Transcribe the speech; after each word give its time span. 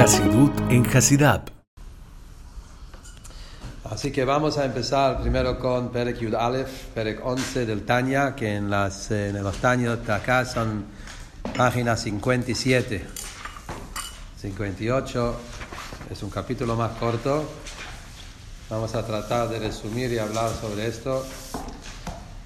Hasidut 0.00 0.52
en 0.70 0.86
Hasidab. 0.86 1.50
Así 3.90 4.12
que 4.12 4.24
vamos 4.24 4.56
a 4.56 4.64
empezar 4.64 5.20
primero 5.20 5.58
con 5.58 5.90
Perek 5.90 6.18
Yud 6.20 6.36
Aleph, 6.36 6.84
Perek 6.94 7.26
11 7.26 7.66
del 7.66 7.84
Tanya, 7.84 8.36
que 8.36 8.54
en, 8.54 8.70
las, 8.70 9.10
en 9.10 9.42
los 9.42 9.56
Taños 9.56 10.06
de 10.06 10.12
acá 10.12 10.44
son 10.44 10.84
páginas 11.56 12.00
57, 12.02 13.04
58. 14.40 15.36
Es 16.10 16.22
un 16.22 16.30
capítulo 16.30 16.76
más 16.76 16.92
corto. 16.92 17.50
Vamos 18.70 18.94
a 18.94 19.04
tratar 19.04 19.48
de 19.48 19.58
resumir 19.58 20.12
y 20.12 20.18
hablar 20.18 20.50
sobre 20.60 20.86
esto. 20.86 21.26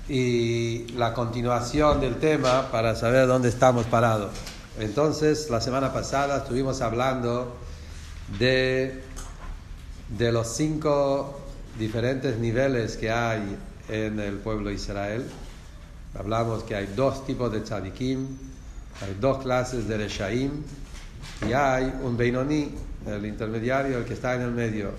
Y 0.08 0.88
la 0.94 1.12
continuación 1.12 2.00
del 2.00 2.16
tema 2.16 2.68
para 2.72 2.94
saber 2.96 3.26
dónde 3.26 3.50
estamos 3.50 3.84
parados. 3.84 4.30
Entonces, 4.78 5.50
la 5.50 5.60
semana 5.60 5.92
pasada 5.92 6.38
estuvimos 6.38 6.80
hablando 6.80 7.54
de, 8.38 9.02
de 10.16 10.32
los 10.32 10.48
cinco 10.48 11.38
diferentes 11.78 12.38
niveles 12.38 12.96
que 12.96 13.10
hay 13.10 13.56
en 13.90 14.18
el 14.18 14.36
pueblo 14.36 14.70
de 14.70 14.76
Israel. 14.76 15.24
Hablamos 16.18 16.64
que 16.64 16.74
hay 16.74 16.86
dos 16.96 17.26
tipos 17.26 17.52
de 17.52 17.60
tzadikim, 17.60 18.26
hay 19.02 19.16
dos 19.20 19.42
clases 19.42 19.86
de 19.88 19.98
reshaim 19.98 20.62
y 21.46 21.52
hay 21.52 21.92
un 22.02 22.16
Beinoní, 22.16 22.74
el 23.06 23.26
intermediario, 23.26 23.98
el 23.98 24.04
que 24.04 24.14
está 24.14 24.34
en 24.36 24.42
el 24.42 24.52
medio. 24.52 24.90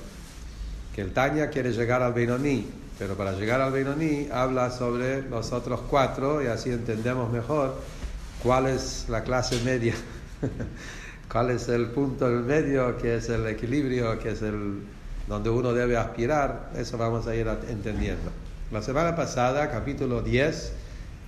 Que 0.96 1.02
el 1.02 1.14
Tanya 1.14 1.50
quiere 1.50 1.72
llegar 1.72 2.04
al 2.04 2.14
Beinoní, 2.14 2.68
pero 3.00 3.16
para 3.16 3.32
llegar 3.32 3.60
al 3.60 3.72
Beinoní 3.72 4.28
habla 4.32 4.70
sobre 4.70 5.24
los 5.24 5.52
otros 5.52 5.80
cuatro 5.90 6.44
y 6.44 6.48
así 6.48 6.70
entendemos 6.70 7.32
mejor 7.32 7.76
cuál 8.44 8.68
es 8.68 9.06
la 9.08 9.24
clase 9.24 9.60
media, 9.64 9.96
cuál 11.32 11.52
es 11.52 11.70
el 11.70 11.88
punto 11.88 12.30
del 12.30 12.44
medio, 12.44 12.98
que 12.98 13.16
es 13.16 13.30
el 13.30 13.48
equilibrio, 13.48 14.20
que 14.20 14.32
es 14.32 14.42
el 14.42 14.82
donde 15.28 15.50
uno 15.50 15.72
debe 15.74 15.96
aspirar, 15.96 16.72
eso 16.76 16.98
vamos 16.98 17.26
a 17.28 17.36
ir 17.36 17.48
entendiendo. 17.70 18.30
La 18.72 18.82
semana 18.82 19.16
pasada, 19.16 19.72
capítulo 19.72 20.22
10, 20.22 20.74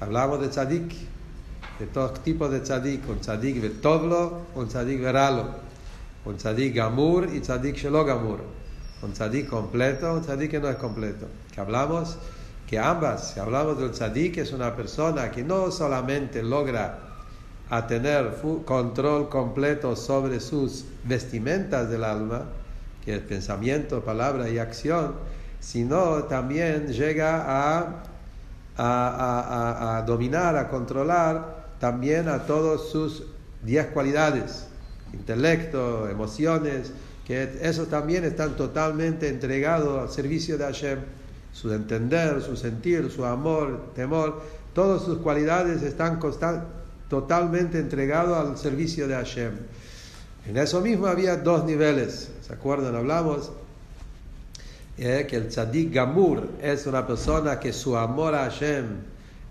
hablamos 0.02 0.42
de 0.42 0.50
tzadik, 0.50 0.94
de 1.80 1.86
todos 1.88 2.22
tipos 2.22 2.52
de 2.52 2.59
tzadik, 2.59 3.08
un 3.08 3.20
tzadik 3.20 3.61
vetoblo, 3.61 4.48
un 4.56 4.67
tzadik 4.67 5.02
veralo, 5.02 5.45
un 6.26 6.36
tzadik 6.36 6.76
gamur 6.76 7.30
y 7.34 7.39
tzadik 7.39 7.78
shelo 7.78 8.04
gamur, 8.04 8.42
un 9.02 9.14
tzadik 9.14 9.48
completo, 9.48 10.14
un 10.14 10.22
tzadik 10.22 10.52
que 10.52 10.59
no 10.59 10.70
es 10.70 10.76
completo. 10.76 11.28
Que 11.54 11.61
hablamos 11.61 12.17
que 12.67 12.80
ambas, 12.80 13.34
si 13.34 13.39
hablamos 13.39 13.78
del 13.80 13.92
tzadik, 13.92 14.38
es 14.38 14.52
una 14.52 14.76
persona 14.76 15.32
que 15.32 15.44
no 15.44 15.72
solamente 15.72 16.44
logra 16.44 17.05
a 17.69 17.88
tener 17.88 18.35
control 18.66 19.30
completo 19.30 19.95
sobre 19.95 20.39
sus 20.39 20.85
vestimentas 21.03 21.89
del 21.89 22.03
alma, 22.03 22.44
que 23.03 23.16
es 23.16 23.21
pensamiento, 23.21 24.03
palabra 24.03 24.49
y 24.49 24.59
acción, 24.59 25.13
sino 25.59 26.23
también 26.25 26.88
llega 26.88 27.43
a, 27.45 28.03
a, 28.77 29.97
a, 29.97 30.02
dominar, 30.03 30.55
a 30.58 30.69
controlar 30.69 31.66
también 31.80 32.30
a 32.30 32.45
todas 32.45 32.81
sus 32.89 33.23
diez 33.63 33.88
cualidades, 33.88 34.67
intelecto, 35.13 36.08
emociones, 36.08 36.91
que 37.25 37.59
eso 37.61 37.86
también 37.88 38.23
están 38.23 38.55
totalmente 38.55 39.27
entregados 39.27 39.99
al 39.99 40.09
servicio 40.13 40.58
de 40.58 40.66
Hashem, 40.66 40.99
su 41.52 41.73
entender, 41.73 42.41
su 42.41 42.55
sentir, 42.55 43.09
su 43.09 43.25
amor, 43.25 43.91
temor, 43.95 44.41
todas 44.73 45.02
sus 45.02 45.19
cualidades 45.19 45.81
están 45.81 46.19
totalmente 47.09 47.80
entregados 47.80 48.38
al 48.38 48.58
servicio 48.58 49.08
de 49.08 49.16
Hashem. 49.16 49.53
En 50.48 50.58
eso 50.58 50.81
mismo 50.81 51.08
había 51.08 51.38
dos 51.38 51.66
niveles, 51.66 52.30
¿se 52.42 52.53
acuerdan? 52.53 52.95
Hablamos 52.95 53.52
eh, 54.98 55.26
que 55.28 55.36
el 55.38 55.50
tzadik 55.50 55.93
gamur 55.93 56.48
es 56.61 56.86
una 56.86 57.05
persona 57.05 57.60
que 57.60 57.73
su 57.73 57.98
amor 57.98 58.36
a 58.36 58.43
Hashem 58.49 58.86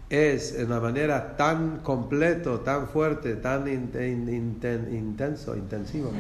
es 0.09 0.57
de 0.57 0.65
una 0.65 0.81
manera 0.81 1.37
tan 1.37 1.79
completo, 1.79 2.61
tan 2.61 2.89
fuerte, 2.89 3.37
tan 3.37 3.67
intenso, 3.69 5.57
intensivo, 5.57 6.13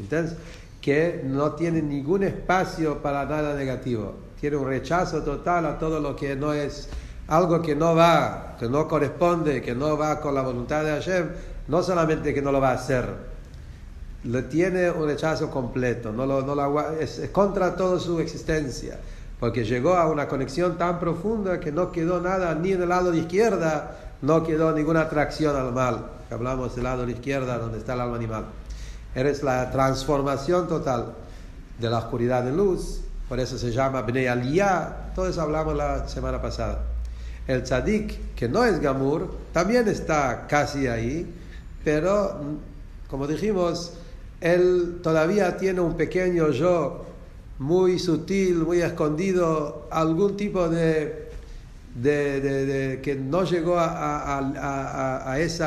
intenso, 0.00 0.36
que 0.80 1.22
no 1.24 1.52
tiene 1.52 1.82
ningún 1.82 2.24
espacio 2.24 3.00
para 3.00 3.24
nada 3.24 3.54
negativo. 3.54 4.14
Tiene 4.40 4.56
un 4.56 4.66
rechazo 4.66 5.22
total 5.22 5.66
a 5.66 5.78
todo 5.78 6.00
lo 6.00 6.16
que 6.16 6.36
no 6.36 6.52
es 6.52 6.88
algo 7.28 7.60
que 7.60 7.76
no 7.76 7.94
va, 7.94 8.56
que 8.58 8.68
no 8.68 8.88
corresponde, 8.88 9.62
que 9.62 9.74
no 9.74 9.96
va 9.96 10.20
con 10.20 10.34
la 10.34 10.42
voluntad 10.42 10.82
de 10.84 10.90
Hashem. 10.92 11.28
No 11.68 11.82
solamente 11.82 12.32
que 12.32 12.40
no 12.40 12.50
lo 12.50 12.60
va 12.60 12.70
a 12.70 12.74
hacer, 12.74 13.04
le 14.24 14.42
tiene 14.42 14.90
un 14.90 15.06
rechazo 15.06 15.50
completo, 15.50 16.12
no 16.12 16.26
lo, 16.26 16.42
no 16.42 16.80
es, 16.98 17.28
contra 17.30 17.76
toda 17.76 18.00
su 18.00 18.18
existencia, 18.20 18.98
porque 19.38 19.64
llegó 19.64 19.94
a 19.94 20.08
una 20.10 20.26
conexión 20.26 20.78
tan 20.78 20.98
profunda 20.98 21.60
que 21.60 21.70
no 21.70 21.92
quedó 21.92 22.20
nada, 22.20 22.54
ni 22.54 22.72
en 22.72 22.82
el 22.82 22.88
lado 22.88 23.12
de 23.12 23.18
izquierda, 23.18 23.96
no 24.22 24.42
quedó 24.42 24.72
ninguna 24.72 25.02
atracción 25.02 25.54
al 25.54 25.72
mal. 25.72 26.06
Hablamos 26.30 26.74
del 26.74 26.84
lado 26.84 27.06
de 27.06 27.12
izquierda, 27.12 27.58
donde 27.58 27.78
está 27.78 27.92
el 27.94 28.00
alma 28.00 28.16
animal. 28.16 28.46
Eres 29.14 29.42
la 29.42 29.70
transformación 29.70 30.68
total 30.68 31.12
de 31.78 31.90
la 31.90 31.98
oscuridad 31.98 32.42
de 32.42 32.52
luz, 32.52 33.02
por 33.28 33.38
eso 33.38 33.58
se 33.58 33.70
llama 33.70 34.02
Bnei 34.02 34.26
Aliyah, 34.26 35.12
todo 35.14 35.28
eso 35.28 35.42
hablamos 35.42 35.76
la 35.76 36.08
semana 36.08 36.40
pasada. 36.40 36.80
El 37.48 37.62
tzadik, 37.62 38.34
que 38.36 38.46
no 38.48 38.64
es 38.64 38.78
Gamur, 38.78 39.34
también 39.52 39.88
está 39.88 40.46
casi 40.46 40.86
ahí, 40.86 41.26
pero, 41.82 42.40
como 43.08 43.26
dijimos, 43.26 43.94
él 44.40 45.00
todavía 45.02 45.56
tiene 45.56 45.80
un 45.80 45.96
pequeño 45.96 46.50
yo 46.50 47.06
muy 47.58 47.98
sutil, 47.98 48.56
muy 48.58 48.82
escondido, 48.82 49.88
algún 49.90 50.36
tipo 50.36 50.68
de, 50.68 51.30
que 52.02 53.18
no 53.20 53.44
llegó 53.44 53.78
a, 53.78 54.38
a, 54.38 55.32
a, 55.32 55.40
ese 55.40 55.64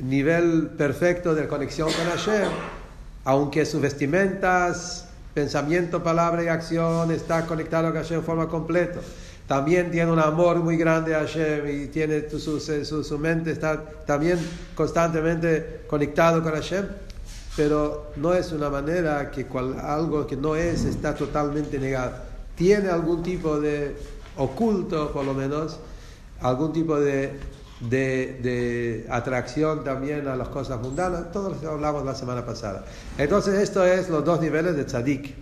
nivel 0.00 0.68
perfecto 0.78 1.34
de 1.34 1.48
conexión 1.48 1.90
con 1.92 2.06
Hashem, 2.06 2.48
aunque 3.24 3.66
sus 3.66 3.80
vestimentas, 3.80 5.08
pensamiento, 5.34 6.02
palabra 6.02 6.44
y 6.44 6.46
acción 6.46 7.10
está 7.10 7.44
conectado 7.44 7.88
con 7.88 7.96
Hashem 7.96 8.18
en 8.18 8.24
forma 8.24 8.48
completa. 8.48 9.00
También 9.46 9.90
tiene 9.90 10.10
un 10.10 10.18
amor 10.18 10.56
muy 10.58 10.76
grande 10.76 11.14
a 11.14 11.20
Hashem 11.20 11.68
y 11.68 11.86
tiene 11.86 12.28
su, 12.28 12.58
su, 12.58 13.04
su 13.04 13.18
mente 13.18 13.52
está 13.52 13.80
también 14.04 14.38
constantemente 14.74 15.82
conectado 15.86 16.42
con 16.42 16.52
Hashem 16.52 16.86
pero 17.56 18.12
no 18.16 18.34
es 18.34 18.52
una 18.52 18.68
manera 18.68 19.30
que 19.30 19.46
algo 19.82 20.26
que 20.26 20.36
no 20.36 20.54
es 20.54 20.84
está 20.84 21.14
totalmente 21.14 21.78
negado. 21.78 22.12
Tiene 22.54 22.90
algún 22.90 23.22
tipo 23.22 23.58
de 23.58 23.96
oculto, 24.36 25.10
por 25.10 25.24
lo 25.24 25.32
menos, 25.32 25.78
algún 26.42 26.74
tipo 26.74 27.00
de, 27.00 27.40
de, 27.80 29.06
atracción 29.08 29.84
también 29.84 30.28
a 30.28 30.36
las 30.36 30.48
cosas 30.48 30.80
mundanas. 30.80 31.32
Todo 31.32 31.56
lo 31.62 31.70
hablamos 31.70 32.04
la 32.04 32.14
semana 32.14 32.44
pasada. 32.44 32.84
Entonces, 33.16 33.54
esto 33.54 33.84
es 33.84 34.10
los 34.10 34.22
dos 34.22 34.40
niveles 34.40 34.76
de 34.76 34.84
tzadik. 34.84 35.34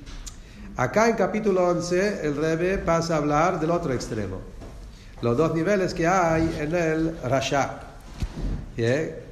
Acá 0.77 1.09
en 1.09 1.15
capítulo 1.15 1.69
11, 1.69 2.27
el 2.27 2.37
Rebbe 2.37 2.79
pasa 2.79 3.15
a 3.15 3.19
hablar 3.19 3.61
del 3.61 3.71
otro 3.71 3.93
extremo. 3.93 4.41
Los 5.23 5.37
dos 5.37 5.55
niveles 5.55 5.95
que 5.95 6.05
hay 6.05 6.53
en 6.59 6.75
el 6.75 7.17
Rasha. 7.23 7.81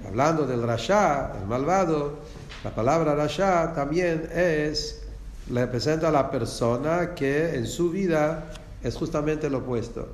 Hablando 0.07 0.47
del 0.47 0.63
Rasha, 0.63 1.33
el 1.41 1.49
malvado, 1.49 2.21
la 2.63 2.71
palabra 2.73 3.17
Rasha 3.17 3.73
también 3.75 4.29
es, 4.33 5.03
representa 5.51 6.11
a 6.11 6.13
la 6.13 6.31
persona 6.31 7.13
que 7.17 7.57
en 7.57 7.67
su 7.67 7.91
vida 7.91 8.45
es 8.85 8.95
justamente 8.95 9.51
lo 9.51 9.59
opuesto. 9.59 10.11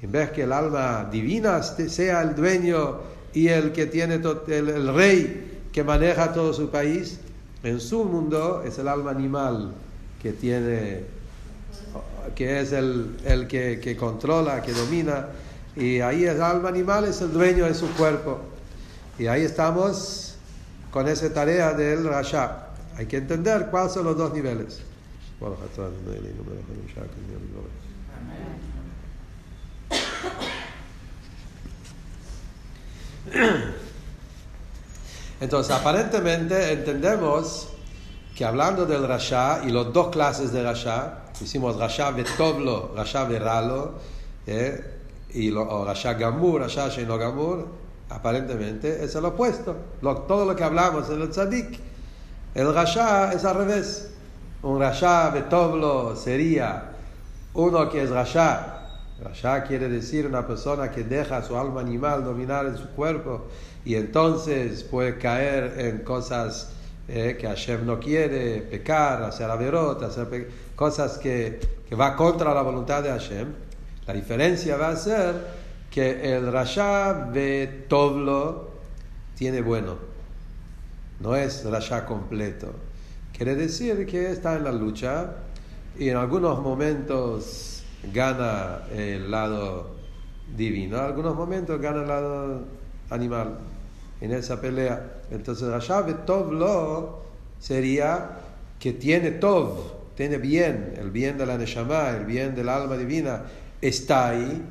En 0.00 0.10
vez 0.10 0.30
que 0.30 0.44
el 0.44 0.52
alma 0.52 1.06
divina 1.12 1.62
sea 1.62 2.22
el 2.22 2.34
dueño 2.34 3.00
y 3.34 3.48
el 3.48 3.72
que 3.72 3.84
tiene 3.84 4.14
el, 4.14 4.94
rey 4.94 5.60
que 5.72 5.84
maneja 5.84 6.32
todo 6.32 6.54
su 6.54 6.70
país, 6.70 7.20
en 7.62 7.80
su 7.80 8.02
mundo 8.04 8.62
es 8.64 8.78
el 8.78 8.88
alma 8.88 9.10
animal 9.10 9.74
que 10.22 10.32
tiene, 10.32 11.04
que 12.34 12.60
es 12.60 12.72
el, 12.72 13.16
el 13.24 13.48
que, 13.48 13.80
que, 13.80 13.96
controla, 13.96 14.62
que 14.62 14.72
domina, 14.72 15.26
y 15.76 16.00
ahí 16.00 16.24
el 16.24 16.42
alma 16.42 16.68
animal 16.68 17.04
es 17.04 17.20
el 17.20 17.32
dueño 17.32 17.64
de 17.64 17.74
su 17.74 17.88
cuerpo. 17.94 18.38
Y 19.18 19.26
ahí 19.26 19.42
estamos 19.42 20.36
con 20.90 21.08
esa 21.08 21.32
tarea 21.32 21.72
del 21.74 22.04
Rasha. 22.04 22.66
Hay 22.96 23.06
que 23.06 23.18
entender 23.18 23.68
cuáles 23.70 23.92
son 23.92 24.04
los 24.04 24.16
dos 24.16 24.32
niveles. 24.32 24.80
Entonces, 35.40 35.74
aparentemente 35.74 36.72
entendemos 36.72 37.69
que 38.40 38.46
hablando 38.46 38.86
del 38.86 39.06
Rasha 39.06 39.60
y 39.66 39.70
los 39.70 39.92
dos 39.92 40.08
clases 40.08 40.50
de 40.50 40.62
Rasha, 40.62 41.24
hicimos 41.42 41.76
Rasha 41.76 42.10
Betoblo, 42.10 42.90
Rasha 42.96 43.24
Veralo, 43.24 43.96
eh, 44.46 44.82
y 45.34 45.50
lo, 45.50 45.68
o 45.68 45.84
Rasha 45.84 46.14
Gamur, 46.14 46.62
Rasha 46.62 46.88
Sheno 46.88 47.18
Gamur, 47.18 47.68
aparentemente 48.08 49.04
es 49.04 49.14
el 49.14 49.26
opuesto. 49.26 49.76
todo 50.00 50.46
lo 50.46 50.56
que 50.56 50.64
hablamos 50.64 51.10
en 51.10 51.20
el 51.20 51.28
tzadik 51.28 51.80
El 52.54 52.72
Rasha 52.72 53.30
es 53.34 53.44
al 53.44 53.56
revés. 53.56 54.10
Un 54.62 54.80
Rasha 54.80 55.28
Betoblo 55.28 56.16
sería 56.16 56.92
uno 57.52 57.90
que 57.90 58.04
es 58.04 58.08
Rasha. 58.08 58.86
Rasha 59.22 59.64
quiere 59.64 59.90
decir 59.90 60.26
una 60.26 60.46
persona 60.46 60.90
que 60.90 61.04
deja 61.04 61.42
su 61.42 61.58
alma 61.58 61.82
animal 61.82 62.24
dominar 62.24 62.64
en 62.64 62.78
su 62.78 62.88
cuerpo 62.92 63.48
y 63.84 63.96
entonces 63.96 64.82
puede 64.82 65.18
caer 65.18 65.74
en 65.78 65.98
cosas 65.98 66.79
eh, 67.12 67.36
que 67.36 67.48
Hashem 67.48 67.84
no 67.84 67.98
quiere, 67.98 68.62
pecar, 68.62 69.22
hacer 69.24 69.50
averot, 69.50 70.00
hacer 70.02 70.48
cosas 70.76 71.18
que, 71.18 71.58
que 71.88 71.96
va 71.96 72.14
contra 72.14 72.54
la 72.54 72.62
voluntad 72.62 73.02
de 73.02 73.10
Hashem. 73.10 73.48
La 74.06 74.14
diferencia 74.14 74.76
va 74.76 74.90
a 74.90 74.96
ser 74.96 75.34
que 75.90 76.36
el 76.36 76.52
Rasha 76.52 77.28
Betoblo 77.32 78.70
tiene 79.34 79.60
bueno, 79.60 79.96
no 81.18 81.34
es 81.34 81.64
Rasha 81.64 82.06
completo. 82.06 82.72
Quiere 83.36 83.56
decir 83.56 84.06
que 84.06 84.30
está 84.30 84.54
en 84.54 84.64
la 84.64 84.72
lucha 84.72 85.34
y 85.98 86.10
en 86.10 86.16
algunos 86.16 86.60
momentos 86.60 87.82
gana 88.12 88.82
el 88.92 89.30
lado 89.30 89.96
divino, 90.56 90.98
en 90.98 91.04
algunos 91.04 91.34
momentos 91.34 91.80
gana 91.80 92.02
el 92.02 92.08
lado 92.08 92.64
animal 93.10 93.58
en 94.20 94.32
esa 94.32 94.60
pelea. 94.60 95.19
Entonces, 95.30 95.68
Rasha 95.68 96.04
Tov 96.24 96.52
Lo 96.52 97.20
sería 97.58 98.30
que 98.78 98.92
tiene 98.92 99.32
Tov, 99.32 99.76
tiene 100.16 100.38
bien, 100.38 100.94
el 100.98 101.10
bien 101.10 101.38
de 101.38 101.46
la 101.46 101.56
Neshama, 101.56 102.10
el 102.10 102.24
bien 102.24 102.54
del 102.54 102.68
alma 102.68 102.96
divina, 102.96 103.42
está 103.80 104.28
ahí, 104.28 104.62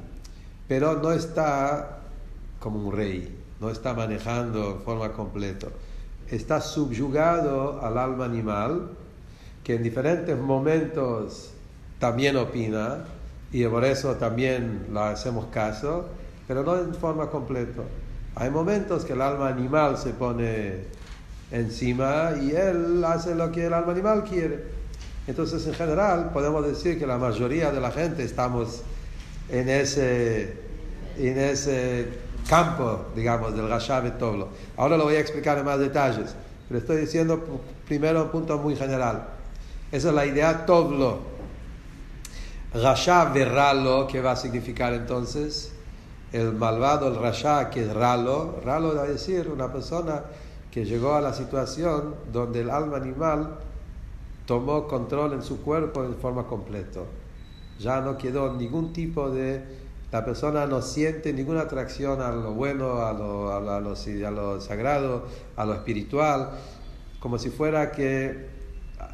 pero 0.67 0.95
no 0.95 1.11
está 1.11 1.99
como 2.59 2.87
un 2.87 2.95
rey, 2.95 3.35
no 3.59 3.69
está 3.69 3.93
manejando 3.93 4.71
en 4.71 4.81
forma 4.81 5.11
completa. 5.13 5.67
Está 6.29 6.61
subyugado 6.61 7.81
al 7.81 7.97
alma 7.97 8.25
animal, 8.25 8.89
que 9.63 9.75
en 9.75 9.83
diferentes 9.83 10.37
momentos 10.37 11.51
también 11.99 12.35
opina, 12.37 13.05
y 13.51 13.65
por 13.65 13.83
eso 13.85 14.15
también 14.15 14.87
le 14.93 14.99
hacemos 14.99 15.45
caso, 15.47 16.05
pero 16.47 16.63
no 16.63 16.77
en 16.77 16.93
forma 16.93 17.29
completa. 17.29 17.81
Hay 18.39 18.49
momentos 18.49 19.03
que 19.03 19.11
el 19.11 19.21
alma 19.21 19.49
animal 19.49 19.97
se 19.97 20.11
pone 20.11 20.85
encima 21.51 22.31
y 22.41 22.51
él 22.51 23.03
hace 23.03 23.35
lo 23.35 23.51
que 23.51 23.65
el 23.65 23.73
alma 23.73 23.91
animal 23.91 24.23
quiere. 24.23 24.63
Entonces, 25.27 25.67
en 25.67 25.73
general, 25.73 26.31
podemos 26.31 26.65
decir 26.65 26.97
que 26.97 27.05
la 27.05 27.17
mayoría 27.17 27.69
de 27.69 27.81
la 27.81 27.91
gente 27.91 28.23
estamos 28.23 28.81
en 29.49 29.67
ese, 29.67 30.53
en 31.17 31.37
ese 31.37 32.07
campo, 32.47 33.07
digamos, 33.13 33.53
del 33.57 33.67
Rasha 33.67 34.01
Toblo. 34.17 34.47
Ahora 34.77 34.95
lo 34.95 35.03
voy 35.03 35.15
a 35.15 35.19
explicar 35.19 35.57
en 35.57 35.65
más 35.65 35.77
detalles, 35.77 36.33
pero 36.69 36.79
estoy 36.79 37.01
diciendo 37.01 37.61
primero 37.85 38.23
un 38.23 38.29
punto 38.29 38.57
muy 38.57 38.77
general. 38.77 39.27
Esa 39.91 40.09
es 40.09 40.15
la 40.15 40.25
idea 40.25 40.65
Toblo. 40.65 41.19
Rasha 42.73 43.25
Verralo, 43.25 44.07
¿qué 44.07 44.21
va 44.21 44.31
a 44.31 44.35
significar 44.37 44.93
entonces? 44.93 45.73
El 46.31 46.53
malvado, 46.53 47.07
el 47.07 47.15
rasha, 47.15 47.69
que 47.69 47.81
es 47.81 47.93
ralo, 47.93 48.59
ralo 48.63 48.99
a 48.99 49.05
decir 49.05 49.49
una 49.49 49.71
persona 49.71 50.23
que 50.71 50.85
llegó 50.85 51.15
a 51.15 51.21
la 51.21 51.33
situación 51.33 52.15
donde 52.31 52.61
el 52.61 52.69
alma 52.69 52.97
animal 52.97 53.55
tomó 54.45 54.87
control 54.87 55.33
en 55.33 55.43
su 55.43 55.61
cuerpo 55.61 56.03
en 56.03 56.15
forma 56.15 56.45
completa. 56.45 57.01
Ya 57.79 58.01
no 58.01 58.17
quedó 58.17 58.53
ningún 58.53 58.93
tipo 58.93 59.29
de... 59.29 59.89
La 60.11 60.25
persona 60.25 60.65
no 60.65 60.81
siente 60.81 61.33
ninguna 61.33 61.61
atracción 61.61 62.19
a 62.21 62.31
lo 62.31 62.53
bueno, 62.53 63.05
a 63.05 63.13
lo, 63.13 63.51
a 63.51 63.77
a 63.77 63.79
lo, 63.79 64.59
sagrado, 64.59 65.25
a 65.55 65.65
lo 65.65 65.73
espiritual, 65.75 66.49
como 67.19 67.37
si 67.37 67.51
fuera 67.51 67.91
que 67.91 68.47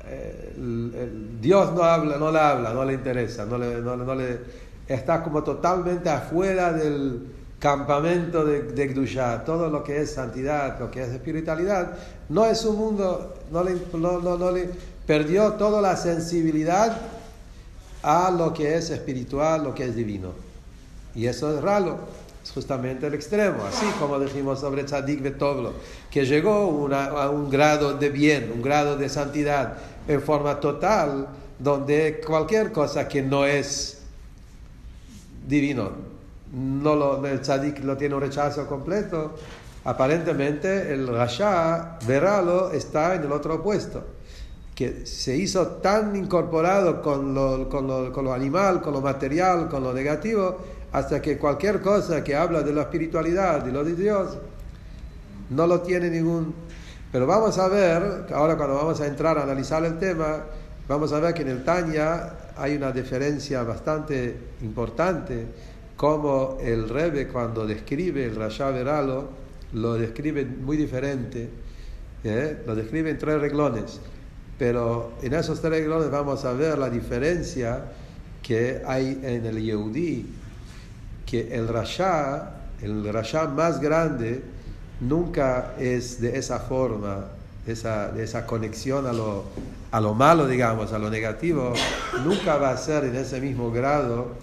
eh, 0.06 1.11
Dios 1.41 1.73
no 1.73 1.83
habla, 1.83 2.15
no 2.18 2.31
le 2.31 2.39
habla, 2.39 2.73
no 2.73 2.85
le 2.85 2.94
interesa, 2.94 3.45
no 3.45 3.57
le 3.57 4.39
está 4.87 5.23
como 5.23 5.43
totalmente 5.43 6.09
afuera 6.09 6.71
del 6.73 7.27
campamento 7.59 8.45
de, 8.45 8.61
de 8.61 9.41
Todo 9.45 9.69
lo 9.69 9.83
que 9.83 10.01
es 10.01 10.13
santidad, 10.13 10.79
lo 10.79 10.91
que 10.91 11.01
es 11.01 11.09
espiritualidad, 11.09 11.93
no 12.29 12.45
es 12.45 12.63
un 12.65 12.77
mundo, 12.77 13.33
no 13.51 13.63
le, 13.63 13.75
no, 13.93 14.51
le 14.51 14.69
perdió 15.07 15.53
toda 15.53 15.81
la 15.81 15.95
sensibilidad 15.95 16.95
a 18.03 18.29
lo 18.29 18.53
que 18.53 18.75
es 18.75 18.89
espiritual, 18.91 19.63
lo 19.63 19.73
que 19.73 19.85
es 19.85 19.95
divino. 19.95 20.33
Y 21.15 21.25
eso 21.25 21.55
es 21.55 21.63
raro, 21.63 21.97
es 22.43 22.51
justamente 22.51 23.07
el 23.07 23.13
extremo, 23.13 23.63
así 23.63 23.85
como 23.99 24.19
dijimos 24.19 24.59
sobre 24.59 24.83
Tzadik 24.83 25.21
Betoblo, 25.21 25.73
que 26.11 26.25
llegó 26.25 26.87
a 26.93 27.29
un 27.29 27.49
grado 27.49 27.93
de 27.93 28.09
bien, 28.09 28.51
un 28.53 28.61
grado 28.61 28.97
de 28.97 29.09
santidad 29.09 29.77
en 30.07 30.21
forma 30.21 30.59
total, 30.59 31.29
donde 31.57 32.21
cualquier 32.23 32.71
cosa 32.71 33.07
que 33.07 33.23
no 33.23 33.45
es 33.45 34.05
divino, 35.47 35.92
no 36.53 36.95
lo, 36.95 37.25
el 37.25 37.42
tzadik 37.42 37.83
lo 37.83 37.97
tiene 37.97 38.15
un 38.15 38.21
rechazo 38.21 38.65
completo, 38.68 39.36
aparentemente 39.83 40.94
el 40.94 41.07
rasha, 41.07 41.97
veralo, 42.07 42.71
está 42.71 43.15
en 43.15 43.24
el 43.24 43.31
otro 43.31 43.56
opuesto, 43.56 44.03
que 44.74 45.06
se 45.06 45.36
hizo 45.36 45.68
tan 45.68 46.15
incorporado 46.15 47.01
con 47.01 47.33
lo, 47.33 47.69
con, 47.69 47.88
lo, 47.88 48.12
con 48.12 48.25
lo 48.25 48.33
animal, 48.33 48.81
con 48.81 48.94
lo 48.94 49.01
material, 49.01 49.69
con 49.69 49.83
lo 49.83 49.94
negativo, 49.94 50.57
hasta 50.92 51.21
que 51.21 51.38
cualquier 51.38 51.81
cosa 51.81 52.24
que 52.24 52.36
habla 52.36 52.62
de 52.62 52.74
la 52.74 52.83
espiritualidad 52.83 53.65
y 53.68 53.71
lo 53.71 53.83
de 53.83 53.95
Dios, 53.95 54.38
no 55.50 55.68
lo 55.68 55.81
tiene 55.81 56.09
ningún... 56.09 56.53
Pero 57.12 57.27
vamos 57.27 57.57
a 57.57 57.68
ver, 57.68 58.27
ahora 58.33 58.57
cuando 58.57 58.75
vamos 58.75 59.00
a 59.00 59.07
entrar 59.07 59.38
a 59.38 59.44
analizar 59.44 59.83
el 59.86 59.97
tema, 59.97 60.44
vamos 60.88 61.13
a 61.13 61.19
ver 61.19 61.33
que 61.33 61.44
en 61.44 61.50
el 61.50 61.63
Tanya 61.63 62.33
hay 62.57 62.75
una 62.75 62.92
diferencia 62.92 63.63
bastante 63.63 64.36
importante, 64.62 65.46
como 65.96 66.57
el 66.62 66.90
Rebbe 66.90 67.28
cuando 67.28 67.66
describe 67.66 68.25
el 68.25 68.36
Rasha 68.36 68.69
Veralo, 68.69 69.30
lo 69.74 69.96
describe 69.96 70.46
muy 70.46 70.78
diferente, 70.78 71.50
¿eh? 72.24 72.63
lo 72.66 72.75
describe 72.75 73.10
en 73.12 73.18
tres 73.18 73.40
reglones, 73.40 74.00
pero 74.57 75.13
en 75.22 75.34
esos 75.34 75.60
tres 75.60 75.72
reglones 75.72 76.10
vamos 76.10 76.46
a 76.46 76.54
ver 76.54 76.78
la 76.78 76.90
diferencia 76.90 77.92
que 78.42 78.81
hay 78.86 79.19
en 79.24 79.46
el 79.46 79.62
Yehudi, 79.62 80.25
que 81.25 81.54
el 81.56 81.68
Rasha, 81.68 82.52
el 82.81 83.12
Rasha 83.12 83.48
más 83.48 83.81
grande, 83.81 84.42
nunca 85.02 85.74
es 85.80 86.22
de 86.22 86.38
esa 86.38 86.60
forma, 86.60 87.34
esa, 87.68 88.14
esa 88.19 88.45
conexión 88.45 89.07
a 89.07 89.14
lo, 89.14 89.45
a 89.92 90.02
lo 90.02 90.14
malo, 90.14 90.48
digamos, 90.48 90.94
a 90.94 91.00
lo 91.00 91.10
negativo, 91.10 91.74
nunca 92.24 92.57
va 92.57 92.69
a 92.69 92.78
ser 92.78 93.06
en 93.06 93.16
ese 93.16 93.42
mismo 93.42 93.72
grado 93.72 94.34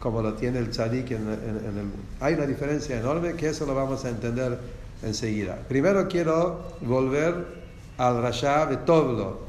como 0.00 0.22
lo 0.22 0.32
tiene 0.32 0.58
el 0.58 0.70
tzadik 0.70 1.10
en, 1.12 1.28
el... 1.28 1.90
Hay 2.20 2.34
una 2.34 2.46
diferencia 2.46 2.98
enorme 2.98 3.34
que 3.34 3.50
eso 3.50 3.66
lo 3.66 3.74
vamos 3.74 4.04
a 4.04 4.08
entender 4.08 4.58
enseguida. 5.02 5.56
Primero 5.68 6.08
quiero 6.08 6.72
volver 6.80 7.60
al 7.98 8.22
Rasha 8.22 8.66
de 8.66 8.78
Toblo, 8.78 9.40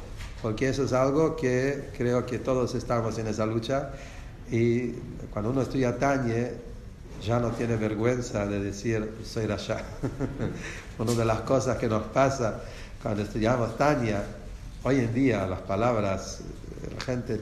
porque 0.41 0.67
eso 0.67 0.83
es 0.83 0.93
algo 0.93 1.37
que 1.37 1.89
creo 1.97 2.25
que 2.25 2.37
todos 2.37 2.75
estamos 2.75 3.17
en 3.17 3.27
esa 3.27 3.45
lucha 3.45 3.91
y 4.51 4.91
cuando 5.31 5.51
uno 5.51 5.61
estudia 5.61 5.97
Tañe 5.97 6.51
ya 7.23 7.39
no 7.39 7.51
tiene 7.51 7.77
vergüenza 7.77 8.45
de 8.45 8.59
decir 8.59 9.09
soy 9.23 9.45
Rasha. 9.47 9.77
Una 10.99 11.13
de 11.13 11.25
las 11.25 11.41
cosas 11.41 11.77
que 11.77 11.87
nos 11.87 12.03
pasa 12.07 12.61
cuando 13.01 13.23
estudiamos 13.23 13.77
Tanya, 13.77 14.23
hoy 14.83 14.99
en 14.99 15.13
día 15.13 15.47
las 15.47 15.61
palabras, 15.61 16.41
la 16.95 17.03
gente 17.03 17.41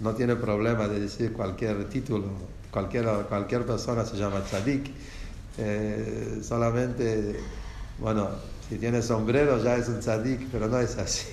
no 0.00 0.12
tiene 0.14 0.36
problema 0.36 0.86
de 0.86 1.00
decir 1.00 1.32
cualquier 1.32 1.88
título, 1.88 2.26
cualquier, 2.70 3.06
cualquier 3.28 3.64
persona 3.64 4.04
se 4.04 4.16
llama 4.16 4.40
tzadik, 4.40 4.90
eh, 5.58 6.40
solamente, 6.42 7.40
bueno, 7.98 8.28
si 8.68 8.76
tiene 8.76 9.00
sombrero 9.00 9.62
ya 9.62 9.76
es 9.76 9.88
un 9.88 10.00
tzadik, 10.00 10.48
pero 10.50 10.66
no 10.66 10.78
es 10.78 10.96
así. 10.98 11.26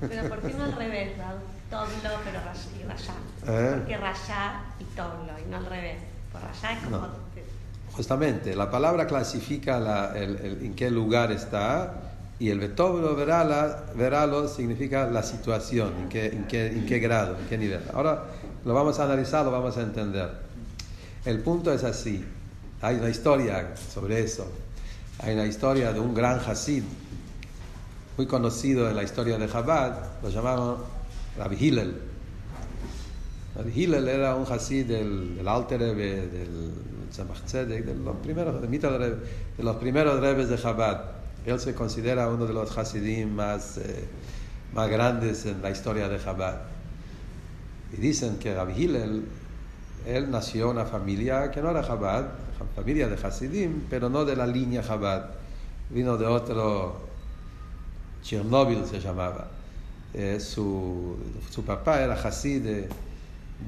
Pero 0.00 0.28
¿por 0.28 0.40
qué 0.40 0.52
no 0.54 0.64
al 0.64 0.72
revés? 0.74 1.12
Toblo, 1.70 2.20
pero 2.24 2.38
y 2.78 2.86
Rasha. 2.86 3.12
¿Eh? 3.46 3.74
¿Por 3.76 3.86
qué 3.86 3.96
Rasha 3.96 4.60
y 4.80 4.84
Toblo 4.96 5.32
y 5.38 5.48
no 5.48 5.58
al 5.58 5.66
revés? 5.66 5.98
Por 6.32 6.42
Rasha 6.42 6.72
es 6.72 6.84
como... 6.84 7.06
Justamente, 7.92 8.56
la 8.56 8.70
palabra 8.70 9.06
clasifica 9.06 9.78
la, 9.78 10.12
el, 10.16 10.36
el, 10.36 10.64
en 10.64 10.74
qué 10.74 10.90
lugar 10.90 11.30
está 11.30 12.11
y 12.42 12.50
el 12.50 12.58
Betoblo 12.58 13.14
veralo 13.14 14.48
significa 14.48 15.08
la 15.08 15.22
situación, 15.22 15.92
en 15.96 16.08
qué, 16.08 16.26
en, 16.26 16.44
qué, 16.48 16.66
en 16.66 16.86
qué 16.86 16.98
grado, 16.98 17.36
en 17.38 17.46
qué 17.46 17.56
nivel. 17.56 17.82
Ahora 17.94 18.24
lo 18.64 18.74
vamos 18.74 18.98
a 18.98 19.04
analizar, 19.04 19.44
lo 19.44 19.52
vamos 19.52 19.76
a 19.76 19.82
entender. 19.82 20.28
El 21.24 21.38
punto 21.38 21.72
es 21.72 21.84
así. 21.84 22.24
Hay 22.80 22.96
una 22.96 23.10
historia 23.10 23.76
sobre 23.76 24.24
eso. 24.24 24.50
Hay 25.20 25.34
una 25.34 25.46
historia 25.46 25.92
de 25.92 26.00
un 26.00 26.14
gran 26.14 26.40
Hasid, 26.40 26.82
muy 28.16 28.26
conocido 28.26 28.90
en 28.90 28.96
la 28.96 29.04
historia 29.04 29.38
de 29.38 29.48
Chabad, 29.48 29.94
lo 30.20 30.28
llamaban 30.28 30.78
Rabbi 31.38 31.54
Hillel. 31.60 31.94
Rabbi 33.54 33.70
Hillel 33.70 34.08
era 34.08 34.34
un 34.34 34.52
Hasid 34.52 34.86
del, 34.86 35.36
del 35.36 35.46
Alter 35.46 35.78
del 35.94 36.72
Tzemach 37.08 37.40
de 37.52 37.94
los 37.94 38.16
primeros, 38.16 38.60
de 38.60 39.62
los 39.62 39.76
primeros 39.76 40.18
rebes 40.18 40.48
de 40.48 40.58
Chabad 40.58 41.21
Él 41.44 41.58
se 41.58 41.74
considera 41.74 42.28
uno 42.28 42.46
de 42.46 42.52
los 42.52 42.76
Hasidim 42.76 43.34
más, 43.34 43.78
eh, 43.78 44.04
más 44.74 44.88
grandes 44.88 45.44
en 45.46 45.60
la 45.60 45.70
historia 45.70 46.08
de 46.08 46.22
Chabad. 46.22 46.60
Y 47.92 47.96
dicen 47.96 48.38
que 48.38 48.54
Rabbi 48.54 48.72
Hillel, 48.72 49.24
él 50.06 50.30
nació 50.30 50.66
en 50.66 50.76
una 50.76 50.84
familia 50.84 51.50
que 51.50 51.60
no 51.60 51.70
era 51.70 51.84
Chabad, 51.84 52.26
familia 52.76 53.08
de 53.08 53.16
Hasidim, 53.16 53.84
pero 53.90 54.08
no 54.08 54.24
de 54.24 54.36
la 54.36 54.46
línea 54.46 54.82
Chabad. 54.82 55.30
Vino 55.90 56.16
de 56.16 56.26
otro, 56.26 56.96
Chernobyl 58.22 58.86
se 58.86 59.00
llamaba. 59.00 59.48
Eh, 60.14 60.38
su, 60.38 61.16
su, 61.50 61.64
papá 61.64 62.02
era 62.02 62.14
Hasid 62.14 62.62
de, 62.62 62.88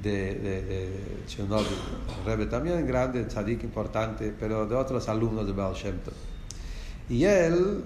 de, 0.03 0.35
de, 0.35 1.25
Chernobyl. 1.27 1.77
Rebe 2.25 2.47
también 2.47 2.87
grande, 2.87 3.25
tzadik 3.25 3.65
importante, 3.65 4.33
pero 4.39 4.67
de 4.67 4.77
otros 4.77 5.09
alumnos 5.09 5.47
de 5.47 5.53
Baal 5.53 5.75
Y 7.09 7.25
él, 7.25 7.85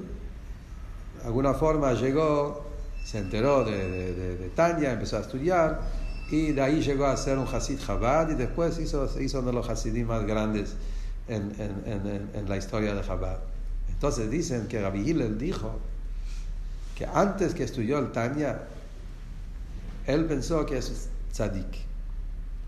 de 1.20 1.26
alguna 1.26 1.54
forma, 1.54 1.92
llegó, 1.94 2.64
se 3.04 3.18
enteró 3.18 3.64
de, 3.64 4.14
de, 4.36 4.48
Tanya, 4.50 4.92
empezó 4.92 5.16
a 5.16 5.20
estudiar, 5.20 5.80
y 6.30 6.52
de 6.52 6.60
ahí 6.60 6.80
llegó 6.80 7.06
a 7.06 7.16
ser 7.16 7.38
un 7.38 7.46
Hasid 7.46 7.78
Chabad, 7.80 8.30
y 8.30 8.34
después 8.34 8.78
hizo, 8.78 9.08
se 9.08 9.22
hizo 9.22 9.38
uno 9.40 9.48
de 9.48 9.54
los 9.54 9.68
Hasidim 9.68 10.06
más 10.06 10.24
grandes 10.26 10.74
en, 11.28 12.48
la 12.48 12.56
historia 12.56 12.94
de 12.94 13.02
Chabad. 13.02 13.38
Entonces 13.88 14.30
dicen 14.30 14.68
que 14.68 14.80
Rabbi 14.80 15.00
Hillel 15.00 15.38
dijo 15.38 15.78
que 16.96 17.06
antes 17.06 17.54
que 17.54 17.64
estudió 17.64 17.98
el 17.98 18.12
Tanya, 18.12 18.60
él 20.06 20.24
pensó 20.26 20.64
que 20.64 20.78
es 20.78 21.08
tzadik. 21.32 21.86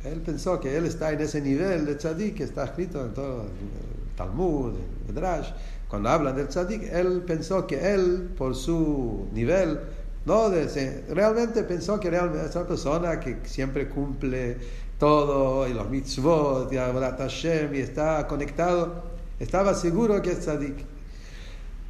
Él 0.05 0.21
pensó 0.21 0.59
que 0.61 0.77
él 0.77 0.87
está 0.87 1.13
en 1.13 1.21
ese 1.21 1.41
nivel 1.41 1.85
de 1.85 1.95
tzadik 1.95 2.37
que 2.37 2.45
está 2.45 2.65
escrito 2.65 3.05
en 3.05 3.15
todo 3.15 3.43
el 3.43 4.17
Talmud, 4.17 4.75
el. 5.09 5.55
Cuando 5.91 6.09
hablan 6.09 6.37
del 6.37 6.47
tzadik, 6.47 6.85
él 6.85 7.25
pensó 7.27 7.67
que 7.67 7.93
él, 7.95 8.31
por 8.39 8.55
su 8.55 9.27
nivel, 9.33 9.81
no, 10.25 10.49
de, 10.49 11.05
realmente 11.09 11.65
pensó 11.65 11.99
que 11.99 12.09
realmente 12.09 12.47
es 12.47 12.55
una 12.55 12.67
persona 12.67 13.19
que 13.19 13.41
siempre 13.43 13.89
cumple 13.89 14.57
todo, 15.01 15.67
y 15.67 15.75
los 15.75 15.91
mitzvot, 15.91 16.73
y 16.73 16.77
Hashem, 16.77 17.75
y 17.75 17.81
está 17.81 18.25
conectado, 18.29 19.03
estaba 19.41 19.75
seguro 19.75 20.23
que 20.23 20.31
es 20.31 20.41
tzadik. 20.41 20.77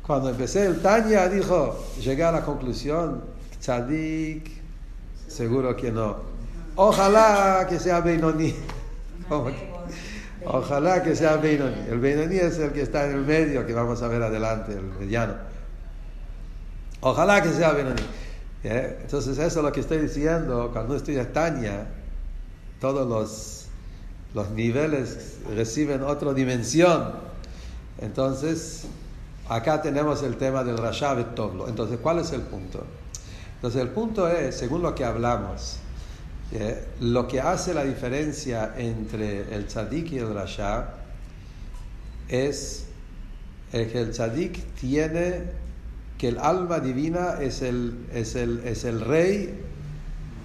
Cuando 0.06 0.30
empecé 0.30 0.64
el 0.64 0.80
Tanya, 0.80 1.28
dijo, 1.28 1.78
llegué 2.00 2.24
a 2.24 2.32
la 2.32 2.42
conclusión, 2.42 3.22
tzadik, 3.60 4.50
seguro 5.28 5.76
que 5.76 5.92
no. 5.92 6.16
Ojalá 6.76 7.66
que 7.68 7.78
sea 7.78 8.00
Beinoni. 8.00 8.54
Ojalá 10.44 11.02
que 11.02 11.14
sea 11.14 11.36
Beinoni. 11.36 11.88
El 11.88 11.98
Beinoni 12.00 12.36
es 12.36 12.58
el 12.58 12.72
que 12.72 12.82
está 12.82 13.06
en 13.06 13.12
el 13.12 13.22
medio, 13.22 13.66
que 13.66 13.74
vamos 13.74 14.02
a 14.02 14.08
ver 14.08 14.22
adelante, 14.22 14.72
el 14.72 14.82
mediano. 14.82 15.34
Ojalá 17.00 17.42
que 17.42 17.50
sea 17.50 17.72
Beinoni. 17.72 18.02
¿Eh? 18.64 18.98
Entonces 19.02 19.38
eso 19.38 19.60
es 19.60 19.64
lo 19.64 19.72
que 19.72 19.80
estoy 19.80 19.98
diciendo 19.98 20.70
cuando 20.72 20.94
estudias 20.94 21.32
Tanya 21.32 21.86
todos 22.80 23.08
los, 23.08 23.66
los 24.34 24.50
niveles 24.50 25.38
reciben 25.54 26.02
otra 26.02 26.32
dimensión. 26.32 27.12
Entonces, 27.98 28.84
acá 29.48 29.82
tenemos 29.82 30.22
el 30.22 30.36
tema 30.36 30.64
del 30.64 30.78
Rashav 30.78 31.34
Toblo. 31.34 31.68
Entonces, 31.68 31.98
¿cuál 32.02 32.18
es 32.20 32.32
el 32.32 32.40
punto? 32.40 32.84
Entonces, 33.56 33.82
el 33.82 33.88
punto 33.88 34.26
es, 34.28 34.56
según 34.56 34.82
lo 34.82 34.94
que 34.94 35.04
hablamos, 35.04 35.78
eh, 36.52 36.84
lo 37.00 37.28
que 37.28 37.40
hace 37.40 37.74
la 37.74 37.84
diferencia 37.84 38.74
entre 38.76 39.54
el 39.54 39.66
tzadik 39.66 40.12
y 40.12 40.18
el 40.18 40.34
rasha 40.34 40.94
es 42.28 42.86
que 43.70 44.00
el 44.00 44.10
tzadik 44.10 44.74
tiene 44.74 45.42
que 46.18 46.28
el 46.28 46.38
alma 46.38 46.80
divina 46.80 47.38
es 47.40 47.62
el, 47.62 48.06
es 48.12 48.34
el, 48.34 48.62
es 48.64 48.84
el 48.84 49.00
rey 49.00 49.54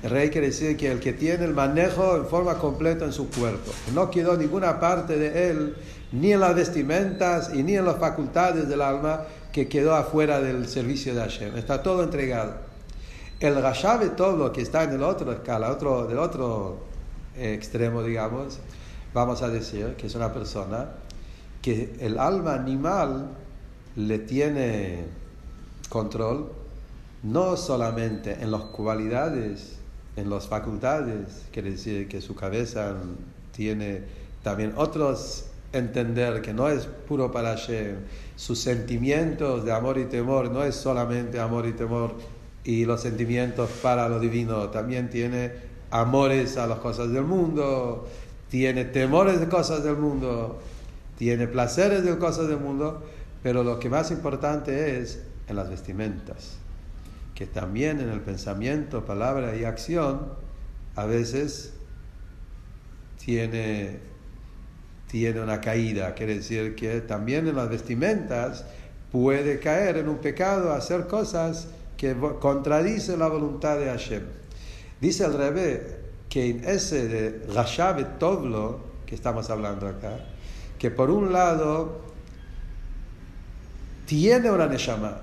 el 0.06 0.12
rey 0.12 0.30
quiere 0.30 0.48
decir 0.48 0.78
que 0.78 0.92
el 0.92 1.00
que 1.00 1.14
tiene 1.14 1.46
el 1.46 1.56
manejo 1.56 2.16
en 2.16 2.28
forma 2.28 2.60
completa 2.60 3.06
en 3.06 3.12
su 3.12 3.28
cuerpo. 3.28 3.72
No 3.96 4.12
quedó 4.12 4.38
ninguna 4.38 4.80
parte 4.80 5.18
de 5.18 5.50
él, 5.50 5.76
ni 6.12 6.32
en 6.32 6.42
las 6.42 6.54
vestimentas 6.54 7.50
y 7.56 7.64
ni 7.64 7.76
en 7.76 7.86
las 7.86 7.98
facultades 7.98 8.70
del 8.70 8.82
alma, 8.82 9.24
que 9.52 9.68
quedó 9.68 9.96
afuera 9.96 10.42
del 10.42 10.68
servicio 10.68 11.16
de 11.16 11.22
Hashem. 11.22 11.58
Está 11.58 11.82
todo 11.82 12.04
entregado. 12.04 12.54
El 13.40 13.62
Rashabe 13.62 14.10
todo 14.10 14.38
lo 14.38 14.52
que 14.52 14.62
está 14.62 14.84
en 14.84 14.92
el 14.92 15.04
otro 15.04 15.32
escala, 15.32 15.72
otro, 15.72 16.08
del 16.08 16.20
otro 16.20 16.78
eh, 17.36 17.54
extremo, 17.54 18.02
digamos, 18.02 18.60
vamos 19.14 19.42
a 19.42 19.50
decir 19.50 19.96
que 19.98 20.08
es 20.08 20.16
una 20.16 20.32
persona 20.32 20.90
que 21.62 21.96
el 22.00 22.18
alma 22.18 22.54
animal 22.54 23.30
le 23.96 24.20
tiene 24.20 25.06
control 25.90 26.52
no 27.24 27.58
solamente 27.58 28.38
en 28.42 28.52
las 28.52 28.62
cualidades 28.62 29.80
en 30.16 30.30
las 30.30 30.48
facultades, 30.48 31.46
quiere 31.52 31.72
decir 31.72 32.08
que 32.08 32.22
su 32.22 32.36
cabeza 32.36 32.96
tiene 33.52 34.04
también 34.44 34.74
otros 34.78 35.48
entender 35.74 36.42
que 36.42 36.54
no 36.54 36.70
es 36.70 36.86
puro 36.86 37.32
para 37.32 37.50
Hashem, 37.50 37.98
sus 38.36 38.60
sentimientos 38.60 39.66
de 39.66 39.74
amor 39.74 39.98
y 39.98 40.06
temor 40.06 40.50
no 40.50 40.64
es 40.64 40.76
solamente 40.76 41.40
amor 41.40 41.66
y 41.66 41.74
temor 41.74 42.16
y 42.66 42.86
los 42.86 43.02
sentimientos 43.02 43.70
para 43.82 44.10
lo 44.10 44.20
divino, 44.20 44.70
también 44.70 45.10
tiene 45.10 45.54
amores 45.92 46.58
a 46.58 46.68
las 46.68 46.80
cosas 46.80 47.12
del 47.12 47.24
mundo, 47.24 48.10
tiene 48.50 48.84
temores 48.84 49.40
de 49.40 49.48
cosas 49.48 49.84
del 49.84 49.96
mundo, 49.96 50.60
tiene 51.18 51.48
placeres 51.48 52.04
de 52.04 52.18
cosas 52.18 52.50
del 52.50 52.60
mundo, 52.60 53.06
pero 53.42 53.64
lo 53.64 53.80
que 53.80 53.90
más 53.90 54.12
importante 54.12 55.00
es 55.00 55.22
en 55.48 55.56
las 55.56 55.70
vestimentas 55.70 56.58
que 57.36 57.46
también 57.46 58.00
en 58.00 58.10
el 58.10 58.22
pensamiento, 58.22 59.06
palabra 59.06 59.56
y 59.56 59.66
acción 59.66 60.22
a 60.96 61.06
veces 61.06 61.74
tiene, 63.24 64.00
tiene 65.12 65.42
una 65.42 65.60
caída. 65.60 66.14
Quiere 66.16 66.36
decir 66.36 66.76
que 66.76 67.02
también 67.02 67.48
en 67.48 67.58
las 67.58 67.70
vestimentas 67.70 68.66
puede 69.12 69.60
caer 69.60 69.98
en 69.98 70.08
un 70.08 70.20
pecado, 70.20 70.72
hacer 70.72 71.08
cosas 71.08 71.68
que 71.98 72.16
contradicen 72.40 73.20
la 73.20 73.28
voluntad 73.28 73.78
de 73.78 73.86
Hashem. 73.86 74.24
Dice 75.00 75.26
el 75.26 75.34
Rebbe 75.34 75.98
que 76.30 76.50
en 76.50 76.64
ese 76.66 77.08
de 77.08 77.46
Rashav 77.54 78.18
Tovlo 78.18 78.80
que 79.06 79.16
estamos 79.16 79.50
hablando 79.50 79.88
acá, 79.88 80.18
que 80.80 80.92
por 80.92 81.10
un 81.10 81.32
lado 81.32 82.02
tiene 84.06 84.52
una 84.52 84.68
Neshama, 84.68 85.22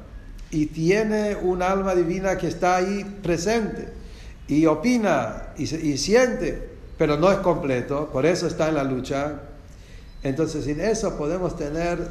y 0.52 0.67
tiene 0.67 1.35
un 1.35 1.62
alma 1.62 1.95
divina 1.95 2.37
que 2.37 2.47
está 2.47 2.76
ahí 2.76 3.05
presente 3.23 3.88
y 4.47 4.67
opina 4.67 5.55
y, 5.57 5.67
siente, 5.97 6.71
pero 6.99 7.17
no 7.17 7.33
es 7.33 7.38
completo, 7.38 8.11
por 8.12 8.26
eso 8.26 8.47
está 8.47 8.69
en 8.69 8.75
la 8.75 8.85
lucha. 8.85 9.41
Entonces, 10.23 10.64
sin 10.64 10.79
eso 10.81 11.17
podemos 11.17 11.57
tener 11.57 12.07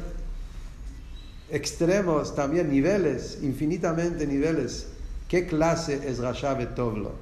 extremos, 1.52 2.34
también 2.34 2.70
niveles, 2.70 3.38
infinitamente 3.42 4.26
niveles. 4.26 4.88
¿Qué 5.28 5.46
clase 5.46 6.00
es 6.08 6.18
Rashav 6.18 6.74
Tovlo? 6.74 7.12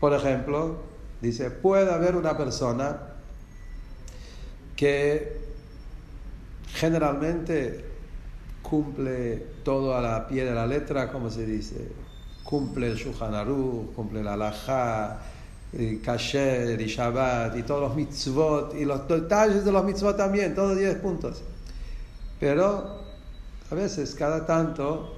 Por 0.00 0.14
ejemplo, 0.14 0.76
dice, 1.20 1.50
puede 1.50 1.92
haber 1.92 2.16
una 2.16 2.36
persona 2.36 2.98
que 4.76 5.36
generalmente 6.74 7.84
cumple 8.62 9.46
todo 9.64 9.96
a 9.96 10.00
la 10.00 10.28
pie 10.28 10.44
de 10.44 10.54
la 10.54 10.66
letra, 10.66 11.10
como 11.10 11.28
se 11.28 11.44
dice, 11.44 11.88
cumple 12.44 12.92
el 12.92 12.96
Shulchan 12.96 13.46
cumple 13.94 14.22
la 14.22 14.34
Alajá, 14.34 15.18
y 15.72 15.96
Kasher 15.96 16.80
y 16.80 16.86
Shabbat 16.86 17.56
y 17.56 17.62
todos 17.64 17.80
los 17.82 17.96
mitzvot 17.96 18.74
y 18.74 18.84
los 18.84 19.06
detalles 19.08 19.64
de 19.64 19.72
los 19.72 19.84
mitzvot 19.84 20.16
también, 20.16 20.54
todos 20.54 20.78
10 20.78 20.96
puntos. 20.96 21.42
Pero 22.38 23.05
a 23.70 23.74
veces, 23.74 24.14
cada 24.14 24.46
tanto, 24.46 25.16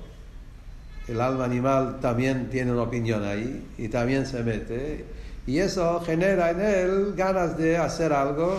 el 1.06 1.20
alma 1.20 1.44
animal 1.44 1.98
también 2.00 2.50
tiene 2.50 2.72
una 2.72 2.82
opinión 2.82 3.24
ahí 3.24 3.66
y 3.78 3.88
también 3.88 4.26
se 4.26 4.42
mete 4.42 5.04
y 5.46 5.58
eso 5.58 6.00
genera 6.00 6.50
en 6.50 6.60
él 6.60 7.14
ganas 7.16 7.56
de 7.56 7.78
hacer 7.78 8.12
algo 8.12 8.58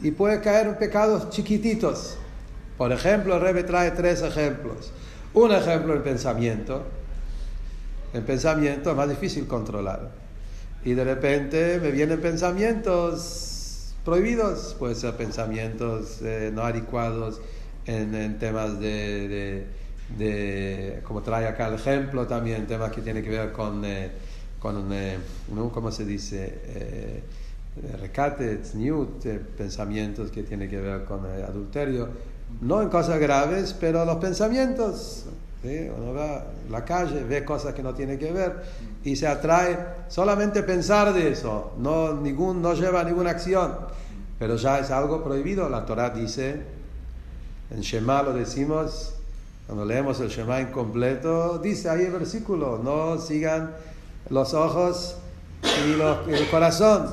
y 0.00 0.10
puede 0.10 0.40
caer 0.40 0.68
en 0.68 0.76
pecados 0.76 1.28
chiquititos 1.28 2.16
por 2.76 2.90
ejemplo, 2.90 3.36
el 3.36 3.40
Rebbe 3.40 3.62
trae 3.62 3.92
tres 3.92 4.22
ejemplos. 4.22 4.90
Un 5.32 5.52
ejemplo, 5.52 5.94
el 5.94 6.02
pensamiento. 6.02 6.82
El 8.12 8.22
pensamiento 8.22 8.90
es 8.90 8.96
más 8.96 9.08
difícil 9.08 9.46
controlar. 9.46 10.10
Y 10.84 10.94
de 10.94 11.04
repente 11.04 11.78
me 11.80 11.90
vienen 11.90 12.20
pensamientos 12.20 13.94
prohibidos, 14.04 14.76
pueden 14.78 14.96
ser 14.96 15.16
pensamientos 15.16 16.20
eh, 16.20 16.50
no 16.52 16.62
adecuados 16.62 17.40
en, 17.86 18.38
temas 18.38 18.78
de, 18.78 19.66
como 21.02 21.22
trae 21.22 21.46
acá 21.46 21.68
el 21.68 21.74
ejemplo, 21.74 22.26
también 22.26 22.66
temas 22.66 22.90
que 22.90 23.00
tienen 23.00 23.22
que 23.22 23.30
ver 23.30 23.52
con, 23.52 23.84
eh, 23.84 24.10
con 24.58 24.92
eh, 24.92 25.18
¿cómo 25.72 25.90
se 25.90 26.04
dice? 26.04 26.60
Eh, 26.66 27.22
recate, 28.00 28.60
pensamientos 29.56 30.30
que 30.30 30.42
tienen 30.44 30.70
que 30.70 30.80
ver 30.80 31.04
con 31.04 31.26
adulterio 31.26 32.08
no 32.60 32.82
en 32.82 32.88
cosas 32.88 33.18
graves, 33.18 33.74
pero 33.78 34.04
los 34.04 34.16
pensamientos. 34.16 35.26
Uno 35.64 36.12
va 36.12 36.36
a 36.36 36.44
la 36.70 36.84
calle, 36.84 37.24
ve 37.24 37.42
cosas 37.42 37.72
que 37.72 37.82
no 37.82 37.94
tiene 37.94 38.18
que 38.18 38.30
ver 38.30 38.62
y 39.02 39.16
se 39.16 39.26
atrae 39.26 39.78
solamente 40.08 40.62
pensar 40.62 41.14
de 41.14 41.30
eso, 41.30 41.72
no, 41.78 42.12
ningún, 42.12 42.60
no 42.60 42.74
lleva 42.74 43.02
ninguna 43.02 43.30
acción, 43.30 43.74
pero 44.38 44.56
ya 44.56 44.80
es 44.80 44.90
algo 44.90 45.24
prohibido. 45.24 45.70
La 45.70 45.86
Torah 45.86 46.10
dice, 46.10 46.60
en 47.70 47.80
Shema 47.80 48.22
lo 48.22 48.32
decimos, 48.32 49.14
cuando 49.66 49.84
leemos 49.84 50.20
el 50.20 50.28
Shema 50.28 50.60
incompleto, 50.60 51.58
dice 51.58 51.88
ahí 51.88 52.04
el 52.04 52.12
versículo, 52.12 52.80
no 52.82 53.18
sigan 53.18 53.74
los 54.30 54.54
ojos 54.54 55.16
y, 55.62 55.92
el 56.32 56.48
corazón, 56.50 57.08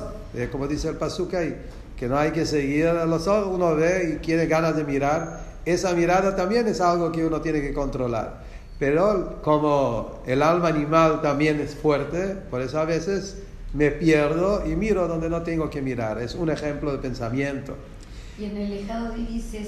como 0.50 0.68
dice 0.68 0.88
el 0.88 0.96
Pasuk 0.96 1.34
ahí, 1.34 1.56
que 1.96 2.08
no 2.08 2.18
hay 2.18 2.32
que 2.32 2.46
seguir 2.46 2.86
los 3.06 3.26
ojos, 3.26 3.48
uno 3.52 3.74
ve 3.74 4.14
y 4.14 4.24
tiene 4.24 4.46
ganas 4.46 4.76
de 4.76 4.84
mirar 4.84 5.52
esa 5.64 5.94
mirada 5.94 6.34
también 6.34 6.66
es 6.66 6.80
algo 6.80 7.12
que 7.12 7.24
uno 7.24 7.40
tiene 7.40 7.60
que 7.60 7.72
controlar. 7.72 8.42
Pero 8.78 9.40
como 9.42 10.22
el 10.26 10.42
alma 10.42 10.68
animal 10.68 11.22
también 11.22 11.60
es 11.60 11.74
fuerte, 11.74 12.36
por 12.50 12.60
eso 12.60 12.80
a 12.80 12.84
veces 12.84 13.36
me 13.72 13.90
pierdo 13.90 14.66
y 14.66 14.74
miro 14.74 15.06
donde 15.06 15.30
no 15.30 15.42
tengo 15.42 15.70
que 15.70 15.80
mirar. 15.80 16.20
Es 16.20 16.34
un 16.34 16.50
ejemplo 16.50 16.90
de 16.90 16.98
pensamiento. 16.98 17.76
Y 18.38 18.44
en 18.44 18.56
el 18.56 18.70
lejado 18.70 19.12
dice 19.12 19.64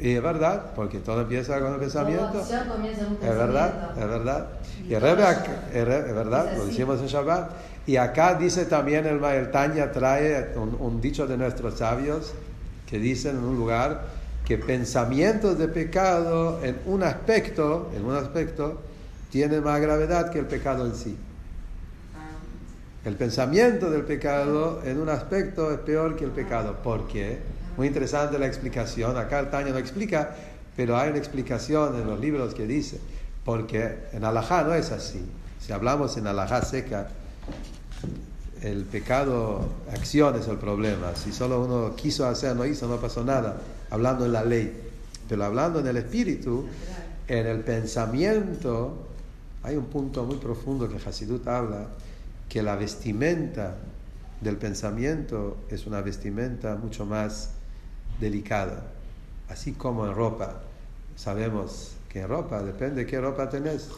y 0.00 0.14
es 0.14 0.22
verdad, 0.22 0.72
porque 0.74 0.98
todo 0.98 1.20
empieza 1.20 1.60
con 1.60 1.74
el 1.74 1.78
pensamiento. 1.78 2.40
Es 2.40 3.36
verdad, 3.36 3.90
es 3.96 4.08
verdad. 4.08 4.46
Y, 4.88 4.94
es 4.94 5.00
verdad, 5.00 6.56
lo 6.56 6.66
decimos 6.66 7.00
en 7.00 7.06
Shabbat. 7.06 7.50
Y 7.86 7.96
acá 7.96 8.34
dice 8.34 8.64
también 8.64 9.06
el, 9.06 9.22
el 9.22 9.50
Tanya 9.50 9.92
trae 9.92 10.54
un 10.56 11.00
dicho 11.00 11.26
de 11.26 11.36
nuestros 11.36 11.78
sabios 11.78 12.32
que 12.86 12.98
dicen 12.98 13.36
en 13.36 13.44
un 13.44 13.56
lugar 13.56 14.02
que 14.44 14.58
pensamientos 14.58 15.58
de 15.58 15.68
pecado 15.68 16.60
en 16.64 16.80
un 16.86 17.02
aspecto, 17.02 17.90
en 17.94 18.04
un 18.04 18.16
aspecto, 18.16 18.80
tiene 19.30 19.60
más 19.60 19.80
gravedad 19.80 20.30
que 20.30 20.40
el 20.40 20.46
pecado 20.46 20.86
en 20.86 20.94
sí. 20.94 21.16
El 23.04 23.16
pensamiento 23.16 23.90
del 23.90 24.04
pecado 24.04 24.80
en 24.84 25.00
un 25.00 25.08
aspecto 25.08 25.72
es 25.72 25.78
peor 25.78 26.14
que 26.14 26.24
el 26.24 26.30
pecado. 26.30 26.76
¿Por 26.84 27.08
qué? 27.08 27.40
Muy 27.76 27.88
interesante 27.88 28.38
la 28.38 28.46
explicación. 28.46 29.16
Acá 29.16 29.40
el 29.40 29.50
Taño 29.50 29.72
no 29.72 29.78
explica, 29.78 30.36
pero 30.76 30.96
hay 30.96 31.10
una 31.10 31.18
explicación 31.18 31.96
en 32.00 32.06
los 32.06 32.20
libros 32.20 32.54
que 32.54 32.64
dice. 32.64 33.00
Porque 33.44 34.04
en 34.12 34.24
Alajá 34.24 34.62
no 34.62 34.74
es 34.74 34.92
así. 34.92 35.20
Si 35.58 35.72
hablamos 35.72 36.16
en 36.16 36.28
Alajá 36.28 36.62
seca, 36.62 37.08
el 38.62 38.84
pecado, 38.84 39.68
acción 39.90 40.36
es 40.36 40.46
el 40.46 40.58
problema. 40.58 41.16
Si 41.16 41.32
solo 41.32 41.64
uno 41.64 41.96
quiso 41.96 42.24
hacer, 42.26 42.54
no 42.54 42.64
hizo, 42.64 42.86
no 42.86 42.98
pasó 42.98 43.24
nada. 43.24 43.56
Hablando 43.90 44.26
en 44.26 44.32
la 44.32 44.44
ley. 44.44 44.72
Pero 45.28 45.44
hablando 45.44 45.80
en 45.80 45.88
el 45.88 45.96
espíritu, 45.96 46.66
en 47.26 47.46
el 47.48 47.60
pensamiento, 47.60 49.08
hay 49.64 49.74
un 49.74 49.86
punto 49.86 50.22
muy 50.22 50.36
profundo 50.36 50.88
que 50.88 50.96
Hasidut 50.96 51.46
habla, 51.48 51.88
que 52.52 52.62
la 52.62 52.76
vestimenta 52.76 53.76
del 54.42 54.58
pensamiento 54.58 55.56
es 55.70 55.86
una 55.86 56.02
vestimenta 56.02 56.74
mucho 56.74 57.06
más 57.06 57.52
delicada. 58.20 58.88
Así 59.48 59.72
como 59.72 60.06
en 60.06 60.14
ropa. 60.14 60.60
Sabemos 61.16 61.92
que 62.10 62.20
en 62.20 62.28
ropa, 62.28 62.62
depende 62.62 63.04
de 63.04 63.06
qué 63.06 63.18
ropa 63.18 63.48
tenés. 63.48 63.88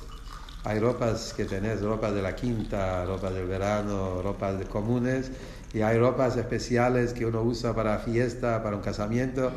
Hay 0.62 0.78
ropas 0.78 1.34
que 1.36 1.46
tenés, 1.46 1.82
ropa 1.82 2.12
de 2.12 2.22
la 2.22 2.36
quinta, 2.36 3.04
ropa 3.04 3.32
del 3.32 3.48
verano, 3.48 4.22
ropas 4.22 4.56
de 4.56 4.66
comunes, 4.66 5.32
y 5.72 5.80
hay 5.80 5.98
ropas 5.98 6.36
especiales 6.36 7.12
que 7.12 7.26
uno 7.26 7.42
usa 7.42 7.74
para 7.74 7.98
fiesta, 7.98 8.62
para 8.62 8.76
un 8.76 8.82
casamiento. 8.82 9.50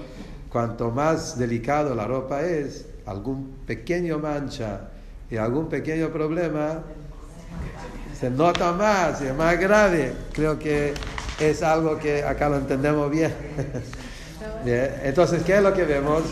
Cuanto 0.51 0.89
más 0.89 1.37
delicado 1.37 1.93
la 1.93 2.07
ropa 2.07 2.41
es, 2.41 2.87
algún 3.05 3.57
pequeño 3.67 4.17
mancha 4.17 4.89
y 5.29 5.37
algún 5.37 5.69
pequeño 5.69 6.09
problema 6.09 6.81
se 8.19 8.29
nota 8.29 8.71
más 8.71 9.21
es 9.21 9.35
más 9.35 9.59
grave. 9.59 10.13
Creo 10.33 10.57
que 10.57 10.93
es 11.39 11.63
algo 11.63 11.97
que 11.99 12.23
acá 12.23 12.49
lo 12.49 12.57
entendemos 12.57 13.09
bien. 13.11 13.33
bien. 14.65 14.91
Entonces, 15.03 15.43
¿qué 15.43 15.57
es 15.57 15.63
lo 15.63 15.73
que 15.73 15.83
vemos? 15.83 16.23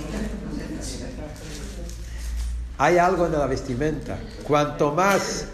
hay 2.78 2.98
algo 2.98 3.26
en 3.26 3.34
la 3.34 3.48
vestimenta. 3.48 4.18
Cuanto 4.44 4.92
más, 4.92 5.46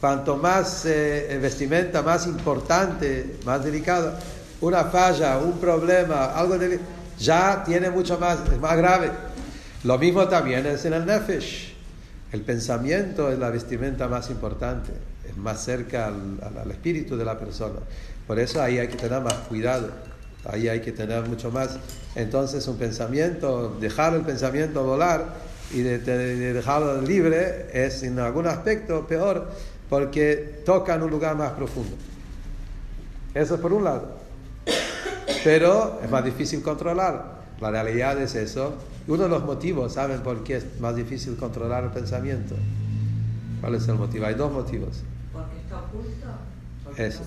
cuanto 0.00 0.36
más 0.36 0.84
eh, 0.86 1.38
vestimenta, 1.40 2.02
más 2.02 2.26
importante, 2.26 3.38
más 3.44 3.64
delicado, 3.64 4.14
una 4.60 4.84
falla, 4.84 5.38
un 5.38 5.58
problema, 5.58 6.26
algo 6.26 6.58
de, 6.58 6.78
ya 7.18 7.62
tiene 7.64 7.90
mucho 7.90 8.18
más, 8.18 8.38
es 8.52 8.60
más 8.60 8.76
grave. 8.76 9.10
Lo 9.84 9.98
mismo 9.98 10.26
también 10.28 10.66
es 10.66 10.84
en 10.84 10.92
el 10.92 11.06
nefesh. 11.06 11.74
El 12.32 12.42
pensamiento 12.42 13.30
es 13.32 13.38
la 13.38 13.50
vestimenta 13.50 14.06
más 14.06 14.28
importante, 14.30 14.92
más 15.38 15.64
cerca 15.64 16.08
al, 16.08 16.38
al 16.62 16.70
espíritu 16.70 17.16
de 17.16 17.24
la 17.24 17.38
persona. 17.38 17.80
Por 18.26 18.38
eso 18.38 18.62
ahí 18.62 18.78
hay 18.78 18.88
que 18.88 18.96
tener 18.96 19.22
más 19.22 19.34
cuidado, 19.48 19.90
ahí 20.44 20.68
hay 20.68 20.80
que 20.80 20.92
tener 20.92 21.26
mucho 21.26 21.50
más. 21.50 21.78
Entonces 22.14 22.66
un 22.68 22.76
pensamiento, 22.76 23.76
dejar 23.80 24.14
el 24.14 24.22
pensamiento 24.22 24.84
volar, 24.84 25.48
y 25.72 25.82
de, 25.82 25.98
dejarlo 25.98 27.00
libre 27.02 27.66
es 27.72 28.02
en 28.02 28.18
algún 28.18 28.46
aspecto 28.46 29.06
peor 29.06 29.50
porque 29.90 30.62
toca 30.64 30.94
en 30.94 31.02
un 31.02 31.10
lugar 31.10 31.36
más 31.36 31.52
profundo. 31.52 31.96
Eso 33.34 33.54
es 33.54 33.60
por 33.60 33.72
un 33.72 33.84
lado. 33.84 34.18
Pero 35.44 36.00
es 36.02 36.10
más 36.10 36.24
difícil 36.24 36.62
controlar. 36.62 37.38
La 37.60 37.70
realidad 37.70 38.20
es 38.20 38.34
eso. 38.34 38.74
Uno 39.06 39.24
de 39.24 39.28
los 39.28 39.44
motivos, 39.44 39.94
¿saben 39.94 40.20
por 40.20 40.44
qué 40.44 40.56
es 40.56 40.80
más 40.80 40.94
difícil 40.94 41.36
controlar 41.36 41.84
el 41.84 41.90
pensamiento? 41.90 42.54
¿Cuál 43.60 43.74
es 43.74 43.88
el 43.88 43.94
motivo? 43.94 44.26
Hay 44.26 44.34
dos 44.34 44.52
motivos. 44.52 45.02
Eso, 46.96 47.20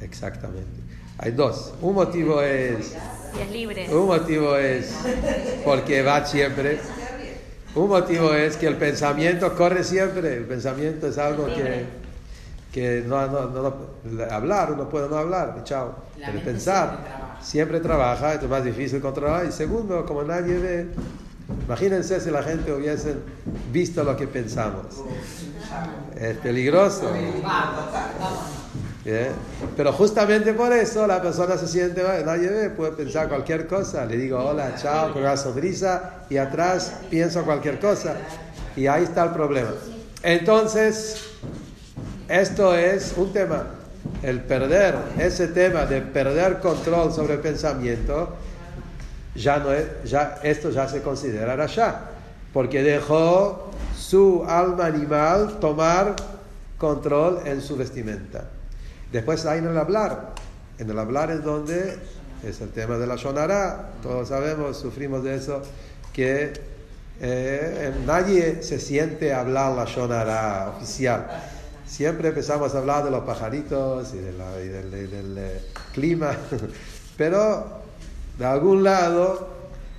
exactamente. 0.00 0.80
Hay 1.18 1.32
dos. 1.32 1.72
Un 1.80 1.94
motivo 1.94 2.42
es... 2.42 2.94
Y 3.36 3.40
es 3.40 3.50
libre. 3.50 3.88
Un 3.94 4.06
motivo 4.06 4.56
es 4.56 4.94
porque 5.64 6.02
va 6.02 6.24
siempre 6.24 6.78
un 7.76 7.90
motivo 7.90 8.32
es 8.32 8.56
que 8.56 8.66
el 8.66 8.76
pensamiento 8.76 9.54
corre 9.54 9.84
siempre, 9.84 10.38
el 10.38 10.44
pensamiento 10.44 11.08
es 11.08 11.18
algo 11.18 11.44
que, 11.44 11.84
que 12.72 13.04
no, 13.06 13.26
no, 13.26 13.50
no, 13.50 13.74
hablar, 14.30 14.72
uno 14.72 14.88
puede 14.88 15.10
no 15.10 15.16
hablar, 15.16 15.62
chao, 15.62 15.94
pero 16.16 16.40
pensar 16.40 17.36
siempre 17.42 17.80
trabaja, 17.80 18.32
es 18.32 18.48
más 18.48 18.64
difícil 18.64 19.02
controlar. 19.02 19.44
Y 19.44 19.52
segundo, 19.52 20.06
como 20.06 20.22
nadie 20.22 20.58
ve, 20.58 20.86
imagínense 21.66 22.18
si 22.18 22.30
la 22.30 22.42
gente 22.42 22.72
hubiese 22.72 23.16
visto 23.70 24.02
lo 24.04 24.16
que 24.16 24.26
pensamos. 24.26 24.86
Es 26.18 26.36
peligroso. 26.38 27.10
Pero 29.76 29.92
justamente 29.92 30.52
por 30.52 30.72
eso 30.72 31.06
la 31.06 31.22
persona 31.22 31.56
se 31.56 31.68
siente, 31.68 32.02
nadie 32.24 32.48
ve, 32.48 32.70
puede 32.70 32.92
pensar 32.92 33.28
cualquier 33.28 33.66
cosa. 33.66 34.04
Le 34.04 34.16
digo 34.16 34.38
hola, 34.38 34.74
chao, 34.76 35.12
con 35.12 35.22
una 35.22 35.36
sonrisa 35.36 36.24
y 36.28 36.36
atrás 36.36 36.92
pienso 37.08 37.44
cualquier 37.44 37.78
cosa. 37.78 38.16
Y 38.74 38.86
ahí 38.86 39.04
está 39.04 39.24
el 39.24 39.30
problema. 39.30 39.70
Entonces, 40.22 41.24
esto 42.28 42.74
es 42.74 43.14
un 43.16 43.32
tema. 43.32 43.64
El 44.22 44.40
perder, 44.40 44.96
ese 45.18 45.48
tema 45.48 45.84
de 45.84 46.00
perder 46.00 46.58
control 46.60 47.12
sobre 47.12 47.34
el 47.34 47.40
pensamiento, 47.40 48.36
ya 49.34 49.58
no 49.58 49.72
es, 49.72 49.84
ya, 50.04 50.38
esto 50.42 50.70
ya 50.70 50.88
se 50.88 51.02
considera 51.02 51.54
rasha, 51.54 52.00
porque 52.56 52.82
dejó 52.82 53.68
su 53.94 54.42
alma 54.48 54.86
animal 54.86 55.58
tomar 55.60 56.16
control 56.78 57.40
en 57.44 57.60
su 57.60 57.76
vestimenta. 57.76 58.44
Después 59.12 59.44
hay 59.44 59.58
en 59.58 59.66
el 59.66 59.76
hablar. 59.76 60.32
En 60.78 60.88
el 60.88 60.98
hablar 60.98 61.30
es 61.30 61.44
donde 61.44 61.98
es 62.42 62.62
el 62.62 62.70
tema 62.70 62.96
de 62.96 63.06
la 63.06 63.16
shonara. 63.16 63.90
Todos 64.02 64.28
sabemos, 64.28 64.78
sufrimos 64.78 65.22
de 65.22 65.34
eso, 65.34 65.60
que 66.14 66.54
eh, 67.20 67.92
nadie 68.06 68.62
se 68.62 68.80
siente 68.80 69.34
hablar 69.34 69.76
la 69.76 69.84
shonara 69.84 70.72
oficial. 70.78 71.26
Siempre 71.86 72.28
empezamos 72.28 72.74
a 72.74 72.78
hablar 72.78 73.04
de 73.04 73.10
los 73.10 73.24
pajaritos 73.24 74.14
y, 74.14 74.16
del, 74.16 75.34
eh, 75.36 75.60
clima, 75.92 76.30
pero 77.18 77.82
de 78.38 78.46
algún 78.46 78.82
lado 78.82 79.55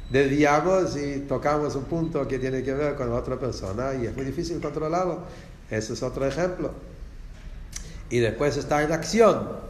desviamos 0.09 0.95
y 0.97 1.19
tocamos 1.27 1.75
un 1.75 1.83
punto 1.85 2.27
que 2.27 2.39
tiene 2.39 2.63
que 2.63 2.73
ver 2.73 2.95
con 2.95 3.11
otra 3.11 3.37
persona 3.37 3.93
y 3.93 4.05
es 4.05 4.15
muy 4.15 4.25
difícil 4.25 4.61
controlarlo. 4.61 5.19
Ese 5.69 5.93
es 5.93 6.03
otro 6.03 6.25
ejemplo 6.25 6.71
y 8.09 8.19
después 8.19 8.57
está 8.57 8.83
en 8.83 8.91
acción. 8.91 9.67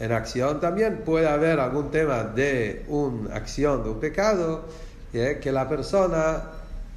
En 0.00 0.12
acción 0.12 0.60
también 0.60 1.02
puede 1.04 1.28
haber 1.28 1.60
algún 1.60 1.90
tema 1.90 2.24
de 2.24 2.84
una 2.88 3.34
acción, 3.34 3.84
de 3.84 3.90
un 3.90 4.00
pecado, 4.00 4.64
que 5.12 5.52
la 5.52 5.68
persona, 5.68 6.42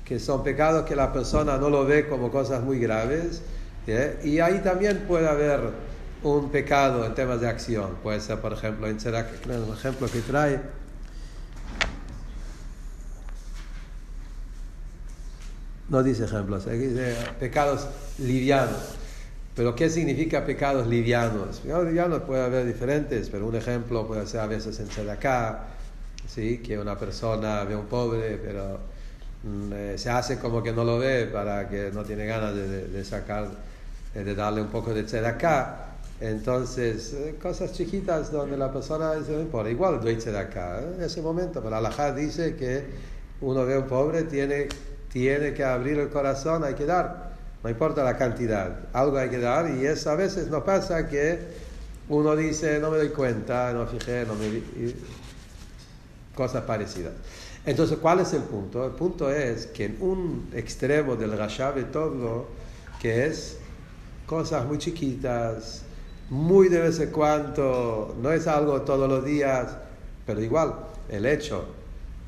que 0.04 0.20
son 0.20 0.44
pecados 0.44 0.86
que 0.86 0.96
la 0.96 1.14
persona 1.14 1.58
no 1.58 1.70
lo 1.70 1.86
ve 1.86 2.08
como 2.08 2.32
cosas 2.32 2.64
muy 2.64 2.80
graves, 2.80 3.42
y 4.24 4.40
ahí 4.40 4.60
también 4.64 5.06
puede 5.08 5.28
haber 5.28 5.62
un 6.24 6.50
pecado 6.50 7.06
en 7.06 7.14
temas 7.14 7.40
de 7.40 7.48
acción. 7.48 7.98
Puede 8.02 8.20
ser, 8.20 8.40
por 8.40 8.54
ejemplo, 8.54 8.88
un 8.88 9.74
ejemplo 9.74 10.08
que 10.12 10.20
trae, 10.22 10.60
no 15.90 16.04
dice 16.04 16.26
ejemplos, 16.26 16.66
dice 16.66 17.16
pecados 17.40 17.88
livianos. 18.20 18.96
Pero 19.56 19.76
¿qué 19.76 19.90
significa 19.90 20.46
pecados 20.46 20.86
livianos? 20.86 21.60
Pecados 21.60 21.86
livianos 21.88 22.22
puede 22.22 22.44
haber 22.44 22.66
diferentes, 22.66 23.30
pero 23.30 23.48
un 23.48 23.56
ejemplo 23.56 24.06
puede 24.06 24.28
ser 24.28 24.42
a 24.42 24.48
veces 24.48 24.80
en 24.80 25.10
acá, 25.10 25.64
¿sí? 26.28 26.60
que 26.60 26.78
una 26.78 26.98
persona 26.98 27.64
ve 27.64 27.74
a 27.74 27.78
un 27.80 27.88
pobre, 27.88 28.38
pero 28.38 28.78
mm, 29.44 29.74
eh, 29.74 29.98
se 29.98 30.12
hace 30.12 30.38
como 30.38 30.62
que 30.62 30.72
no 30.72 30.84
lo 30.84 31.00
ve 31.00 31.26
para 31.26 31.68
que 31.68 31.90
no 31.92 32.04
tiene 32.04 32.28
ganas 32.28 32.54
de, 32.54 33.04
sacar, 33.04 33.48
eh, 34.14 34.24
de 34.24 34.36
darle 34.36 34.62
un 34.62 34.68
poco 34.68 34.94
de 34.94 35.28
acá. 35.28 35.88
Entonces, 36.20 37.14
eh, 37.14 37.36
cosas 37.42 37.74
chiquitas 37.74 38.32
donde 38.32 38.58
la 38.58 38.72
persona 38.72 39.14
dice, 39.16 39.34
por 39.52 39.68
igual 39.68 40.02
doy 40.02 40.18
acá 40.36 40.82
en 40.82 41.02
ese 41.02 41.22
momento, 41.22 41.62
pero 41.62 41.76
Alajá 41.76 42.14
dice 42.14 42.56
que 42.56 42.86
uno 43.42 43.66
ve 43.66 43.76
a 43.76 43.80
un 43.80 43.88
pobre, 43.88 44.24
tiene, 44.24 44.68
tiene 45.12 45.54
que 45.54 45.64
abrir 45.64 46.00
el 46.00 46.10
corazón, 46.10 46.64
hay 46.64 46.74
que 46.74 46.86
dar. 46.86 47.36
No 47.64 47.70
importa 47.70 48.04
la 48.04 48.18
cantidad, 48.18 48.80
algo 48.94 49.18
hay 49.18 49.30
que 49.30 49.40
dar 49.40 49.70
y 49.70 49.86
es 49.86 50.06
a 50.08 50.16
veces 50.16 50.48
no 50.50 50.64
pasa 50.64 51.08
que 51.08 51.40
uno 52.08 52.36
dice 52.36 52.80
no 52.80 52.92
me 52.92 52.98
doy 52.98 53.10
cuenta, 53.10 53.74
no 53.74 53.88
fijé, 53.88 54.26
no 54.26 54.36
me 54.36 54.62
cosas 56.36 56.64
parecidas. 56.64 57.14
Entonces, 57.66 57.98
¿cuál 57.98 58.22
es 58.22 58.32
el 58.32 58.44
punto? 58.44 58.86
El 58.86 58.92
punto 58.92 59.30
es 59.30 59.66
que 59.68 59.86
en 59.86 59.98
un 60.00 60.50
extremo 60.54 61.18
del 61.18 61.38
Rashabe 61.38 61.84
todo, 61.84 62.48
que 63.02 63.26
es 63.26 63.58
cosas 64.26 64.66
muy 64.66 64.78
chiquitas, 64.78 65.82
muy 66.30 66.70
de 66.70 66.80
vez 66.80 67.00
en 67.00 67.12
cuando, 67.12 68.16
no 68.22 68.32
es 68.32 68.48
algo 68.48 68.82
todos 68.84 69.10
los 69.10 69.26
días, 69.26 69.68
pero 70.26 70.42
igual 70.42 70.76
el 71.10 71.26
hecho 71.26 71.66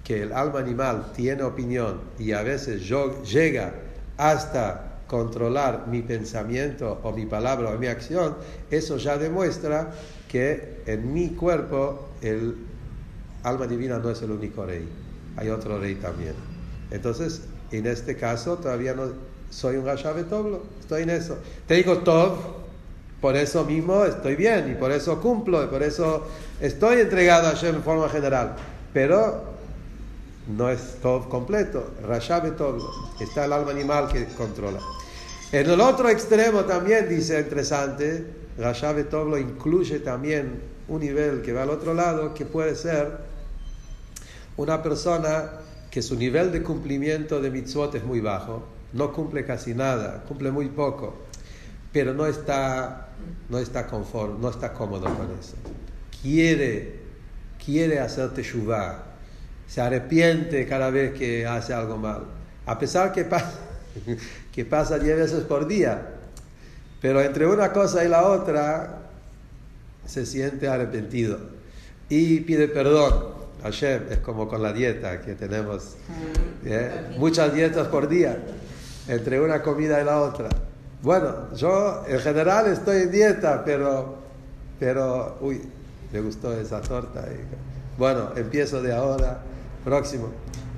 que 0.10 0.24
el 0.24 0.34
alma 0.34 0.58
animal 0.58 1.12
tiene 1.16 1.44
opinión 1.44 2.02
y 2.18 2.32
a 2.32 2.42
veces 2.42 2.90
llega 3.32 3.74
hasta 4.18 5.02
controlar 5.06 5.86
mi 5.86 6.02
pensamiento 6.02 7.00
o 7.04 7.12
mi 7.12 7.28
palabra 7.28 7.70
o 7.70 7.78
mi 7.78 7.86
acción, 7.86 8.36
eso 8.72 8.98
ya 8.98 9.20
demuestra 9.20 9.92
que 10.28 10.82
en 10.88 11.14
mi 11.14 11.30
cuerpo 11.30 12.10
el 12.24 12.56
alma 13.44 13.68
divina 13.68 14.00
no 14.00 14.10
es 14.10 14.20
el 14.24 14.32
único 14.32 14.66
rey, 14.66 14.90
hay 15.38 15.50
otro 15.50 15.78
rey 15.78 15.94
también. 15.94 16.34
Entonces, 16.90 17.44
en 17.72 17.86
este 17.86 18.18
caso 18.18 18.58
todavía 18.58 18.96
no 18.96 19.12
soy 19.52 19.76
un 19.76 19.86
Rashabe 19.86 20.24
Toblo, 20.24 20.64
estoy 20.80 21.04
en 21.04 21.12
eso. 21.12 21.38
Te 21.68 21.76
digo 21.76 22.00
Tov, 22.00 22.36
por 23.22 23.36
eso 23.36 23.64
mismo 23.64 24.06
estoy 24.06 24.36
bien 24.36 24.72
y 24.72 24.74
por 24.74 24.92
eso 24.92 25.22
cumplo 25.22 25.64
y 25.64 25.68
por 25.68 25.84
eso 25.84 26.26
estoy 26.60 27.02
entregado 27.02 27.48
a 27.48 27.52
Hashem 27.52 27.76
en 27.76 27.84
forma 27.84 28.10
general. 28.10 28.56
Pero 28.92 29.59
no 30.50 30.70
es 30.70 30.98
todo 31.02 31.30
completo. 31.30 31.92
Rashabe 32.04 32.52
Toblo, 32.52 32.92
está 33.20 33.46
el 33.46 33.54
alma 33.54 33.72
animal 33.72 34.08
que 34.08 34.26
controla. 34.26 34.80
En 35.52 35.70
el 35.70 35.80
otro 35.82 36.10
extremo 36.10 36.66
también 36.66 37.08
dice 37.08 37.40
interesante, 37.40 38.26
Rashabe 38.58 39.04
Toblo 39.04 39.38
incluye 39.38 40.00
también 40.00 40.62
un 40.88 41.00
nivel 41.02 41.42
que 41.42 41.54
va 41.54 41.64
al 41.64 41.70
otro 41.70 41.94
lado, 41.94 42.34
que 42.34 42.46
puede 42.46 42.76
ser 42.76 43.20
una 44.58 44.82
persona 44.84 45.52
que 45.90 46.02
su 46.02 46.16
nivel 46.16 46.52
de 46.52 46.62
cumplimiento 46.62 47.42
de 47.42 47.50
mitzvot 47.50 47.96
es 47.96 48.04
muy 48.04 48.20
bajo, 48.20 48.64
no 48.94 49.14
cumple 49.14 49.46
casi 49.46 49.74
nada, 49.74 50.24
cumple 50.28 50.52
muy 50.52 50.70
poco, 50.70 51.16
pero 51.92 52.14
no 52.14 52.28
está, 52.28 53.10
no 53.50 53.58
está 53.58 53.88
conforme, 53.88 54.40
no 54.40 54.50
está 54.50 54.74
cómodo 54.74 55.06
con 55.06 55.28
eso. 55.40 55.56
Quiere, 56.22 57.00
quiere 57.64 58.00
hacer 58.00 58.34
teshuvah, 58.34 59.09
se 59.70 59.80
arrepiente 59.80 60.66
cada 60.68 60.90
vez 60.90 61.14
que 61.14 61.46
hace 61.46 61.74
algo 61.74 61.96
mal, 61.96 62.24
a 62.66 62.78
pesar 62.78 63.14
que 63.14 63.24
pasa 63.24 63.70
que 64.52 64.66
pasa 64.66 65.00
10 65.00 65.18
veces 65.18 65.44
por 65.44 65.68
día. 65.68 66.16
Pero 67.02 67.22
entre 67.22 67.48
una 67.48 67.72
cosa 67.72 68.04
y 68.04 68.10
la 68.10 68.26
otra 68.26 68.98
se 70.06 70.26
siente 70.26 70.68
arrepentido 70.68 71.40
y 72.10 72.42
pide 72.42 72.68
perdón. 72.68 73.40
Hashem 73.64 74.04
es 74.10 74.20
como 74.20 74.48
con 74.48 74.64
la 74.64 74.72
dieta 74.72 75.20
que 75.22 75.36
tenemos, 75.36 75.98
¿eh? 76.64 76.90
muchas 77.18 77.54
dietas 77.54 77.90
por 77.90 78.08
día, 78.08 78.38
entre 79.06 79.42
una 79.42 79.62
comida 79.62 80.02
y 80.02 80.06
la 80.06 80.22
otra. 80.22 80.48
Bueno, 81.02 81.54
yo 81.54 82.06
en 82.08 82.20
general 82.20 82.68
estoy 82.68 83.04
en 83.04 83.12
dieta, 83.12 83.64
pero, 83.66 84.16
pero, 84.80 85.38
uy, 85.42 85.62
me 86.14 86.22
gustó 86.22 86.58
esa 86.58 86.80
torta. 86.80 87.26
bueno, 87.98 88.30
empiezo 88.38 88.82
de 88.82 88.94
ahora, 88.94 89.42
próximo. 89.84 90.30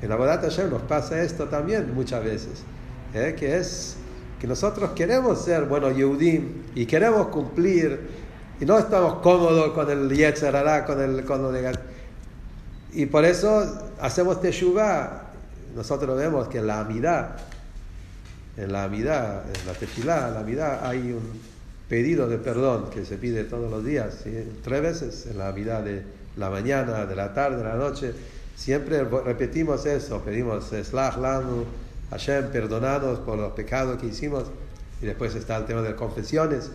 En 0.01 0.09
la 0.09 0.15
verdad 0.15 0.41
Hashem 0.41 0.69
nos 0.69 0.81
pasa 0.83 1.21
esto 1.21 1.45
también 1.45 1.93
muchas 1.93 2.23
veces. 2.23 2.63
¿eh? 3.13 3.35
que 3.37 3.57
es 3.57 3.95
que 4.39 4.47
nosotros 4.47 4.91
queremos 4.91 5.43
ser 5.43 5.65
buenos 5.65 5.95
Yehudim 5.95 6.63
y 6.75 6.85
queremos 6.85 7.27
cumplir 7.27 7.99
y 8.59 8.65
no 8.65 8.77
estamos 8.77 9.15
cómodos 9.21 9.71
con 9.71 9.89
el 9.89 10.09
Yetzer 10.09 10.53
con 10.85 11.01
el, 11.01 11.25
con 11.25 11.55
el 11.55 11.79
y 12.93 13.05
por 13.05 13.23
eso 13.23 13.91
hacemos 13.99 14.41
Teshuvah. 14.41 15.29
Nosotros 15.75 16.17
vemos 16.17 16.49
que 16.49 16.57
en 16.57 16.67
la 16.67 16.81
amidad, 16.81 17.37
en 18.57 18.73
la 18.73 18.83
amidad, 18.83 19.43
en 19.45 19.65
la 19.65 19.73
tefilá, 19.73 20.27
en 20.27 20.33
la 20.33 20.39
amidad 20.41 20.85
hay 20.85 21.13
un 21.13 21.21
pedido 21.87 22.27
de 22.27 22.37
perdón 22.37 22.89
que 22.89 23.05
se 23.05 23.17
pide 23.17 23.45
todos 23.45 23.71
los 23.71 23.85
días, 23.85 24.25
tres 24.63 24.81
veces, 24.81 25.27
en 25.27 25.37
la 25.37 25.47
amidad 25.47 25.83
de 25.83 26.03
la 26.35 26.49
mañana, 26.49 27.05
de 27.05 27.15
la 27.15 27.33
tarde, 27.33 27.57
de 27.57 27.63
la 27.63 27.75
noche. 27.75 28.13
Siempre 28.61 29.03
repetimos 29.03 29.87
eso, 29.87 30.21
pedimos 30.21 30.65
Slach 30.69 31.17
Lanu, 31.17 31.65
Hashem, 32.11 32.51
perdonados 32.51 33.17
por 33.17 33.39
los 33.39 33.53
pecados 33.53 33.99
que 33.99 34.05
hicimos. 34.05 34.43
Y 35.01 35.07
después 35.07 35.33
está 35.33 35.57
el 35.57 35.65
tema 35.65 35.81
de 35.81 35.95
confesiones, 35.95 36.69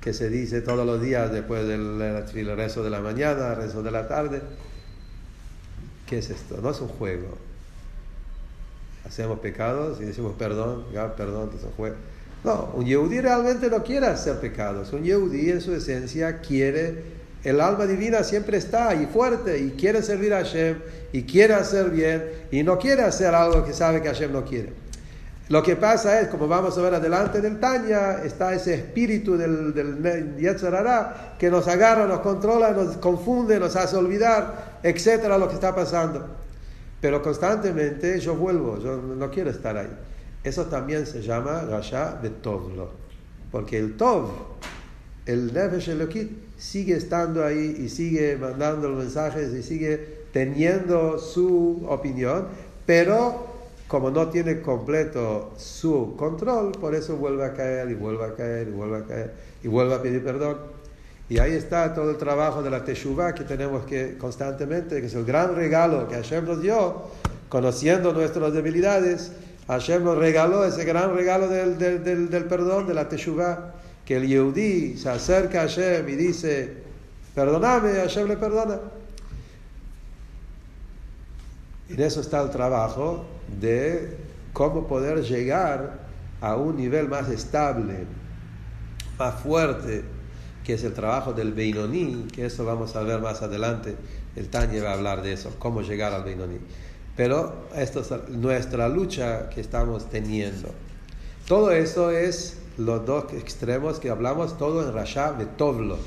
que 0.00 0.12
se 0.12 0.30
dice 0.30 0.60
todos 0.60 0.86
los 0.86 1.02
días 1.02 1.32
después 1.32 1.66
del 1.66 2.56
rezo 2.56 2.84
de 2.84 2.90
la 2.90 3.00
mañana, 3.00 3.56
rezo 3.56 3.82
de 3.82 3.90
la 3.90 4.06
tarde. 4.06 4.40
¿Qué 6.06 6.18
es 6.18 6.30
esto? 6.30 6.60
No 6.62 6.70
es 6.70 6.80
un 6.80 6.86
juego. 6.86 7.36
Hacemos 9.04 9.40
pecados 9.40 10.00
y 10.00 10.04
decimos 10.04 10.36
perdón, 10.38 10.84
perdón. 11.16 11.50
No, 12.44 12.70
un 12.74 12.86
Yehudi 12.86 13.20
realmente 13.20 13.68
no 13.68 13.82
quiere 13.82 14.06
hacer 14.06 14.38
pecados. 14.38 14.92
Un 14.92 15.02
Yehudi 15.02 15.50
en 15.50 15.60
su 15.60 15.74
esencia 15.74 16.38
quiere 16.40 17.20
el 17.44 17.60
alma 17.60 17.86
divina 17.86 18.22
siempre 18.22 18.56
está 18.56 18.88
ahí 18.88 19.08
fuerte 19.12 19.58
y 19.58 19.70
quiere 19.70 20.02
servir 20.02 20.32
a 20.34 20.38
Hashem 20.38 20.78
y 21.12 21.24
quiere 21.24 21.54
hacer 21.54 21.90
bien 21.90 22.24
y 22.50 22.62
no 22.62 22.78
quiere 22.78 23.02
hacer 23.02 23.34
algo 23.34 23.64
que 23.64 23.72
sabe 23.72 24.00
que 24.00 24.08
Hashem 24.08 24.32
no 24.32 24.44
quiere. 24.44 24.72
Lo 25.48 25.62
que 25.62 25.76
pasa 25.76 26.20
es, 26.20 26.28
como 26.28 26.48
vamos 26.48 26.78
a 26.78 26.82
ver 26.82 26.94
adelante 26.94 27.40
del 27.40 27.58
Tanya, 27.58 28.22
está 28.24 28.54
ese 28.54 28.74
espíritu 28.74 29.36
del, 29.36 29.74
del 29.74 30.36
Yetzirah 30.38 31.36
que 31.38 31.50
nos 31.50 31.68
agarra, 31.68 32.06
nos 32.06 32.20
controla, 32.20 32.70
nos 32.70 32.96
confunde, 32.96 33.58
nos 33.58 33.76
hace 33.76 33.96
olvidar, 33.96 34.78
etcétera, 34.82 35.36
lo 35.36 35.48
que 35.48 35.54
está 35.54 35.74
pasando. 35.74 36.26
Pero 37.00 37.20
constantemente 37.20 38.20
yo 38.20 38.36
vuelvo, 38.36 38.78
yo 38.78 38.96
no 38.96 39.30
quiero 39.30 39.50
estar 39.50 39.76
ahí. 39.76 39.90
Eso 40.44 40.66
también 40.66 41.04
se 41.06 41.20
llama 41.20 41.62
Rasha 41.62 42.18
de 42.22 42.30
Tovlo. 42.30 42.90
Porque 43.50 43.78
el 43.78 43.96
Tov, 43.96 44.30
el 45.26 45.52
Nefesh 45.52 45.88
sigue 46.62 46.96
estando 46.96 47.44
ahí 47.44 47.76
y 47.78 47.88
sigue 47.88 48.36
mandando 48.36 48.88
los 48.88 48.98
mensajes 48.98 49.52
y 49.52 49.64
sigue 49.64 50.22
teniendo 50.32 51.18
su 51.18 51.84
opinión, 51.88 52.46
pero 52.86 53.46
como 53.88 54.10
no 54.10 54.28
tiene 54.28 54.60
completo 54.60 55.52
su 55.58 56.14
control, 56.16 56.72
por 56.72 56.94
eso 56.94 57.16
vuelve 57.16 57.44
a 57.44 57.52
caer 57.52 57.90
y 57.90 57.94
vuelve 57.94 58.24
a 58.24 58.34
caer 58.34 58.68
y 58.68 58.70
vuelve 58.70 58.98
a 58.98 59.04
caer 59.04 59.32
y 59.62 59.68
vuelve 59.68 59.94
a 59.94 60.02
pedir 60.02 60.22
perdón. 60.22 60.56
Y 61.28 61.38
ahí 61.38 61.52
está 61.52 61.92
todo 61.94 62.10
el 62.10 62.16
trabajo 62.16 62.62
de 62.62 62.70
la 62.70 62.84
Teshuvah 62.84 63.34
que 63.34 63.42
tenemos 63.42 63.84
que 63.84 64.16
constantemente, 64.16 65.00
que 65.00 65.08
es 65.08 65.14
el 65.14 65.24
gran 65.24 65.56
regalo 65.56 66.06
que 66.08 66.14
Hashem 66.14 66.44
nos 66.46 66.62
dio, 66.62 67.02
conociendo 67.48 68.12
nuestras 68.12 68.52
debilidades. 68.52 69.32
Hashem 69.66 70.04
nos 70.04 70.16
regaló 70.16 70.64
ese 70.64 70.84
gran 70.84 71.14
regalo 71.14 71.48
del, 71.48 71.76
del, 71.76 72.30
del, 72.30 72.44
perdón, 72.44 72.86
de 72.86 72.94
la 72.94 73.08
Teshuvah, 73.08 73.74
que 74.12 74.18
el 74.18 74.28
Yehudi 74.28 74.98
se 74.98 75.08
acerca 75.08 75.62
a 75.62 75.68
Hashem 75.68 76.06
y 76.06 76.16
dice, 76.16 76.70
perdóname, 77.34 77.94
Hashem 77.94 78.28
le 78.28 78.36
perdona. 78.36 78.78
En 81.88 81.98
eso 81.98 82.20
está 82.20 82.42
el 82.42 82.50
trabajo 82.50 83.24
de 83.58 84.18
cómo 84.52 84.86
poder 84.86 85.22
llegar 85.22 86.00
a 86.42 86.56
un 86.56 86.76
nivel 86.76 87.08
más 87.08 87.30
estable, 87.30 88.04
más 89.18 89.40
fuerte, 89.40 90.04
que 90.62 90.74
es 90.74 90.84
el 90.84 90.92
trabajo 90.92 91.32
del 91.32 91.54
Beinoní, 91.54 92.26
que 92.34 92.44
eso 92.44 92.66
vamos 92.66 92.94
a 92.96 93.02
ver 93.04 93.18
más 93.22 93.40
adelante. 93.40 93.96
El 94.36 94.48
Tanya 94.50 94.82
va 94.84 94.90
a 94.90 94.92
hablar 94.92 95.22
de 95.22 95.32
eso, 95.32 95.56
cómo 95.58 95.80
llegar 95.80 96.12
al 96.12 96.24
Beinoní. 96.24 96.58
Pero 97.16 97.66
esto 97.74 98.00
es 98.00 98.28
nuestra 98.28 98.90
lucha 98.90 99.48
que 99.48 99.62
estamos 99.62 100.10
teniendo. 100.10 100.68
Todo 101.46 101.72
eso 101.72 102.10
es 102.10 102.58
los 102.78 103.04
dos 103.06 103.32
extremos 103.32 103.98
que 103.98 104.10
hablamos, 104.10 104.58
todo 104.58 104.86
en 104.86 104.94
Rasha 104.94 105.32
Betovlo. 105.32 105.98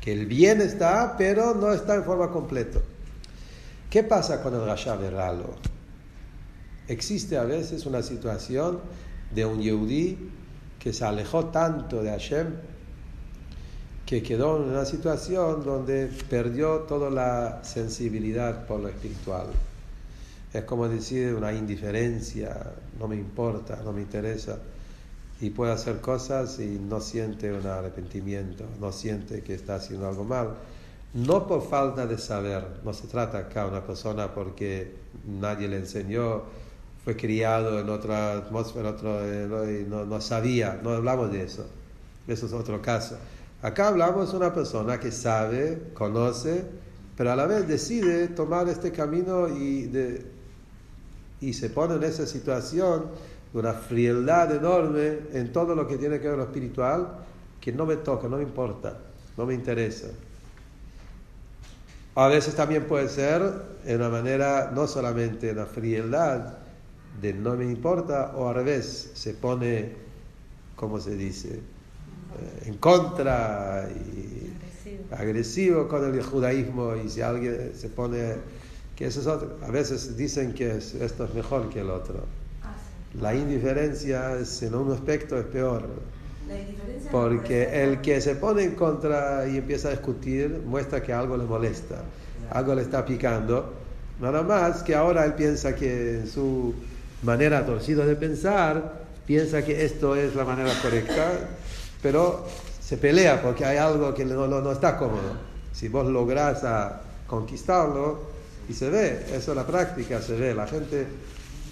Que 0.00 0.12
el 0.12 0.26
bien 0.26 0.60
está, 0.60 1.16
pero 1.16 1.54
no 1.54 1.72
está 1.72 1.94
en 1.96 2.04
forma 2.04 2.30
completa. 2.30 2.80
¿Qué 3.90 4.02
pasa 4.02 4.42
con 4.42 4.54
el 4.54 4.64
Rasha 4.64 4.96
Ralo? 4.96 5.54
Existe 6.88 7.36
a 7.36 7.44
veces 7.44 7.86
una 7.86 8.02
situación 8.02 8.80
de 9.34 9.44
un 9.44 9.60
Yehudi 9.60 10.18
que 10.78 10.92
se 10.92 11.04
alejó 11.04 11.46
tanto 11.46 12.02
de 12.02 12.10
Hashem 12.10 12.46
que 14.06 14.22
quedó 14.22 14.62
en 14.62 14.70
una 14.70 14.84
situación 14.84 15.64
donde 15.64 16.08
perdió 16.30 16.80
toda 16.80 17.10
la 17.10 17.64
sensibilidad 17.64 18.64
por 18.66 18.78
lo 18.80 18.88
espiritual. 18.88 19.46
Es 20.52 20.62
como 20.62 20.88
decir 20.88 21.34
una 21.34 21.52
indiferencia, 21.52 22.72
no 23.00 23.08
me 23.08 23.16
importa, 23.16 23.80
no 23.84 23.92
me 23.92 24.02
interesa, 24.02 24.58
y 25.40 25.50
puede 25.50 25.72
hacer 25.72 26.00
cosas 26.00 26.58
y 26.58 26.78
no 26.78 27.00
siente 27.00 27.52
un 27.52 27.66
arrepentimiento, 27.66 28.64
no 28.80 28.92
siente 28.92 29.42
que 29.42 29.54
está 29.54 29.76
haciendo 29.76 30.08
algo 30.08 30.24
mal. 30.24 30.56
No 31.14 31.46
por 31.46 31.66
falta 31.68 32.06
de 32.06 32.18
saber, 32.18 32.66
no 32.84 32.92
se 32.92 33.06
trata 33.06 33.38
acá 33.38 33.64
de 33.64 33.70
una 33.70 33.86
persona 33.86 34.34
porque 34.34 34.94
nadie 35.26 35.68
le 35.68 35.78
enseñó, 35.78 36.42
fue 37.04 37.16
criado 37.16 37.78
en 37.78 37.88
otra 37.88 38.32
atmósfera, 38.32 38.90
otro, 38.90 39.24
eh, 39.24 39.86
y 39.86 39.88
no, 39.88 40.20
sabía, 40.20 40.80
no 40.82 40.90
hablamos 40.90 41.32
de 41.32 41.44
eso, 41.44 41.66
eso 42.26 42.46
es 42.46 42.52
otro 42.52 42.82
caso 42.82 43.16
Acá 43.62 43.88
hablamos 43.88 44.30
de 44.30 44.36
una 44.36 44.52
persona 44.52 45.00
que 45.00 45.10
sabe, 45.10 45.90
conoce, 45.94 46.64
pero 47.16 47.32
a 47.32 47.36
la 47.36 47.46
vez 47.46 47.66
decide 47.66 48.28
tomar 48.28 48.68
este 48.68 48.92
camino 48.92 49.48
y, 49.48 49.90
y 51.40 51.52
se 51.54 51.70
pone 51.70 51.94
en 51.94 52.02
esa 52.02 52.26
situación 52.26 53.06
de 53.06 53.35
una 53.58 53.72
frialdad 53.72 54.54
enorme 54.54 55.18
en 55.32 55.52
todo 55.52 55.74
lo 55.74 55.86
que 55.86 55.96
tiene 55.96 56.18
que 56.18 56.28
ver 56.28 56.32
con 56.32 56.40
lo 56.40 56.44
espiritual, 56.44 57.08
que 57.60 57.72
no 57.72 57.86
me 57.86 57.96
toca, 57.96 58.28
no 58.28 58.36
me 58.36 58.42
importa, 58.42 58.98
no 59.36 59.46
me 59.46 59.54
interesa. 59.54 60.08
A 62.14 62.28
veces 62.28 62.54
también 62.54 62.84
puede 62.84 63.08
ser 63.08 63.42
en 63.84 63.96
una 63.96 64.08
manera, 64.08 64.70
no 64.74 64.86
solamente 64.86 65.52
una 65.52 65.66
frialdad 65.66 66.54
de 67.20 67.32
no 67.32 67.56
me 67.56 67.64
importa, 67.64 68.32
o 68.36 68.48
al 68.48 68.54
revés, 68.54 69.10
se 69.14 69.34
pone, 69.34 69.92
¿cómo 70.76 71.00
se 71.00 71.16
dice? 71.16 71.60
en 72.64 72.74
contra 72.74 73.88
y 73.90 74.52
agresivo. 75.12 75.88
con 75.88 76.04
el 76.04 76.22
judaísmo 76.22 76.94
y 76.96 77.08
si 77.08 77.20
alguien 77.20 77.72
se 77.74 77.88
pone 77.88 78.36
que 78.94 79.06
eso 79.06 79.20
es 79.20 79.26
otro. 79.26 79.58
A 79.62 79.70
veces 79.70 80.16
dicen 80.16 80.54
que 80.54 80.76
esto 80.76 81.24
es 81.24 81.34
mejor 81.34 81.68
que 81.68 81.80
el 81.80 81.90
otro. 81.90 82.24
La 83.20 83.34
indiferencia 83.34 84.36
en 84.60 84.74
un 84.74 84.92
aspecto 84.92 85.38
es 85.38 85.46
peor. 85.46 85.88
Porque 87.10 87.82
el 87.82 88.00
que 88.00 88.20
se 88.20 88.36
pone 88.36 88.64
en 88.64 88.74
contra 88.74 89.48
y 89.48 89.56
empieza 89.56 89.88
a 89.88 89.90
discutir 89.92 90.62
muestra 90.64 91.02
que 91.02 91.12
algo 91.12 91.36
le 91.36 91.44
molesta, 91.44 91.96
algo 92.50 92.74
le 92.74 92.82
está 92.82 93.04
picando. 93.04 93.72
Nada 94.20 94.42
más 94.42 94.82
que 94.82 94.94
ahora 94.94 95.24
él 95.24 95.34
piensa 95.34 95.74
que 95.74 96.20
en 96.20 96.26
su 96.28 96.74
manera 97.22 97.64
torcida 97.66 98.06
de 98.06 98.16
pensar, 98.16 99.04
piensa 99.26 99.64
que 99.64 99.84
esto 99.84 100.14
es 100.14 100.34
la 100.34 100.44
manera 100.44 100.72
correcta 100.82 101.32
pero 102.06 102.46
se 102.80 102.98
pelea 102.98 103.42
porque 103.42 103.64
hay 103.64 103.78
algo 103.78 104.14
que 104.14 104.24
no, 104.24 104.46
no, 104.46 104.70
está 104.70 104.96
cómodo. 104.96 105.36
Si 105.72 105.88
vos 105.88 106.06
lográs 106.06 106.62
a 106.62 107.00
conquistarlo, 107.26 108.36
y 108.68 108.74
se 108.74 108.90
ve, 108.90 109.26
eso 109.32 109.50
es 109.50 109.56
la 109.56 109.66
práctica, 109.66 110.22
se 110.22 110.36
ve. 110.36 110.54
La 110.54 110.68
gente, 110.68 111.04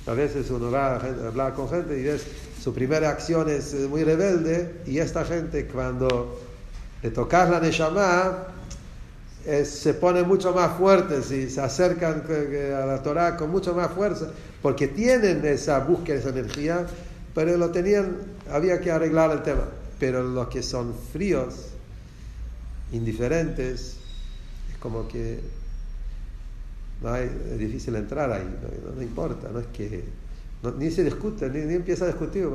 a 0.07 0.13
veces 0.13 0.51
uno 0.51 0.71
va 0.71 0.97
a 0.97 1.27
hablar 1.27 1.55
con 1.55 1.69
gente 1.69 1.99
y 1.99 2.03
ves, 2.03 2.25
su 2.63 2.73
primera 2.75 3.11
acción 3.11 3.49
es 3.49 3.75
muy 3.89 4.05
rebelde, 4.05 4.81
y 4.87 4.99
esta 4.99 5.25
gente 5.25 5.67
cuando 5.67 6.41
le 7.03 7.11
tocas 7.11 7.51
la 7.51 7.61
Neshama, 7.61 8.49
se 9.65 9.95
pone 9.95 10.23
mucho 10.23 10.55
más 10.55 10.79
fuertes 10.79 11.31
y 11.31 11.51
se 11.51 11.61
acercan 11.61 12.23
a 12.27 12.87
la 12.87 13.03
Torah 13.03 13.37
con 13.37 13.51
mucho 13.51 13.75
más 13.75 13.93
fuerza, 13.93 14.31
porque 14.63 14.89
tienen 14.89 15.45
esa 15.45 15.81
búsqueda, 15.81 16.19
esa 16.19 16.31
energía, 16.31 16.87
pero 17.35 17.57
lo 17.59 17.71
tenían, 17.71 18.17
había 18.51 18.81
que 18.81 18.91
arreglar 18.91 19.31
el 19.33 19.43
tema. 19.43 19.69
Pero 19.99 20.23
los 20.23 20.49
que 20.49 20.63
son 20.63 20.95
fríos, 21.13 21.69
indiferentes, 22.93 23.97
es 24.71 24.79
como 24.81 25.09
que 25.09 25.41
no 27.03 27.17
es 27.17 27.59
difícil 27.59 27.97
entrar 27.97 28.31
ahí, 28.33 28.45
no, 28.95 29.03
importa, 29.03 29.49
no 29.53 29.61
es 29.61 29.67
que 29.67 30.05
ni 30.79 30.91
se 30.91 31.05
discute, 31.05 31.51
ni, 31.51 31.75
empieza 31.75 32.05
a 32.05 32.09
discutir, 32.09 32.49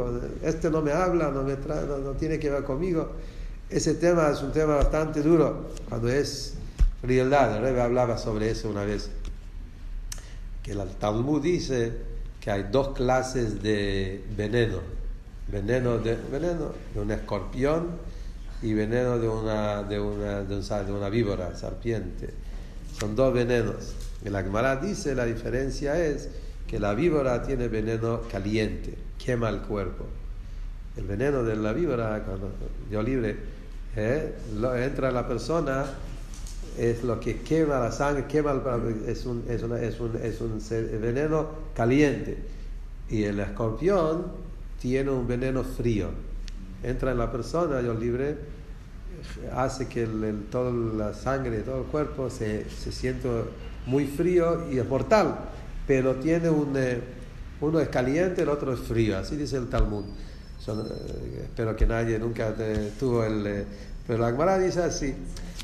este 0.43 0.69
no 0.69 0.81
me 0.81 0.91
habla, 0.91 1.29
no, 1.29 1.43
me 1.43 1.55
no, 1.55 2.11
tiene 2.13 2.39
que 2.39 2.49
ver 2.49 2.63
conmigo. 2.63 3.11
Ese 3.69 3.93
tema 3.95 4.29
es 4.29 4.41
un 4.41 4.51
tema 4.51 4.75
bastante 4.75 5.21
duro 5.21 5.67
cuando 5.87 6.09
es 6.09 6.55
rey 7.03 7.19
hablaba 7.19 8.17
sobre 8.17 8.49
eso 8.49 8.69
una 8.69 8.83
vez, 8.83 9.09
que 10.63 10.71
el 10.71 10.89
Talmud 10.99 11.41
dice 11.41 11.93
que 12.41 12.49
hay 12.49 12.67
dos 12.71 12.89
clases 12.89 13.61
de 13.61 14.23
veneno 14.35 14.99
veneno 15.51 15.97
de, 15.97 16.15
veneno 16.31 16.71
de 16.93 16.99
un 16.99 17.11
escorpión 17.11 17.87
y 18.61 18.73
veneno 18.73 19.17
de 19.17 19.27
una, 19.27 19.83
de 19.83 19.99
una, 19.99 20.43
de, 20.43 20.91
una 20.91 21.09
víbora, 21.09 21.55
serpiente. 21.55 22.29
Son 22.99 23.15
dos 23.15 23.33
venenos. 23.33 23.93
En 24.23 24.33
la 24.33 24.75
dice 24.75 25.15
la 25.15 25.25
diferencia 25.25 26.03
es 26.03 26.29
que 26.67 26.79
la 26.79 26.93
víbora 26.93 27.41
tiene 27.41 27.67
veneno 27.67 28.21
caliente, 28.31 28.95
quema 29.23 29.49
el 29.49 29.61
cuerpo. 29.61 30.05
El 30.97 31.05
veneno 31.05 31.43
de 31.43 31.55
la 31.55 31.71
víbora, 31.71 32.23
cuando 32.25 32.51
yo 32.91 33.01
libre, 33.01 33.37
eh, 33.95 34.33
entra 34.77 35.07
en 35.09 35.13
la 35.13 35.27
persona, 35.27 35.85
es 36.77 37.03
lo 37.03 37.19
que 37.19 37.37
quema 37.41 37.79
la 37.79 37.91
sangre, 37.91 38.25
quema 38.25 38.61
es, 39.07 39.25
un, 39.25 39.45
es, 39.49 39.63
una, 39.63 39.79
es, 39.79 39.99
un, 39.99 40.15
es 40.21 40.41
un 40.41 40.61
veneno 41.01 41.47
caliente. 41.73 42.37
Y 43.09 43.23
el 43.23 43.39
escorpión 43.39 44.25
tiene 44.79 45.09
un 45.09 45.27
veneno 45.27 45.63
frío. 45.63 46.09
Entra 46.83 47.11
en 47.11 47.17
la 47.17 47.31
persona, 47.31 47.79
Dios 47.79 47.97
libre, 47.99 48.37
hace 49.55 49.87
que 49.87 50.03
el, 50.03 50.45
toda 50.51 50.71
la 50.71 51.13
sangre, 51.13 51.59
todo 51.61 51.79
el 51.79 51.87
cuerpo 51.87 52.29
se, 52.29 52.69
se 52.69 52.91
sienta 52.91 53.29
muy 53.89 54.05
frío 54.05 54.71
y 54.71 54.77
es 54.77 54.87
mortal, 54.87 55.35
pero 55.87 56.15
tiene 56.15 56.49
un, 56.49 56.73
eh, 56.77 57.01
uno 57.59 57.79
es 57.79 57.89
caliente, 57.89 58.43
el 58.43 58.49
otro 58.49 58.71
es 58.71 58.79
frío, 58.79 59.17
así 59.17 59.35
dice 59.35 59.57
el 59.57 59.67
Talmud. 59.67 60.05
Eh, 60.05 61.41
espero 61.45 61.75
que 61.75 61.87
nadie 61.87 62.19
nunca 62.19 62.53
tuvo 62.99 63.23
el... 63.23 63.47
Eh, 63.47 63.65
pero 64.05 64.19
la 64.19 64.31
Gemara 64.31 64.59
dice 64.59 64.83
así. 64.83 65.15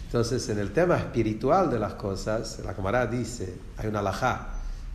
Entonces, 0.06 0.48
en 0.50 0.60
el 0.60 0.72
tema 0.72 0.98
espiritual 0.98 1.70
de 1.70 1.78
las 1.78 1.94
cosas, 1.94 2.60
la 2.66 2.74
Gemara 2.74 3.06
dice, 3.06 3.54
hay 3.78 3.88
una 3.88 4.00
alajá, 4.00 4.50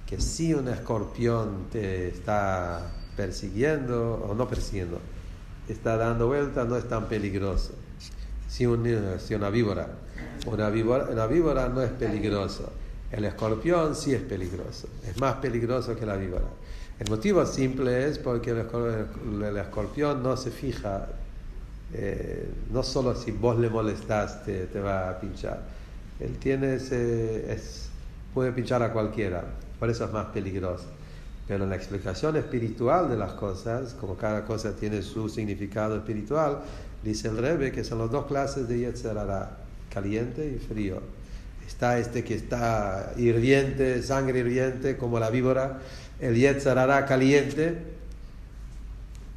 que 0.06 0.20
si 0.20 0.52
un 0.52 0.68
escorpión 0.68 1.66
te 1.70 2.08
está 2.08 2.90
persiguiendo 3.16 4.24
o 4.28 4.34
no 4.34 4.48
persiguiendo, 4.48 4.98
está 5.68 5.96
dando 5.96 6.26
vuelta, 6.26 6.64
no 6.64 6.76
es 6.76 6.88
tan 6.88 7.06
peligroso. 7.06 7.74
Si, 8.48 8.66
si 9.18 9.34
una 9.34 9.50
víbora, 9.50 9.88
una 10.46 10.70
víbora, 10.70 11.08
una 11.12 11.26
víbora 11.26 11.68
no 11.68 11.82
es 11.82 11.90
peligroso. 11.90 12.72
El 13.10 13.24
escorpión 13.24 13.96
sí 13.96 14.14
es 14.14 14.22
peligroso, 14.22 14.88
es 15.04 15.18
más 15.18 15.34
peligroso 15.36 15.96
que 15.96 16.06
la 16.06 16.16
víbora. 16.16 16.46
El 17.00 17.10
motivo 17.10 17.44
simple 17.46 18.06
es 18.06 18.18
porque 18.18 18.50
el, 18.50 19.56
escorpión 19.56 20.22
no 20.22 20.36
se 20.36 20.50
fija, 20.50 21.08
eh, 21.92 22.46
no 22.70 22.82
solo 22.82 23.16
si 23.16 23.32
vos 23.32 23.58
le 23.58 23.68
molestas 23.68 24.44
te, 24.44 24.66
va 24.80 25.10
a 25.10 25.18
pinchar. 25.18 25.62
Él 26.20 26.36
tiene 26.38 26.74
ese, 26.74 27.52
es, 27.52 27.88
puede 28.32 28.52
pinchar 28.52 28.82
a 28.82 28.92
cualquiera, 28.92 29.44
por 29.78 29.90
eso 29.90 30.04
es 30.04 30.12
más 30.12 30.26
peligroso. 30.26 30.84
Pero 31.48 31.64
en 31.64 31.70
la 31.70 31.76
explicación 31.76 32.36
espiritual 32.36 33.08
de 33.08 33.16
las 33.16 33.32
cosas, 33.32 33.94
como 33.94 34.16
cada 34.16 34.44
cosa 34.44 34.76
tiene 34.76 35.02
su 35.02 35.28
significado 35.28 35.96
espiritual, 35.96 36.60
dice 37.02 37.28
el 37.28 37.38
Rebbe 37.38 37.72
que 37.72 37.82
son 37.82 37.98
las 37.98 38.10
dos 38.10 38.26
clases 38.26 38.68
de 38.68 38.78
Yetzerara, 38.78 39.56
caliente 39.92 40.46
y 40.46 40.58
frío. 40.58 41.00
Está 41.70 41.98
este 41.98 42.24
que 42.24 42.34
está 42.34 43.12
hirviente, 43.16 44.02
sangre 44.02 44.40
hirviente, 44.40 44.96
como 44.96 45.20
la 45.20 45.30
víbora, 45.30 45.78
el 46.18 46.34
Yetzerara 46.34 47.06
caliente, 47.06 47.78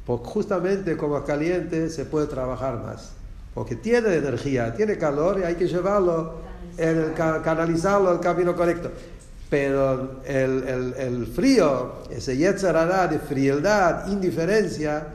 porque 0.04 0.26
justamente 0.26 0.96
como 0.96 1.24
caliente 1.24 1.88
se 1.88 2.04
puede 2.04 2.26
trabajar 2.26 2.82
más, 2.82 3.12
porque 3.54 3.76
tiene 3.76 4.16
energía, 4.16 4.74
tiene 4.74 4.98
calor 4.98 5.38
y 5.38 5.44
hay 5.44 5.54
que 5.54 5.68
llevarlo, 5.68 6.40
en 6.76 7.14
canalizarlo 7.14 8.10
al 8.10 8.20
camino 8.20 8.54
correcto. 8.56 8.90
Pero 9.48 10.20
el, 10.26 10.64
el, 10.64 10.94
el 10.98 11.26
frío, 11.28 12.02
ese 12.10 12.36
yetzarara 12.36 13.06
de 13.06 13.20
frialdad, 13.20 14.08
indiferencia, 14.08 15.06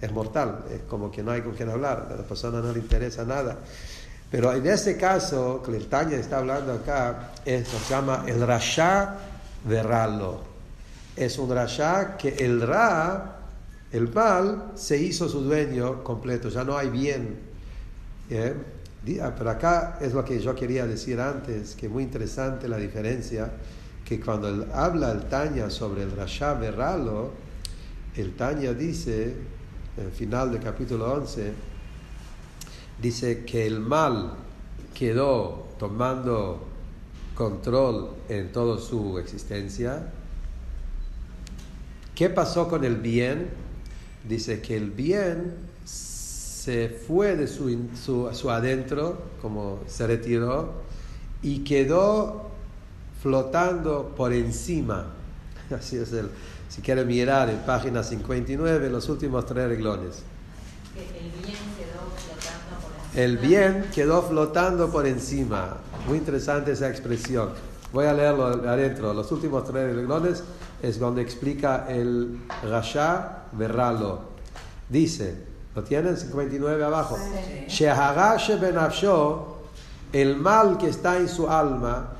es 0.00 0.12
mortal. 0.12 0.64
Es 0.74 0.80
como 0.88 1.12
que 1.12 1.22
no 1.22 1.30
hay 1.30 1.42
con 1.42 1.54
quien 1.54 1.70
hablar. 1.70 2.08
A 2.12 2.16
la 2.16 2.22
persona 2.24 2.60
no 2.60 2.72
le 2.72 2.80
interesa 2.80 3.24
nada. 3.24 3.58
Pero 4.30 4.52
en 4.52 4.66
este 4.66 4.96
caso, 4.96 5.62
que 5.62 5.76
el 5.76 5.86
Tanya 5.86 6.18
está 6.18 6.38
hablando 6.38 6.72
acá, 6.72 7.32
se 7.44 7.64
llama 7.88 8.24
el 8.26 8.46
Rasha 8.46 9.14
Verralo. 9.64 10.42
Es 11.16 11.38
un 11.38 11.50
Rasha 11.50 12.16
que 12.16 12.28
el 12.28 12.60
Ra, 12.60 13.38
el 13.90 14.12
mal, 14.12 14.72
se 14.74 14.98
hizo 14.98 15.28
su 15.28 15.40
dueño 15.40 16.04
completo. 16.04 16.50
Ya 16.50 16.62
no 16.62 16.76
hay 16.76 16.90
bien. 16.90 17.38
¿eh? 18.28 18.54
Ah, 19.22 19.32
pero 19.36 19.50
acá 19.50 19.98
es 20.00 20.12
lo 20.12 20.22
que 20.24 20.38
yo 20.38 20.54
quería 20.54 20.86
decir 20.86 21.18
antes, 21.18 21.74
que 21.74 21.88
muy 21.88 22.02
interesante 22.02 22.68
la 22.68 22.76
diferencia, 22.76 23.50
que 24.04 24.20
cuando 24.20 24.66
habla 24.74 25.12
el 25.12 25.22
Tanya 25.28 25.70
sobre 25.70 26.02
el 26.02 26.10
Rasha 26.10 26.52
Berralo, 26.54 27.32
el 28.16 28.34
Tanya 28.34 28.74
dice, 28.74 29.34
en 29.96 30.06
el 30.06 30.12
final 30.12 30.52
del 30.52 30.60
capítulo 30.60 31.12
11, 31.14 31.52
dice 33.00 33.44
que 33.44 33.66
el 33.66 33.80
mal 33.80 34.32
quedó 34.94 35.68
tomando 35.78 36.64
control 37.34 38.10
en 38.28 38.50
toda 38.50 38.80
su 38.80 39.18
existencia. 39.18 40.12
¿Qué 42.14 42.28
pasó 42.30 42.68
con 42.68 42.84
el 42.84 42.96
bien? 42.96 43.48
Dice 44.28 44.60
que 44.60 44.76
el 44.76 44.90
bien 44.90 45.54
se 45.84 46.88
fue 46.88 47.36
de 47.36 47.46
su, 47.46 47.88
su, 47.94 48.28
su 48.32 48.50
adentro, 48.50 49.22
como 49.40 49.80
se 49.86 50.06
retiró, 50.06 50.82
y 51.42 51.60
quedó 51.60 52.50
flotando 53.22 54.14
por 54.16 54.32
encima. 54.32 55.14
Así 55.70 55.96
es 55.96 56.12
el, 56.12 56.28
si 56.68 56.82
quieren 56.82 57.06
mirar 57.06 57.48
en 57.50 57.58
página 57.58 58.02
59, 58.02 58.90
los 58.90 59.08
últimos 59.08 59.46
tres 59.46 59.68
reglones. 59.68 60.22
Bien 63.38 63.86
quedó 63.94 64.22
flotando 64.22 64.90
por 64.90 65.06
encima. 65.06 65.78
Muy 66.06 66.18
interesante 66.18 66.72
esa 66.72 66.88
expresión. 66.88 67.50
Voy 67.92 68.06
a 68.06 68.12
leerlo 68.12 68.46
adentro. 68.46 69.14
Los 69.14 69.32
últimos 69.32 69.64
tres 69.64 69.94
reglones 69.94 70.42
es 70.82 70.98
donde 70.98 71.22
explica 71.22 71.86
el 71.88 72.38
Rasha 72.62 73.44
Berralo. 73.52 74.20
Dice, 74.88 75.36
¿lo 75.74 75.82
tienen? 75.82 76.16
59 76.16 76.84
abajo. 76.84 77.16
El 80.12 80.36
mal 80.36 80.78
que 80.78 80.88
está 80.88 81.16
en 81.16 81.28
su 81.28 81.48
alma 81.48 82.12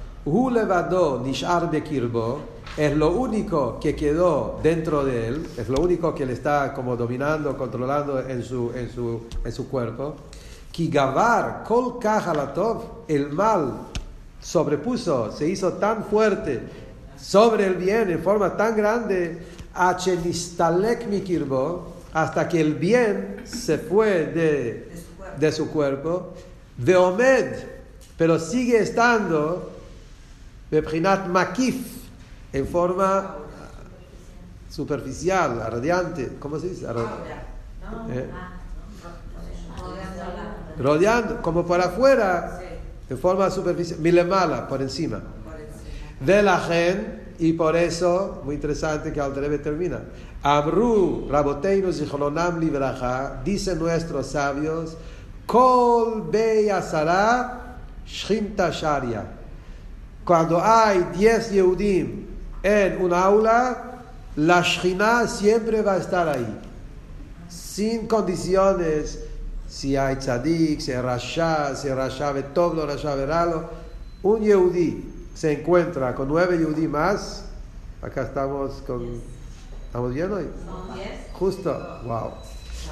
es 2.77 2.96
lo 2.96 3.11
único 3.11 3.81
que 3.81 3.96
quedó 3.96 4.61
dentro 4.62 5.05
de 5.05 5.29
él, 5.29 5.46
es 5.57 5.68
lo 5.68 5.81
único 5.81 6.14
que 6.14 6.27
le 6.27 6.35
está 6.35 6.74
como 6.74 6.96
dominando, 6.96 7.57
controlando 7.57 8.20
en 8.20 8.42
su, 8.42 8.72
en 8.74 8.90
su, 8.90 9.22
en 9.44 9.53
su 9.53 9.68
cuerpo. 9.68 10.16
Kigavar, 10.72 11.64
kol 11.64 11.98
el 13.09 13.31
mal 13.31 13.88
sobrepuso, 14.40 15.33
se 15.33 15.48
hizo 15.48 15.72
tan 15.74 16.04
fuerte 16.04 16.62
sobre 17.20 17.66
el 17.66 17.74
bien 17.74 18.11
en 18.11 18.22
forma 18.22 18.57
tan 18.57 18.76
grande, 18.76 19.42
hasta 22.12 22.48
que 22.48 22.61
el 22.61 22.74
bien 22.74 23.42
se 23.44 23.78
fue 23.78 24.26
de, 24.26 24.92
de 25.38 25.52
su 25.52 25.68
cuerpo, 25.70 26.35
de 26.76 26.96
Omed, 26.96 27.57
pero 28.16 28.38
sigue 28.38 28.78
estando 28.78 29.72
Bebrinat 30.70 31.26
Makif, 31.26 31.98
en 32.52 32.66
forma 32.66 33.37
superficial, 34.70 35.59
radiante, 35.70 36.37
¿cómo 36.38 36.59
se 36.59 36.68
dice? 36.68 36.87
¿Eh? 38.11 38.31
Rodeando, 40.79 41.43
como 41.43 41.64
por 41.67 41.81
afuera, 41.81 42.61
en 43.09 43.19
forma 43.19 43.51
superficial, 43.51 44.27
mala 44.27 44.69
por 44.69 44.83
encima. 44.83 45.21
De 46.21 46.43
la 46.43 46.59
gen, 46.61 47.35
y 47.38 47.53
por 47.53 47.77
eso, 47.77 48.43
muy 48.45 48.57
interesante 48.57 49.12
que 49.12 49.21
Altarebe 49.21 49.59
termina. 49.59 50.01
Abru 50.43 51.29
Raboteinu 51.31 51.93
Zichronam 51.93 52.59
Libraja, 52.61 53.41
dicen 53.45 53.79
nuestros 53.79 54.27
sabios, 54.27 54.97
Kol 55.47 56.29
Beyasara 56.31 57.77
Shrinta 58.07 58.71
Sharia 58.71 59.38
cuando 60.29 60.62
hay 60.62 61.09
10 61.17 61.53
Yehudim 61.53 62.27
en 62.62 63.01
un 63.01 63.14
aula, 63.14 64.03
la 64.37 64.61
Shina 64.61 65.27
siempre 65.27 65.81
va 65.81 65.95
a 65.95 65.97
estar 65.97 66.29
ahí. 66.29 66.55
Sin 67.49 68.07
condiciones, 68.07 69.21
si 69.68 69.96
hay 69.96 70.16
tzadik, 70.16 70.81
si 70.81 70.92
hay 70.92 71.02
rasha, 71.02 71.76
si 71.76 71.88
hay 71.88 71.94
rasha 71.94 72.33
betoblo, 72.33 72.87
rasha 72.87 73.14
veralo. 73.14 73.70
Un 74.22 74.42
Yehudi 74.42 75.31
se 75.35 75.52
encuentra 75.52 76.14
con 76.14 76.28
nueve 76.28 76.59
Yehudi 76.59 76.88
más. 76.88 77.44
Acá 78.02 78.22
estamos 78.22 78.83
con. 78.87 79.20
¿Estamos 79.87 80.14
viendo 80.14 80.37
ahí? 80.37 80.50
Justo, 81.33 82.00
wow. 82.04 82.33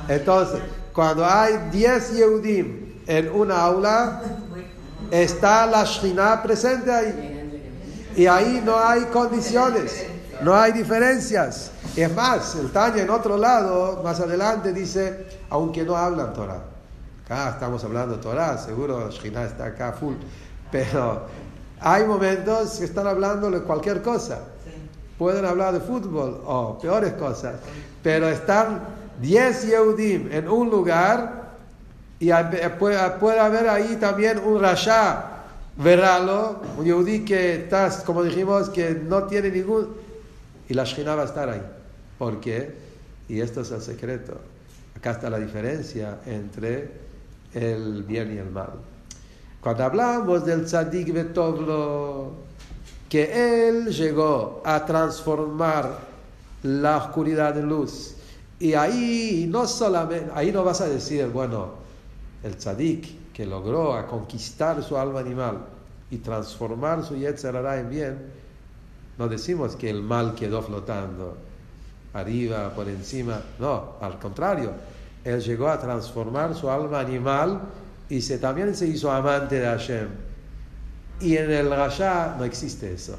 Entonces, 0.09 0.61
cuando 0.93 1.25
hay 1.25 1.69
10 1.71 2.17
Yehudim 2.17 3.03
en 3.07 3.31
una 3.31 3.63
aula, 3.63 4.23
está 5.11 5.67
la 5.67 5.85
Shina 5.85 6.43
presente 6.43 6.91
ahí. 6.91 7.33
Y 8.17 8.27
ahí 8.27 8.63
no 8.65 8.79
hay 8.79 9.03
condiciones, 9.07 10.07
no 10.43 10.55
hay 10.55 10.73
diferencias. 10.73 11.71
Es 11.95 12.15
más, 12.15 12.55
el 12.57 12.71
Tanya 12.71 13.03
en 13.03 13.11
otro 13.11 13.37
lado, 13.37 14.03
más 14.03 14.21
adelante, 14.21 14.73
dice, 14.73 15.27
aunque 15.51 15.85
no 15.85 15.97
hablan 15.97 16.33
Torah. 16.33 16.63
Acá 17.25 17.51
estamos 17.51 17.83
hablando 17.83 18.21
Torah, 18.21 18.57
seguro 18.57 19.11
Shina 19.11 19.45
está 19.45 19.67
acá 19.67 19.93
full. 19.93 20.15
Pero 20.71 21.23
hay 21.81 22.05
momentos 22.05 22.79
que 22.79 22.85
están 22.85 23.07
hablando 23.07 23.51
de 23.51 23.63
cualquier 23.63 24.03
cosa. 24.03 24.41
Pueden 25.19 25.45
hablar 25.45 25.73
de 25.73 25.81
fútbol 25.81 26.43
o 26.45 26.79
peores 26.79 27.15
cosas. 27.15 27.57
Pero 28.03 28.29
están 28.29 28.81
10 29.21 29.67
Yehudim 29.67 30.33
en 30.33 30.49
un 30.49 30.71
lugar 30.71 31.47
y 32.19 32.31
puede, 32.79 33.41
haber 33.41 33.69
ahí 33.69 33.97
también 33.97 34.39
un 34.39 34.61
Rasha, 34.61 35.25
veralo, 35.77 36.61
un 36.79 36.85
Yehudi 36.85 37.25
que 37.25 37.57
está, 37.57 37.91
como 38.05 38.23
dijimos, 38.23 38.71
que 38.71 38.91
no 38.91 39.25
tiene 39.25 39.51
ningún... 39.51 40.06
Y 40.69 40.75
la 40.75 40.85
Shina 40.85 41.15
va 41.15 41.23
a 41.23 41.27
estar 41.27 41.49
ahí. 41.49 41.63
¿Por 42.19 42.41
qué? 42.41 42.75
Y 43.29 43.41
esto 43.41 43.61
es 43.61 43.71
el 43.71 43.83
secreto. 43.83 44.39
Acá 44.97 45.13
está 45.13 45.31
la 45.31 45.39
diferencia 45.39 46.21
entre 46.27 46.91
el 47.55 48.03
bien 48.03 48.35
y 48.35 48.39
el 48.39 48.51
mal. 48.51 48.71
Cuando 49.61 49.85
hablamos 49.85 50.45
del 50.45 50.65
tzadik 50.65 51.13
betovlo, 51.13 52.33
que 53.09 53.69
él 53.69 53.89
llegó 53.89 54.63
a 54.65 54.85
transformar 54.85 55.99
la 56.63 56.97
oscuridad 56.99 57.57
en 57.59 57.69
luz. 57.69 58.15
Y 58.59 58.75
ahí 58.75 59.47
no 59.49 59.67
solamente, 59.67 60.31
ahí 60.35 60.51
no 60.51 60.65
vas 60.65 60.81
a 60.81 60.89
decir, 60.89 61.27
bueno, 61.27 61.71
el 62.43 62.57
tzadik 62.57 63.33
que 63.33 63.45
logró 63.45 63.95
a 63.95 64.07
conquistar 64.07 64.83
su 64.83 64.97
alma 64.97 65.21
animal 65.21 65.59
y 66.11 66.19
transformar 66.19 67.05
su 67.05 67.17
yetzerara 67.17 67.79
en 67.79 67.91
bien, 67.91 68.19
no 69.19 69.29
decimos 69.29 69.77
que 69.77 69.91
el 69.91 70.03
mal 70.03 70.35
quedó 70.35 70.63
flotando 70.63 71.37
arriba, 72.13 72.71
por 72.75 72.89
encima, 72.89 73.41
no, 73.59 73.95
al 74.01 74.19
contrario, 74.19 74.73
él 75.25 75.41
llegó 75.41 75.69
a 75.69 75.79
transformar 75.79 76.55
su 76.55 76.71
alma 76.71 77.01
animal 77.01 77.61
y 78.09 78.21
se, 78.21 78.39
también 78.39 78.75
se 78.75 78.87
hizo 78.87 79.11
amante 79.11 79.61
de 79.61 79.67
Hashem. 79.67 80.09
Y 81.21 81.37
en 81.37 81.51
el 81.51 81.71
Rasha 81.71 82.37
no 82.39 82.45
existe 82.45 82.93
eso. 82.93 83.17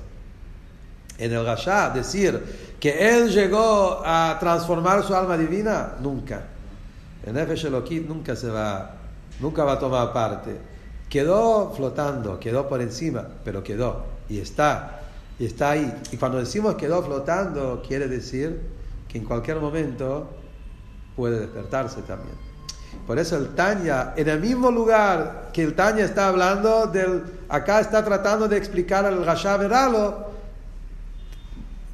En 1.18 1.34
el 1.34 1.46
Rasha 1.46 1.90
decir 1.90 2.76
que 2.80 3.10
él 3.10 3.30
llegó 3.30 4.02
a 4.06 4.38
transformar 4.40 5.04
su 5.04 5.16
alma 5.16 5.38
divina, 5.38 5.96
nunca. 6.02 6.44
En 7.26 7.34
Nefesh 7.34 7.70
nunca 8.08 8.36
se 8.36 8.50
va 8.50 8.98
nunca 9.40 9.64
va 9.64 9.74
a 9.74 9.80
tomar 9.80 10.14
parte. 10.14 10.58
Quedó 11.10 11.74
flotando, 11.76 12.40
quedó 12.40 12.68
por 12.68 12.82
encima, 12.82 13.26
pero 13.44 13.64
quedó 13.64 14.06
y 14.30 14.40
está, 14.40 15.02
y 15.40 15.46
está 15.46 15.72
ahí. 15.72 16.02
Y 16.12 16.18
cuando 16.18 16.40
decimos 16.40 16.76
quedó 16.76 17.04
flotando, 17.04 17.84
quiere 17.88 18.08
decir 18.08 18.60
que 19.08 19.18
en 19.18 19.26
cualquier 19.26 19.60
momento 19.60 20.30
puede 21.16 21.40
despertarse 21.40 22.02
también. 22.02 22.36
Por 23.06 23.20
eso 23.20 23.38
el 23.38 23.50
Tanya, 23.50 24.14
en 24.16 24.28
el 24.28 24.40
mismo 24.40 24.72
lugar 24.72 25.50
que 25.54 25.64
el 25.64 25.76
Tanya 25.76 26.06
está 26.06 26.28
hablando, 26.28 26.88
del, 26.88 27.24
acá 27.50 27.80
está 27.80 28.04
tratando 28.04 28.48
de 28.48 28.58
explicar 28.58 29.06
al 29.06 29.26
Rasha 29.26 29.58
Veralo, 29.58 30.28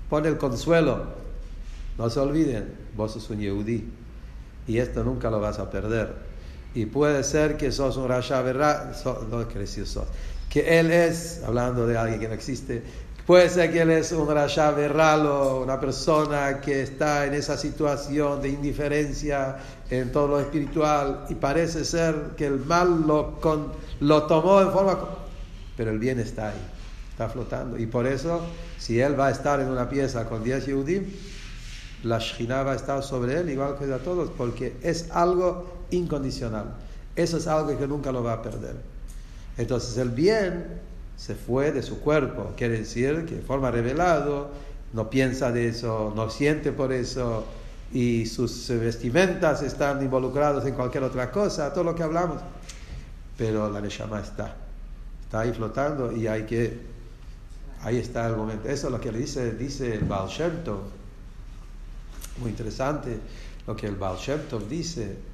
pone 0.10 0.30
el 0.30 0.38
consuelo. 0.38 1.06
No 1.98 2.10
se 2.10 2.20
olviden, 2.20 2.74
vos 2.96 3.14
sos 3.14 3.30
un 3.30 3.40
Yehudi 3.40 3.90
y 4.68 4.78
esto 4.78 5.04
nunca 5.04 5.30
lo 5.30 5.40
vas 5.40 5.60
a 5.60 5.70
perder. 5.70 6.14
Y 6.74 6.88
puede 6.88 7.24
ser 7.24 7.58
que 7.58 7.72
sos 7.72 7.98
un 7.98 8.08
Rasha 8.08 8.42
Verra, 8.42 8.92
no 9.30 9.46
quiere 9.46 9.62
decir 9.62 9.86
sos, 9.86 10.08
que 10.50 10.80
él 10.80 10.92
es, 10.92 11.42
hablando 11.46 11.86
de 11.86 11.98
alguien 11.98 12.20
que 12.20 12.28
no 12.28 12.34
existe, 12.34 12.84
puede 13.26 13.50
ser 13.50 13.72
que 13.72 13.82
él 13.82 13.92
es 13.92 14.12
un 14.12 14.28
Rasha 14.28 14.72
Verralo, 14.72 15.62
una 15.62 15.80
persona 15.80 16.60
que 16.60 16.82
está 16.82 17.26
en 17.26 17.34
esa 17.34 17.58
situación 17.58 18.42
de 18.42 18.50
indiferencia 18.50 19.58
en 19.90 20.12
todo 20.12 20.28
lo 20.28 20.40
espiritual 20.40 21.26
y 21.30 21.36
parece 21.36 21.86
ser 21.86 22.32
que 22.36 22.48
el 22.48 22.60
mal 22.60 23.06
lo, 23.08 24.24
tomó 24.24 24.62
en 24.62 24.72
forma... 24.72 25.00
Pero 25.76 25.92
el 25.92 26.00
bien 26.00 26.20
está 26.20 26.50
ahí, 26.50 26.62
está 27.12 27.30
flotando. 27.30 27.80
Y 27.80 27.88
por 27.88 28.06
eso, 28.06 28.42
si 28.78 29.00
él 29.00 29.20
va 29.20 29.28
a 29.28 29.32
estar 29.32 29.60
en 29.60 29.70
una 29.70 29.90
pieza 29.90 30.26
con 30.26 30.44
10 30.44 30.68
Yehudim, 30.68 31.06
la 32.04 32.20
Shina 32.20 32.64
va 32.64 32.74
a 32.74 32.76
estar 32.76 33.02
sobre 33.02 33.40
él 33.40 33.50
igual 33.50 33.76
que 33.78 33.92
a 33.92 33.98
todos, 33.98 34.30
porque 34.38 34.76
es 34.84 35.10
algo 35.12 35.86
incondicional. 35.90 36.76
Eso 37.16 37.38
es 37.38 37.48
algo 37.48 37.78
que 37.78 37.88
nunca 37.88 38.12
lo 38.12 38.24
va 38.24 38.34
a 38.34 38.42
perder. 38.42 38.76
Entonces 39.58 39.98
el 39.98 40.10
bien 40.10 40.82
se 41.16 41.36
fue 41.36 41.72
de 41.72 41.82
su 41.82 42.00
cuerpo. 42.00 42.54
Quiere 42.58 42.80
decir 42.80 43.26
que 43.26 43.36
de 43.36 43.42
forma 43.42 43.72
revelado 43.72 44.52
no 44.94 45.10
piensa 45.10 45.52
de 45.52 45.70
eso, 45.70 46.14
no 46.16 46.30
siente 46.30 46.72
por 46.72 46.94
eso 46.94 47.46
y 47.92 48.26
sus 48.26 48.70
vestimentas 48.70 49.62
están 49.62 50.02
involucrados 50.02 50.66
en 50.66 50.74
cualquier 50.74 51.04
otra 51.04 51.32
cosa, 51.32 51.72
todo 51.74 51.84
lo 51.84 51.96
que 51.96 52.04
hablamos. 52.04 52.42
Pero 53.38 53.70
la 53.70 53.82
Neshama 53.82 54.20
está, 54.20 54.56
está 55.22 55.42
ahí 55.42 55.54
flotando 55.54 56.12
y 56.12 56.28
hay 56.28 56.44
que, 56.44 56.80
ahí 57.82 57.98
está 57.98 58.28
el 58.28 58.36
momento. 58.36 58.68
Eso 58.68 58.88
es 58.88 58.94
lo 58.94 59.00
que 59.00 59.12
le 59.12 59.20
dice, 59.20 59.54
dice 59.54 59.94
el 59.94 60.06
Baal 60.06 60.28
Shem. 60.28 60.52
Muy 62.40 62.50
interesante 62.50 63.20
lo 63.68 63.76
que 63.76 63.88
el 63.88 63.96
Baal 63.96 64.18
Shem 64.18 64.42
dice. 64.68 65.33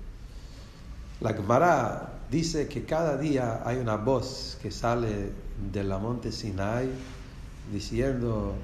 La 1.22 1.34
Gemara 1.34 2.14
dice 2.32 2.70
que 2.70 2.86
cada 2.86 3.18
día 3.18 3.62
hay 3.66 3.78
una 3.78 3.98
voz 3.98 4.58
que 4.62 4.72
sale 4.72 5.32
de 5.72 5.84
la 5.84 5.98
monte 5.98 6.32
Sinai 6.32 6.90
diciendo, 7.74 8.56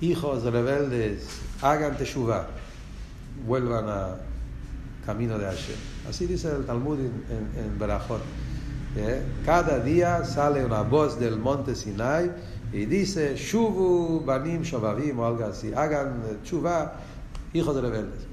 hijos 0.00 0.42
rebeldes, 0.42 1.28
hagan 1.62 1.96
teshuvah 1.96 2.46
vuelvan 3.46 3.88
a 3.88 4.16
camino 5.06 5.38
de 5.38 5.44
Hashem. 5.44 5.76
Así 6.08 6.26
dice 6.26 6.50
el 6.50 6.66
Talmud 6.66 6.98
en, 6.98 7.50
en, 7.56 7.78
Berajot. 7.78 8.20
¿Eh? 8.96 9.22
Cada 9.46 9.78
día 9.78 10.24
sale 10.24 10.64
una 10.64 10.82
voz 10.82 11.20
del 11.20 11.38
monte 11.38 11.76
Sinai 11.76 12.32
y 12.72 12.86
dice, 12.86 13.36
Shuvu 13.36 14.24
banim 14.24 14.62
shovavim 14.62 15.20
o 15.20 15.26
algo 15.26 15.44
así, 15.44 15.72
hagan 15.72 16.40
chuva, 16.42 16.94
hijos 17.52 17.76
de 17.76 17.80
rebeldes. 17.80 18.29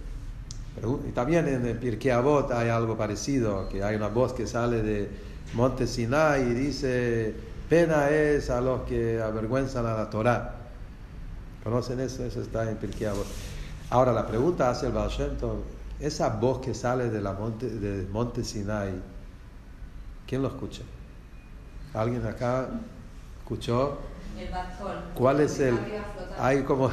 Y 1.07 1.11
también 1.11 1.47
en 1.47 1.80
Pirkei 1.80 2.11
Avot 2.11 2.51
hay 2.51 2.69
algo 2.69 2.95
parecido, 2.95 3.67
que 3.67 3.84
hay 3.84 3.95
una 3.95 4.09
voz 4.09 4.34
que 4.34 4.45
sale 4.45 4.84
de 4.84 5.09
monte 5.53 5.88
Sinai 5.88 6.43
y 6.43 6.53
dice, 6.53 7.34
pena 7.67 8.09
es 8.09 8.49
a 8.49 8.61
los 8.61 8.82
que 8.84 9.19
avergüenzan 9.21 9.86
a 9.86 9.95
la 9.95 10.09
Torah. 10.09 10.55
¿Conocen 11.63 11.99
eso? 11.99 12.23
Eso 12.23 12.41
está 12.41 12.69
en 12.69 12.78
Pirkei 12.78 13.07
Avot. 13.07 13.25
Ahora 13.89 14.13
la 14.13 14.28
pregunta 14.28 14.69
hace 14.69 14.88
el 14.88 14.93
Baal 14.93 15.11
esa 15.99 16.30
voz 16.30 16.59
que 16.59 16.73
sale 16.73 17.09
de 17.09 17.21
la 17.21 17.34
monte, 17.34 17.69
del 17.69 18.07
monte 18.09 18.43
Sinai, 18.43 18.93
¿quién 20.28 20.43
lo 20.43 20.49
escucha? 20.49 20.84
¿Alguien 21.93 22.25
acá 22.25 22.67
escuchó? 23.39 23.97
El 24.38 24.49
¿Cuál 25.15 25.39
es 25.39 25.59
el? 25.59 25.80
Hay 26.38 26.61
como 26.63 26.91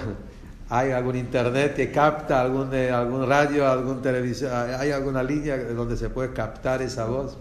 hay 0.69 0.93
algún 0.93 1.17
internet 1.17 1.75
que 1.75 1.91
capta 1.91 2.41
algún 2.41 2.73
eh, 2.75 2.91
algún 2.91 3.29
radio, 3.29 3.69
algún 3.69 4.01
televisión, 4.03 4.51
hay 4.53 4.91
alguna 4.91 5.23
línea 5.23 5.57
donde 5.59 5.97
se 5.97 6.09
puede 6.11 6.33
captar 6.33 6.83
esa 6.83 7.07
voz. 7.07 7.37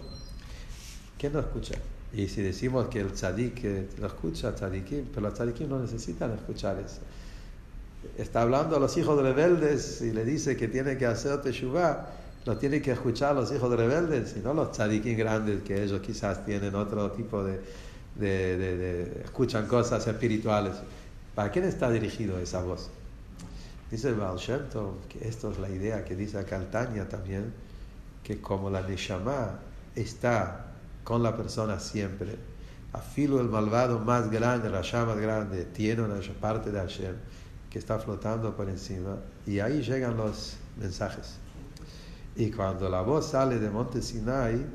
¿Quién 1.18 1.34
lo 1.34 1.40
escucha? 1.40 1.76
Y 2.14 2.28
si 2.28 2.42
decimos 2.42 2.88
que 2.88 3.00
el 3.00 3.12
tzadik 3.14 3.64
eh, 3.64 3.88
lo 4.00 4.08
escucha, 4.08 4.54
tzadikim, 4.54 5.06
pero 5.14 5.22
los 5.22 5.34
tzadikim 5.34 5.70
no 5.70 5.80
necesitan 5.80 6.32
escuchar 6.32 6.78
eso 6.80 7.00
está 8.18 8.42
hablando 8.42 8.76
a 8.76 8.80
los 8.80 8.96
hijos 8.98 9.22
rebeldes 9.22 10.02
y 10.02 10.12
le 10.12 10.26
dice 10.26 10.56
que 10.58 10.68
tiene 10.68 10.98
que 10.98 11.06
hacer 11.06 11.42
teshuvah, 11.42 12.08
lo 12.46 12.58
tienen 12.58 12.82
que 12.82 12.92
escuchar 12.92 13.36
los 13.36 13.52
hijos 13.52 13.76
rebeldes 13.76 14.36
y 14.38 14.42
no 14.42 14.54
los 14.54 14.72
tzadikim 14.72 15.18
grandes 15.18 15.64
que 15.64 15.84
ellos 15.84 16.02
quizás 16.02 16.46
tienen 16.46 16.76
otro 16.76 17.12
tipo 17.12 17.44
de, 17.44 17.60
de, 18.16 19.22
escuchan 19.24 19.68
cosas 19.68 20.06
espirituales. 20.06 20.74
¿Para 21.36 21.52
quién 21.52 21.66
está 21.66 21.90
dirigido 21.90 22.38
esa 22.38 22.62
voz? 22.62 22.90
Dice 23.94 24.10
el 24.10 24.16
Baal 24.16 24.38
Shem 24.40 24.62
que 25.08 25.28
esto 25.28 25.52
es 25.52 25.60
la 25.60 25.70
idea 25.70 26.04
que 26.04 26.16
dice 26.16 26.40
acá 26.40 26.60
también, 26.72 27.54
que 28.24 28.42
como 28.42 28.72
la 28.72 28.82
Neshama 28.82 29.60
está 29.96 30.66
con 31.04 31.22
la 31.22 31.38
persona 31.38 31.80
siempre, 31.80 32.36
afilo 32.92 33.40
el 33.40 33.50
malvado 33.50 34.00
más 34.00 34.32
grande, 34.32 34.72
la 34.72 34.82
llama 34.82 35.14
más 35.14 35.22
grande, 35.22 35.66
tiene 35.66 36.02
una 36.02 36.20
parte 36.42 36.72
de 36.72 36.80
Hashem 36.80 37.16
que 37.70 37.78
está 37.78 38.00
flotando 38.00 38.58
por 38.58 38.68
encima 38.68 39.16
y 39.46 39.60
ahí 39.60 39.84
llegan 39.84 40.18
los 40.18 40.58
mensajes. 40.80 41.36
Y 42.36 42.50
cuando 42.50 42.90
la 42.90 43.02
voz 43.02 43.28
sale 43.28 43.60
de 43.60 43.70
Monte 43.70 44.02
Sinai, 44.02 44.66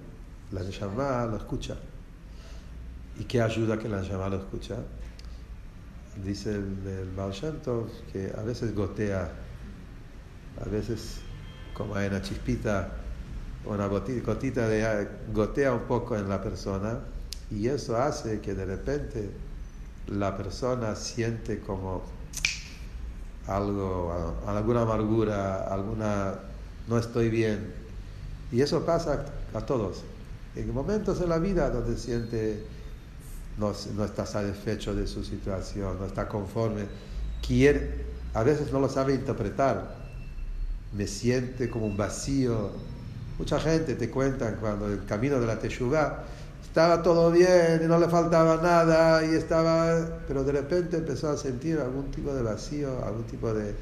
la 0.52 0.62
Neshama 0.62 1.26
lo 1.26 1.38
escucha. 1.38 1.76
¿Y 3.18 3.24
qué 3.24 3.42
ayuda 3.42 3.80
que 3.80 3.88
la 3.88 4.00
Neshama 4.00 4.28
lo 4.28 4.36
escucha? 4.36 4.76
Dice 6.24 6.50
el, 6.50 6.76
el 6.86 7.10
que 8.12 8.32
a 8.36 8.42
veces 8.42 8.74
gotea, 8.74 9.30
a 10.60 10.68
veces 10.68 11.20
como 11.74 11.94
hay 11.94 12.08
una 12.08 12.20
chispita, 12.20 12.92
una 13.64 13.86
gotita 13.86 14.68
de 14.68 15.08
gotea 15.32 15.72
un 15.72 15.82
poco 15.82 16.16
en 16.16 16.28
la 16.28 16.42
persona 16.42 17.00
y 17.50 17.68
eso 17.68 17.96
hace 17.96 18.40
que 18.40 18.54
de 18.54 18.64
repente 18.64 19.30
la 20.08 20.36
persona 20.36 20.96
siente 20.96 21.60
como 21.60 22.02
algo, 23.46 24.36
alguna 24.46 24.82
amargura, 24.82 25.64
alguna 25.72 26.34
no 26.88 26.98
estoy 26.98 27.28
bien. 27.28 27.72
Y 28.50 28.60
eso 28.60 28.84
pasa 28.84 29.26
a 29.54 29.60
todos. 29.60 30.02
En 30.56 30.72
momentos 30.72 31.20
en 31.20 31.28
la 31.28 31.38
vida 31.38 31.70
donde 31.70 31.96
siente 31.96 32.64
no, 33.58 33.72
está 34.04 34.26
satisfecho 34.26 34.94
de 34.94 35.06
su 35.06 35.24
situación, 35.24 35.98
no 35.98 36.06
está 36.06 36.28
conforme, 36.28 36.86
quiere, 37.46 38.06
a 38.34 38.42
veces 38.42 38.72
no 38.72 38.80
lo 38.80 38.88
sabe 38.88 39.14
interpretar, 39.14 39.96
me 40.96 41.06
siente 41.06 41.68
como 41.68 41.86
un 41.86 41.96
vacío. 41.96 42.70
Mucha 43.38 43.60
gente 43.60 43.94
te 43.94 44.10
cuenta 44.10 44.56
cuando 44.56 44.88
el 44.88 45.04
camino 45.04 45.40
de 45.40 45.46
la 45.46 45.58
Teshuvah 45.58 46.24
estaba 46.62 47.02
todo 47.02 47.30
bien 47.30 47.80
y 47.82 47.86
no 47.86 47.98
le 47.98 48.08
faltaba 48.08 48.56
nada 48.56 49.24
y 49.24 49.34
estaba 49.34 50.20
pero 50.26 50.44
de 50.44 50.52
repente 50.52 50.98
empezó 50.98 51.30
a 51.30 51.36
sentir 51.36 51.78
algún 51.78 52.10
tipo 52.10 52.34
de 52.34 52.42
vacío 52.42 53.04
algún 53.04 53.24
tipo 53.24 53.52
de 53.54 53.74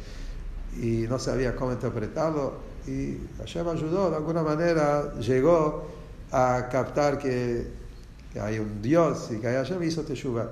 y 0.81 1.07
no 1.09 1.19
sabía 1.19 1.55
cómo 1.57 1.73
interpretarlo. 1.73 2.55
Y 2.87 3.19
Hashem 3.39 3.69
ayudó 3.69 4.11
de 4.11 4.17
alguna 4.17 4.43
manera 4.43 5.15
llegó 5.19 5.87
a 6.31 6.69
captar 6.71 7.19
que, 7.19 7.67
que 8.37 8.43
hay 8.43 8.59
un 8.59 8.83
Dios 8.83 9.31
y 9.31 9.41
que 9.41 9.47
Hashem 9.47 9.83
hizo 9.83 10.03
Teshuvah 10.03 10.51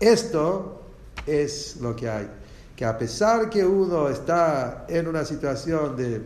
esto 0.00 0.80
es 1.26 1.76
lo 1.78 1.94
que 1.94 2.08
hay 2.08 2.26
que 2.74 2.86
a 2.86 2.96
pesar 2.96 3.50
que 3.50 3.62
uno 3.62 4.08
está 4.08 4.86
en 4.88 5.06
una 5.06 5.26
situación 5.26 5.94
de 5.98 6.22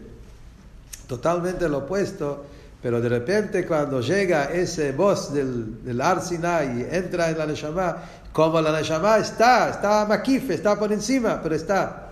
totalmente 1.09 1.69
lo 1.69 1.79
opuesto 1.79 2.45
pero 2.81 3.01
de 3.01 3.09
repente 3.09 3.67
cuando 3.67 4.01
llega 4.03 4.53
ese 4.53 4.93
voz 4.93 5.35
del, 5.35 5.83
del 5.83 6.01
Arsina 6.01 6.63
y 6.63 6.87
entra 6.95 7.31
en 7.31 7.39
la 7.39 7.47
Neshama, 7.47 7.97
como 8.31 8.61
la 8.61 8.79
Neshama 8.79 9.17
está, 9.17 9.71
está 9.71 10.05
maquife, 10.05 10.53
está 10.53 10.79
por 10.79 10.93
encima, 10.93 11.41
pero 11.43 11.55
está, 11.55 12.11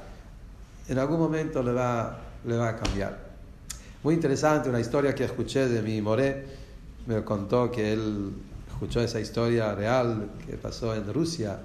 en 0.89 0.99
algún 0.99 1.19
momento 1.19 1.63
le 1.63 1.75
va, 1.75 2.17
le 2.47 2.57
va 2.57 2.71
a 2.71 2.77
cambiar. 2.77 3.19
Muy 4.03 4.15
interesante, 4.15 4.71
una 4.71 4.81
historia 4.81 5.15
que 5.15 5.25
escuché 5.25 5.69
de 5.69 5.83
mi 5.83 6.01
Moré, 6.01 6.47
me 7.07 7.23
contó 7.23 7.71
que 7.71 7.93
él 7.93 8.33
escuchó 8.83 9.01
esa 9.01 9.21
historia 9.21 9.77
real 9.77 10.29
que 10.45 10.57
pasó 10.57 10.93
en 10.93 11.15
Rusia. 11.15 11.57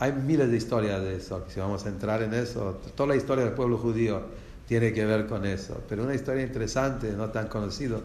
Hay 0.00 0.10
miles 0.10 0.50
de 0.50 0.56
historias 0.56 1.00
de 1.00 1.14
eso, 1.14 1.44
si 1.46 1.60
vamos 1.60 1.86
a 1.86 1.88
entrar 1.88 2.22
en 2.22 2.34
eso, 2.34 2.80
toda 2.96 3.10
la 3.10 3.14
historia 3.14 3.44
del 3.44 3.54
pueblo 3.54 3.78
judío 3.78 4.20
tiene 4.66 4.92
que 4.92 5.04
ver 5.04 5.28
con 5.28 5.46
eso. 5.46 5.80
Pero 5.88 6.02
una 6.02 6.12
historia 6.12 6.42
interesante, 6.42 7.12
no 7.12 7.30
tan 7.30 7.46
conocido, 7.46 8.02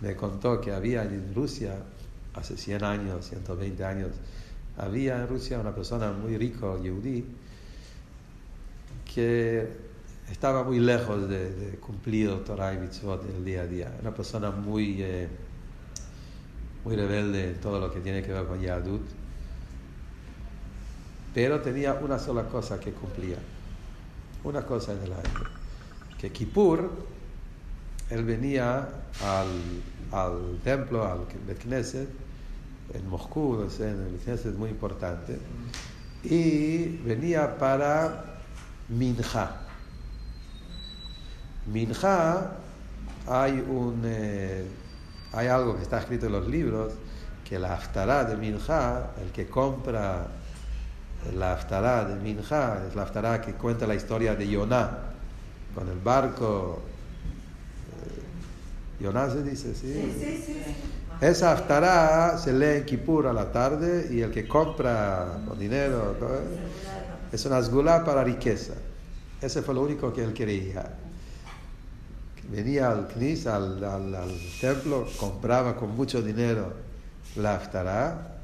me 0.00 0.14
contó 0.14 0.60
que 0.60 0.72
había 0.72 1.04
en 1.04 1.34
Rusia, 1.34 1.76
hace 2.34 2.58
100 2.58 2.84
años, 2.84 3.26
120 3.30 3.82
años, 3.82 4.10
había 4.76 5.22
en 5.22 5.26
Rusia 5.26 5.58
una 5.58 5.74
persona 5.74 6.12
muy 6.12 6.36
rico, 6.36 6.78
yudí, 6.82 7.24
que 9.14 9.66
estaba 10.30 10.64
muy 10.64 10.80
lejos 10.80 11.30
de, 11.30 11.78
cumplir 11.80 12.28
el 12.28 12.44
Torah 12.44 12.74
y 12.74 12.76
Mitzvot 12.76 13.24
el 13.24 13.42
día 13.42 13.62
a 13.62 13.66
día. 13.66 13.96
Una 14.02 14.14
persona 14.14 14.50
muy, 14.50 15.02
eh, 15.02 15.28
muy 16.84 16.96
rebelde 16.96 17.50
en 17.50 17.60
todo 17.60 17.80
lo 17.80 17.92
que 17.92 18.00
tiene 18.00 18.22
que 18.22 18.32
ver 18.32 18.46
con 18.46 18.60
Yadut. 18.60 19.02
Pero 21.34 21.60
tenía 21.60 21.94
una 21.94 22.18
sola 22.18 22.44
cosa 22.44 22.78
que 22.78 22.92
cumplía. 22.92 23.38
Una 24.44 24.64
cosa 24.64 24.92
en 24.92 25.02
el 25.02 25.12
año 25.12 25.64
que 26.24 26.32
Kippur, 26.32 26.90
él 28.08 28.24
venía 28.24 28.88
al, 29.22 30.58
templo, 30.64 31.04
al 31.04 31.26
Knesset, 31.58 32.08
en 32.94 33.08
Moscú, 33.10 33.68
en 33.78 34.00
el 34.00 34.18
Knesset 34.24 34.54
muy 34.54 34.70
importante, 34.70 35.38
y 36.22 36.96
venía 37.04 37.58
para 37.58 38.40
Minja. 38.88 39.60
Minja, 41.70 42.52
hay, 43.26 43.52
un, 43.68 44.00
eh, 44.06 44.64
hay 45.34 45.48
algo 45.48 45.76
que 45.76 45.82
está 45.82 45.98
escrito 45.98 46.26
en 46.26 46.32
los 46.32 46.46
libros, 46.46 46.92
que 47.48 47.58
la 47.58 47.74
aftará 47.74 48.24
de 48.24 48.36
Minja, 48.36 49.10
el 49.22 49.30
que 49.32 49.46
compra 49.46 50.26
la 51.36 51.54
aftará 51.54 52.04
de 52.04 52.16
Minja, 52.16 52.84
es 52.88 52.94
la 52.94 53.02
aftará 53.02 53.40
que 53.40 53.54
cuenta 53.54 53.86
la 53.86 53.94
historia 53.94 54.34
de 54.34 54.48
Yonah, 54.48 54.98
con 55.74 55.88
el 55.88 55.98
barco 55.98 56.82
Yonah 59.00 59.30
se 59.30 59.42
dice, 59.42 59.74
sí. 59.74 59.92
Sí, 59.92 60.14
sí, 60.18 60.42
sí. 60.46 60.74
Esa 61.20 61.52
haftará 61.52 62.38
se 62.38 62.52
lee 62.52 62.78
en 62.78 62.84
Kippur 62.84 63.26
a 63.26 63.32
la 63.32 63.50
tarde 63.50 64.08
y 64.10 64.20
el 64.20 64.30
que 64.30 64.48
compra 64.48 65.38
con 65.46 65.58
dinero 65.58 66.16
es 67.32 67.44
una 67.46 67.58
asgulá 67.58 68.04
para 68.04 68.24
riqueza. 68.24 68.74
Ese 69.40 69.62
fue 69.62 69.74
lo 69.74 69.82
único 69.82 70.12
que 70.12 70.24
él 70.24 70.32
quería. 70.32 70.84
Venía 72.50 72.90
al 72.90 73.08
Knis, 73.08 73.46
al, 73.46 73.82
al, 73.82 74.30
templo, 74.60 75.06
compraba 75.18 75.76
con 75.76 75.96
mucho 75.96 76.22
dinero 76.22 76.72
la 77.36 77.56
haftará, 77.56 78.38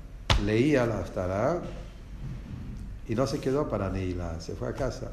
leía 0.45 0.87
la 0.87 1.01
haftará 1.01 1.61
y 3.09 3.15
no 3.15 3.27
se 3.27 3.41
quedó 3.41 3.69
para 3.69 3.91
Neila, 3.91 4.41
se 4.41 4.55
fue 4.55 4.69
a 4.69 4.73
casa. 4.73 5.11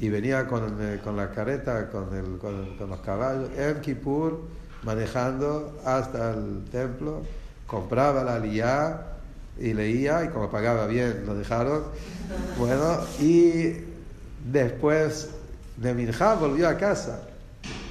Y 0.00 0.08
venía 0.08 0.46
con, 0.46 0.76
eh, 0.80 1.00
con 1.02 1.16
la 1.16 1.30
carreta, 1.30 1.88
con, 1.88 2.14
el, 2.14 2.38
con, 2.38 2.90
los 2.90 3.00
caballos, 3.00 3.48
en 3.56 3.80
Kippur, 3.80 4.42
manejando 4.82 5.78
hasta 5.84 6.34
el 6.34 6.64
templo, 6.70 7.22
compraba 7.66 8.22
la 8.24 8.38
liá 8.38 9.02
y 9.58 9.72
leía, 9.72 10.24
y 10.24 10.28
como 10.28 10.50
pagaba 10.50 10.86
bien, 10.86 11.24
lo 11.24 11.34
dejaron. 11.34 11.84
Bueno, 12.58 12.98
y 13.20 13.76
después 14.50 15.30
de 15.76 16.12
volvió 16.40 16.68
a 16.68 16.76
casa. 16.76 17.20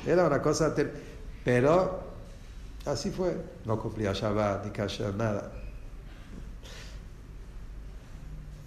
Era 0.06 0.26
una 0.28 0.42
cosa, 0.42 0.74
ter- 0.76 0.94
pero 1.44 2.04
así 2.86 3.12
fue. 3.12 3.36
No 3.66 3.80
cumplía 3.80 4.14
Shabbat 4.14 4.66
ni 4.66 4.72
Kasher, 4.72 5.14
nada. 5.16 5.52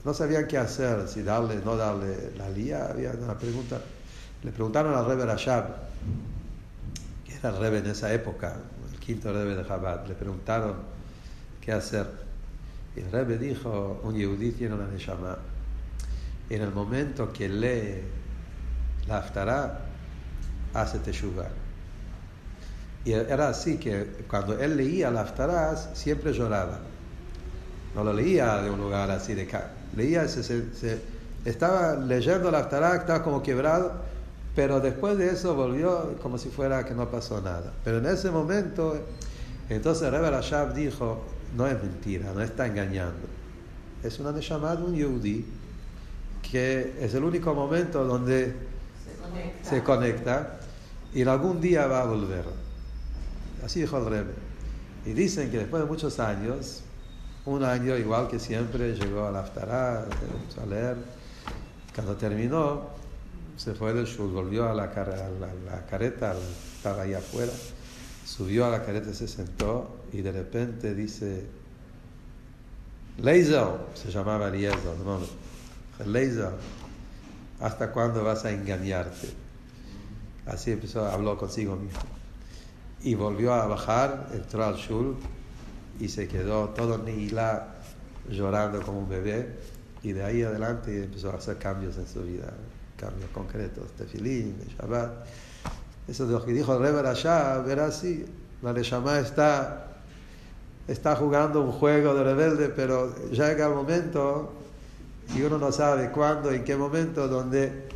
No 0.04 0.14
sabían 0.14 0.46
qué 0.46 0.58
hacer, 0.58 1.06
si 1.08 1.22
darle, 1.22 1.56
no 1.64 1.76
darle 1.76 2.32
la 2.36 2.48
lía. 2.48 2.86
Había 2.90 3.10
una 3.12 3.36
pregunta. 3.38 3.80
Le 4.42 4.52
preguntaron 4.52 4.94
al 4.94 5.04
Rebbe 5.04 5.26
Rashab, 5.26 5.66
que 7.26 7.34
era 7.34 7.50
el 7.50 7.56
Rebbe 7.58 7.78
en 7.78 7.86
esa 7.86 8.12
época, 8.12 8.56
el 8.92 8.98
quinto 9.00 9.32
Rebbe 9.32 9.56
de 9.56 9.66
Chabad. 9.66 10.06
Le 10.06 10.14
preguntaron 10.14 10.76
qué 11.60 11.72
hacer. 11.72 12.06
Y 12.96 13.00
el 13.00 13.12
Rebbe 13.12 13.38
dijo: 13.38 14.00
Un 14.04 14.14
yehudí 14.14 14.52
tiene 14.52 14.74
una 14.74 14.86
neshama. 14.86 15.36
En 16.48 16.62
el 16.62 16.70
momento 16.72 17.30
que 17.32 17.48
lee 17.48 18.00
la 19.06 19.18
Haftarah, 19.18 19.80
hace 20.82 20.98
teshuva. 20.98 21.48
Y 23.04 23.12
era 23.12 23.48
así 23.48 23.78
que 23.78 24.04
cuando 24.28 24.58
él 24.58 24.76
leía 24.76 25.10
la 25.10 25.22
Haftarah, 25.22 25.76
siempre 25.94 26.32
lloraba. 26.32 26.80
No 27.94 28.04
lo 28.04 28.12
leía 28.12 28.60
de 28.62 28.70
un 28.70 28.78
lugar 28.80 29.10
así 29.10 29.34
de 29.34 29.46
ca- 29.46 29.70
Leía, 29.96 30.28
se, 30.28 30.42
se- 30.42 30.74
se- 30.74 31.00
estaba 31.44 31.94
leyendo 31.96 32.50
la 32.50 32.58
Haftarah, 32.60 32.96
estaba 32.96 33.22
como 33.22 33.42
quebrado, 33.42 33.92
pero 34.54 34.80
después 34.80 35.16
de 35.16 35.30
eso 35.30 35.54
volvió 35.54 36.16
como 36.20 36.36
si 36.36 36.48
fuera 36.50 36.84
que 36.84 36.94
no 36.94 37.08
pasó 37.10 37.40
nada. 37.40 37.72
Pero 37.84 37.98
en 37.98 38.06
ese 38.06 38.30
momento, 38.30 38.96
entonces 39.70 40.10
Rebbe 40.10 40.30
Rashab 40.30 40.74
dijo, 40.74 41.24
no 41.56 41.66
es 41.66 41.80
mentira, 41.82 42.32
no 42.34 42.42
está 42.42 42.66
engañando. 42.66 43.26
Es 44.02 44.18
una 44.18 44.32
neshama 44.32 44.76
de 44.76 44.82
un 44.82 44.94
yehudí 44.94 45.46
que 46.50 46.94
es 47.00 47.14
el 47.14 47.24
único 47.24 47.54
momento 47.54 48.04
donde 48.04 48.54
se 49.62 49.82
conecta 49.82 50.57
y 51.14 51.22
algún 51.22 51.60
día 51.60 51.86
va 51.86 52.02
a 52.02 52.04
volver. 52.04 52.44
Así 53.64 53.80
dijo 53.80 53.98
el 53.98 54.06
Rebbe. 54.06 54.34
Y 55.06 55.12
dicen 55.12 55.50
que 55.50 55.58
después 55.58 55.82
de 55.82 55.88
muchos 55.88 56.20
años, 56.20 56.82
un 57.44 57.64
año 57.64 57.96
igual 57.96 58.28
que 58.28 58.38
siempre, 58.38 58.94
llegó 58.94 59.22
a 59.22 59.40
Haftarah, 59.40 60.04
empezó 60.04 60.62
a 60.62 60.66
leer. 60.66 60.96
Cuando 61.94 62.16
terminó, 62.16 62.88
se 63.56 63.74
fue 63.74 63.92
del 63.94 64.06
shul, 64.06 64.30
volvió 64.32 64.68
a 64.68 64.74
la, 64.74 64.84
a 64.84 65.04
la, 65.40 65.54
la 65.66 65.86
careta, 65.86 66.34
estaba 66.76 67.02
ahí 67.02 67.14
afuera, 67.14 67.52
subió 68.24 68.66
a 68.66 68.70
la 68.70 68.84
careta, 68.84 69.12
se 69.12 69.26
sentó 69.26 69.96
y 70.12 70.20
de 70.20 70.30
repente 70.30 70.94
dice, 70.94 71.46
Leizel, 73.18 73.68
se 73.94 74.12
llamaba 74.12 74.48
Eliezer, 74.48 74.96
no, 75.04 75.18
Leizel, 76.06 76.52
¿hasta 77.58 77.90
cuándo 77.90 78.22
vas 78.22 78.44
a 78.44 78.52
engañarte? 78.52 79.47
Así 80.48 80.72
empezó, 80.72 81.06
habló 81.06 81.36
consigo 81.36 81.76
mismo. 81.76 82.00
Y 83.02 83.14
volvió 83.14 83.52
a 83.54 83.66
bajar, 83.66 84.28
entró 84.32 84.64
al 84.64 84.74
shul 84.74 85.16
y 86.00 86.08
se 86.08 86.26
quedó 86.26 86.70
todo 86.70 86.98
nihilá 86.98 87.74
llorando 88.30 88.80
como 88.82 89.00
un 89.00 89.08
bebé. 89.08 89.56
Y 90.02 90.12
de 90.12 90.24
ahí 90.24 90.42
adelante 90.42 91.04
empezó 91.04 91.30
a 91.30 91.36
hacer 91.36 91.58
cambios 91.58 91.96
en 91.98 92.06
su 92.06 92.22
vida, 92.22 92.52
cambios 92.96 93.30
concretos, 93.30 93.90
tefilín, 93.92 94.58
de 94.58 94.66
Shabbat. 94.74 95.26
Eso 96.06 96.26
de 96.26 96.32
lo 96.32 96.44
que 96.44 96.52
dijo 96.52 96.74
el 96.74 96.82
Rebbe 96.82 97.02
Rashab, 97.02 97.68
era 97.68 97.86
así. 97.86 98.24
La 98.62 98.72
Neshama 98.72 99.18
está, 99.18 99.98
está 100.88 101.14
jugando 101.14 101.62
un 101.62 101.72
juego 101.72 102.14
de 102.14 102.24
rebelde, 102.24 102.68
pero 102.70 103.14
llega 103.30 103.66
el 103.66 103.74
momento 103.74 104.52
y 105.36 105.42
uno 105.42 105.58
no 105.58 105.70
sabe 105.70 106.10
cuándo, 106.10 106.50
en 106.50 106.64
qué 106.64 106.74
momento, 106.76 107.28
donde 107.28 107.88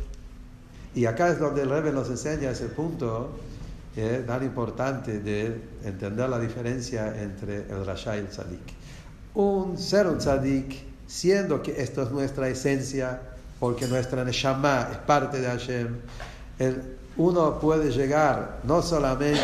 y 0.95 1.05
acá 1.05 1.29
es 1.29 1.39
donde 1.39 1.61
el 1.63 1.69
Rebbe 1.69 1.91
nos 1.91 2.09
enseña 2.09 2.51
ese 2.51 2.65
punto 2.67 3.31
eh, 3.95 4.23
tan 4.25 4.43
importante 4.43 5.19
de 5.19 5.59
entender 5.83 6.27
la 6.29 6.39
diferencia 6.39 7.13
entre 7.21 7.67
el 7.69 7.85
Rasha 7.85 8.15
y 8.15 8.19
el 8.19 8.27
Tzadik. 8.27 8.73
Un 9.35 9.77
ser 9.77 10.07
un 10.07 10.17
Tzadik, 10.17 10.75
siendo 11.07 11.61
que 11.61 11.81
esto 11.81 12.03
es 12.03 12.11
nuestra 12.11 12.47
esencia, 12.49 13.19
porque 13.59 13.87
nuestra 13.87 14.23
Neshama 14.23 14.89
es 14.91 14.97
parte 14.97 15.39
de 15.39 15.47
Hashem, 15.47 15.87
el- 16.59 16.97
uno 17.15 17.59
puede 17.59 17.91
llegar 17.91 18.61
no 18.63 18.81
solamente 18.81 19.37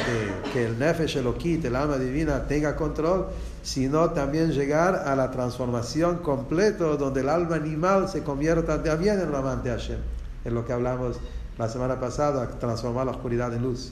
que 0.52 0.66
el 0.66 0.80
Nefesh 0.80 1.18
Elokit, 1.18 1.64
el 1.66 1.76
alma 1.76 1.97
divina, 1.97 2.47
tenga 2.47 2.76
control, 2.76 3.28
sino 3.62 4.10
también 4.10 4.52
llegar 4.52 4.95
a 4.95 5.16
la 5.16 5.30
transformación 5.30 6.18
completa 6.18 6.86
donde 6.97 7.22
el 7.22 7.30
alma 7.30 7.56
animal 7.58 8.10
se 8.10 8.24
convierta 8.24 8.82
también 8.82 9.20
en 9.20 9.30
un 9.30 9.36
amante 9.36 9.70
de 9.70 9.76
Hashem. 9.78 10.00
Es 10.43 10.52
lo 10.52 10.66
que 10.66 10.74
hablamos 10.74 11.18
la 11.60 11.68
semana 11.68 11.99
pasada, 11.99 12.47
transformar 12.57 13.05
la 13.05 13.12
oscuridad 13.12 13.53
en 13.53 13.62
luz. 13.62 13.91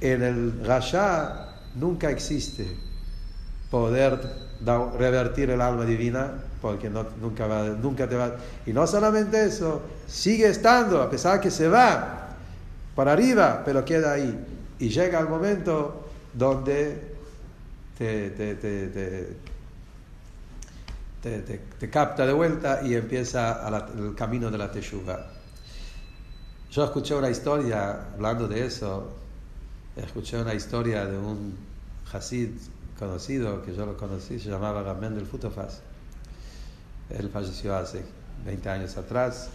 En 0.00 0.22
el 0.22 0.64
Rasha 0.64 1.48
nunca 1.74 2.10
existe 2.10 2.76
poder 3.70 4.20
revertir 4.98 5.50
el 5.50 5.60
alma 5.60 5.84
divina, 5.84 6.32
porque 6.62 6.88
nunca, 6.88 7.46
nunca 7.82 8.08
te 8.08 8.14
va. 8.14 8.36
Y 8.64 8.72
no 8.72 8.86
solamente 8.86 9.44
eso, 9.44 9.82
sigue 10.06 10.46
estando, 10.46 11.02
a 11.02 11.10
pesar 11.10 11.40
que 11.40 11.50
se 11.50 11.66
va 11.66 12.28
para 12.94 13.12
arriba, 13.12 13.62
pero 13.64 13.84
queda 13.84 14.12
ahí. 14.12 14.46
Y 14.78 14.88
llega 14.88 15.18
el 15.18 15.28
momento 15.28 16.08
donde 16.32 17.14
te, 17.98 18.30
te, 18.30 18.54
te, 18.54 18.86
te, 21.20 21.38
te- 21.80 21.90
capta 21.90 22.24
de 22.26 22.32
vuelta 22.32 22.80
y 22.84 22.94
empieza 22.94 23.60
el 23.98 24.14
camino 24.14 24.50
de 24.52 24.58
la 24.58 24.70
teshuva. 24.70 25.41
Yo 26.72 26.84
escuché 26.84 27.14
una 27.14 27.28
historia, 27.28 28.12
hablando 28.14 28.48
de 28.48 28.64
eso, 28.64 29.10
escuché 29.94 30.40
una 30.40 30.54
historia 30.54 31.04
de 31.04 31.18
un 31.18 31.54
Hasid 32.10 32.48
conocido, 32.98 33.60
que 33.62 33.74
yo 33.74 33.84
lo 33.84 33.94
conocí, 33.94 34.40
se 34.40 34.48
llamaba 34.48 34.82
Ramén 34.82 35.14
del 35.14 35.26
Futofaz. 35.26 35.80
Él 37.10 37.28
falleció 37.28 37.76
hace 37.76 38.02
20 38.46 38.70
años 38.70 38.96
atrás. 38.96 39.50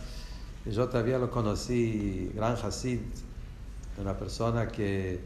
Yo 0.63 0.87
todavía 0.89 1.17
lo 1.17 1.31
conocí, 1.31 2.31
gran 2.35 2.55
Hasid, 2.55 2.99
una 3.99 4.15
persona 4.15 4.67
que, 4.67 5.19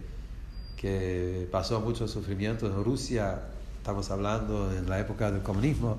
que 0.78 1.50
pasó 1.52 1.82
mucho 1.82 2.08
sufrimiento 2.08 2.68
en 2.68 2.82
Rusia, 2.86 3.38
estamos 3.80 4.10
hablando 4.12 4.72
en 4.72 4.90
la 4.90 4.98
época 4.98 5.30
del 5.30 5.42
comunismo, 5.42 5.98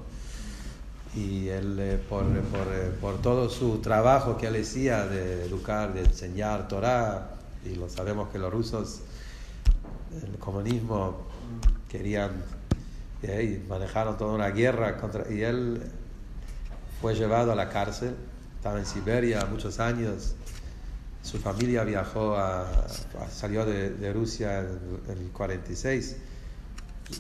y 1.14 1.48
él 1.48 1.76
eh, 1.78 2.00
por, 2.08 2.24
por, 2.24 2.72
eh, 2.72 2.90
por 3.00 3.20
todo 3.20 3.50
su 3.50 3.78
trabajo 3.78 4.38
que 4.38 4.46
él 4.46 4.60
hacía 4.60 5.04
de 5.06 5.44
educar, 5.44 5.92
de 5.92 6.00
enseñar 6.00 6.68
Torah, 6.68 7.32
y 7.64 7.74
lo 7.74 7.88
sabemos 7.88 8.30
que 8.30 8.38
los 8.38 8.50
rusos, 8.50 9.02
el 10.22 10.38
comunismo, 10.38 11.26
querían, 11.88 12.30
eh, 13.22 13.62
manejaron 13.68 14.16
toda 14.16 14.32
una 14.32 14.48
guerra 14.48 14.96
contra, 14.96 15.30
y 15.30 15.42
él 15.42 15.82
fue 17.00 17.14
llevado 17.14 17.52
a 17.52 17.54
la 17.54 17.68
cárcel, 17.68 18.14
estaba 18.56 18.78
en 18.78 18.86
Siberia 18.86 19.44
muchos 19.50 19.80
años, 19.80 20.34
su 21.22 21.38
familia 21.38 21.84
viajó 21.84 22.36
a, 22.36 22.88
salió 23.30 23.66
de, 23.66 23.90
de 23.90 24.12
Rusia 24.12 24.60
en 24.60 25.18
el 25.18 25.28
46, 25.32 26.16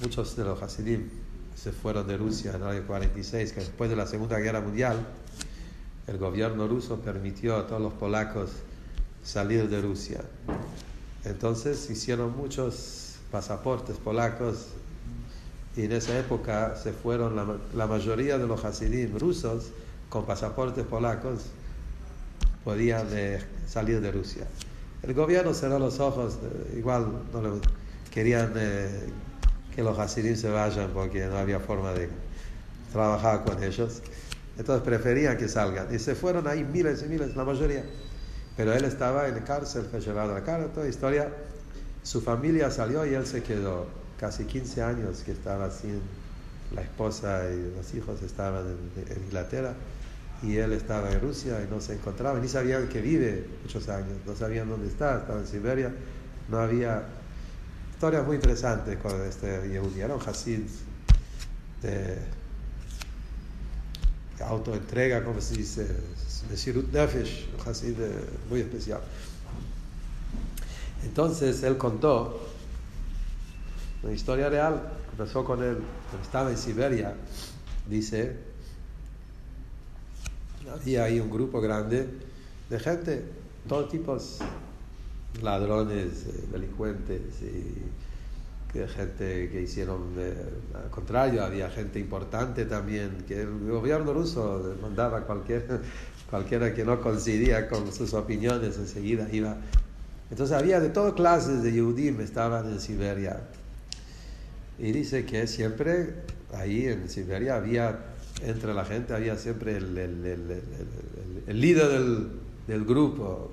muchos 0.00 0.34
de 0.34 0.44
los 0.44 0.60
Hasidim 0.62 1.21
se 1.54 1.72
fueron 1.72 2.06
de 2.06 2.16
Rusia 2.16 2.52
en 2.54 2.62
el 2.62 2.68
año 2.68 2.86
46, 2.86 3.52
que 3.52 3.60
después 3.60 3.88
de 3.90 3.96
la 3.96 4.06
Segunda 4.06 4.38
Guerra 4.38 4.60
Mundial, 4.60 5.06
el 6.06 6.18
gobierno 6.18 6.66
ruso 6.66 6.98
permitió 7.00 7.56
a 7.56 7.66
todos 7.66 7.80
los 7.80 7.92
polacos 7.92 8.50
salir 9.22 9.68
de 9.68 9.80
Rusia. 9.80 10.20
Entonces 11.24 11.88
hicieron 11.90 12.36
muchos 12.36 13.16
pasaportes 13.30 13.96
polacos 13.96 14.66
y 15.76 15.84
en 15.84 15.92
esa 15.92 16.18
época 16.18 16.74
se 16.76 16.92
fueron 16.92 17.36
la, 17.36 17.46
la 17.74 17.86
mayoría 17.86 18.36
de 18.38 18.46
los 18.46 18.64
Hasidim 18.64 19.16
rusos 19.18 19.68
con 20.08 20.26
pasaportes 20.26 20.84
polacos 20.84 21.44
podían 22.64 23.06
eh, 23.12 23.40
salir 23.66 24.00
de 24.00 24.10
Rusia. 24.12 24.46
El 25.02 25.14
gobierno 25.14 25.54
cerró 25.54 25.78
los 25.78 25.98
ojos, 26.00 26.38
eh, 26.42 26.76
igual 26.78 27.06
no 27.32 27.42
le- 27.42 27.60
querían 28.10 28.52
eh, 28.56 29.08
que 29.74 29.82
los 29.82 29.98
hasidim 29.98 30.36
se 30.36 30.50
vayan 30.50 30.90
porque 30.92 31.26
no 31.26 31.36
había 31.36 31.60
forma 31.60 31.92
de 31.92 32.08
trabajar 32.92 33.44
con 33.44 33.62
ellos. 33.62 34.02
Entonces 34.58 34.84
preferían 34.84 35.36
que 35.36 35.48
salgan. 35.48 35.94
Y 35.94 35.98
se 35.98 36.14
fueron 36.14 36.46
ahí 36.46 36.64
miles 36.64 37.02
y 37.02 37.08
miles, 37.08 37.34
la 37.36 37.44
mayoría. 37.44 37.84
Pero 38.56 38.72
él 38.74 38.84
estaba 38.84 39.28
en 39.28 39.34
la 39.34 39.44
cárcel, 39.44 39.86
fue 39.90 40.00
llevado 40.00 40.32
a 40.32 40.34
la 40.34 40.44
cárcel, 40.44 40.70
toda 40.72 40.88
historia. 40.88 41.28
Su 42.02 42.20
familia 42.20 42.70
salió 42.70 43.06
y 43.06 43.14
él 43.14 43.26
se 43.26 43.42
quedó. 43.42 43.86
Casi 44.18 44.44
15 44.44 44.82
años 44.82 45.22
que 45.24 45.32
estaba 45.32 45.70
sin 45.70 46.00
la 46.74 46.82
esposa 46.82 47.42
y 47.50 47.74
los 47.76 47.92
hijos 47.94 48.22
estaban 48.22 48.64
en, 48.66 49.12
en 49.12 49.24
Inglaterra 49.24 49.74
y 50.42 50.56
él 50.56 50.72
estaba 50.72 51.10
en 51.10 51.20
Rusia 51.20 51.60
y 51.62 51.72
no 51.72 51.80
se 51.80 51.94
encontraba, 51.94 52.38
ni 52.40 52.48
sabían 52.48 52.88
que 52.88 53.00
vive 53.00 53.46
muchos 53.62 53.88
años, 53.88 54.18
no 54.26 54.34
sabían 54.34 54.68
dónde 54.68 54.88
está, 54.88 55.18
estaba 55.18 55.38
en 55.38 55.46
Siberia, 55.46 55.92
no 56.48 56.58
había 56.58 57.04
historias 58.02 58.26
muy 58.26 58.34
interesantes 58.34 58.98
con 58.98 59.12
este 59.22 59.68
Yehudi, 59.68 60.00
era 60.00 60.16
un 60.16 60.20
Hasid 60.20 60.62
de, 61.82 62.18
autoentrega, 64.40 65.22
como 65.22 65.40
se 65.40 65.54
dice, 65.54 65.86
de 66.50 66.56
Sirut 66.56 66.92
Nefesh, 66.92 67.46
un 67.56 67.70
Hasid 67.70 67.94
muy 68.50 68.58
especial. 68.58 69.00
Entonces 71.04 71.62
él 71.62 71.78
contó 71.78 72.40
una 74.02 74.12
historia 74.12 74.48
real, 74.48 74.82
empezó 75.12 75.44
con 75.44 75.62
él, 75.62 75.78
cuando 76.10 76.26
estaba 76.26 76.50
en 76.50 76.58
Siberia, 76.58 77.14
dice, 77.88 78.36
había 80.74 81.04
ahí 81.04 81.20
un 81.20 81.30
grupo 81.30 81.60
grande 81.60 82.08
de 82.68 82.80
gente, 82.80 83.24
todos 83.68 83.88
tipos, 83.88 84.38
ladrones, 85.40 86.26
eh, 86.26 86.44
delincuentes 86.52 87.20
y 87.42 87.82
gente 88.88 89.50
que 89.50 89.62
hicieron, 89.62 90.14
eh, 90.16 90.34
al 90.74 90.90
contrario, 90.90 91.44
había 91.44 91.68
gente 91.70 91.98
importante 91.98 92.64
también, 92.64 93.24
que 93.28 93.42
el 93.42 93.70
gobierno 93.70 94.14
ruso 94.14 94.76
mandaba 94.80 95.20
cualquier, 95.22 95.80
cualquiera 96.30 96.72
que 96.74 96.84
no 96.84 97.00
coincidía 97.00 97.68
con 97.68 97.92
sus 97.92 98.14
opiniones, 98.14 98.78
enseguida 98.78 99.28
iba. 99.30 99.56
Entonces 100.30 100.56
había 100.56 100.80
de 100.80 100.88
todas 100.88 101.12
clases 101.12 101.62
de 101.62 101.72
Yehudim, 101.72 102.20
estaban 102.20 102.66
en 102.70 102.80
Siberia. 102.80 103.40
Y 104.78 104.90
dice 104.92 105.26
que 105.26 105.46
siempre 105.46 106.14
ahí 106.54 106.86
en 106.86 107.10
Siberia 107.10 107.56
había 107.56 108.12
entre 108.44 108.74
la 108.74 108.84
gente 108.84 109.14
había 109.14 109.36
siempre 109.36 109.76
el, 109.76 109.96
el, 111.46 111.60
líder 111.60 112.00
del, 112.66 112.84
grupo. 112.84 113.52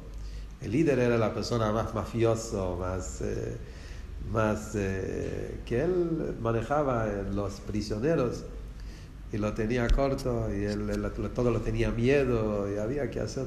El 0.62 0.72
líder 0.72 1.00
era 1.00 1.18
la 1.18 1.34
persona 1.34 1.72
más 1.72 1.94
mafioso, 1.94 2.76
más, 2.78 3.22
eh, 3.22 3.58
más 4.32 4.72
eh, 4.76 5.62
que 5.66 5.82
él 5.82 6.36
manejaba 6.42 7.08
los 7.34 7.62
prisioneros 7.62 8.44
y 9.32 9.38
lo 9.38 9.54
tenía 9.54 9.88
corto 9.88 10.54
y 10.54 10.66
él, 10.66 11.12
todo 11.34 11.52
lo 11.52 11.62
tenía 11.62 11.92
miedo 11.92 12.72
y 12.72 12.78
había 12.78 13.10
que 13.10 13.22
hacer. 13.22 13.46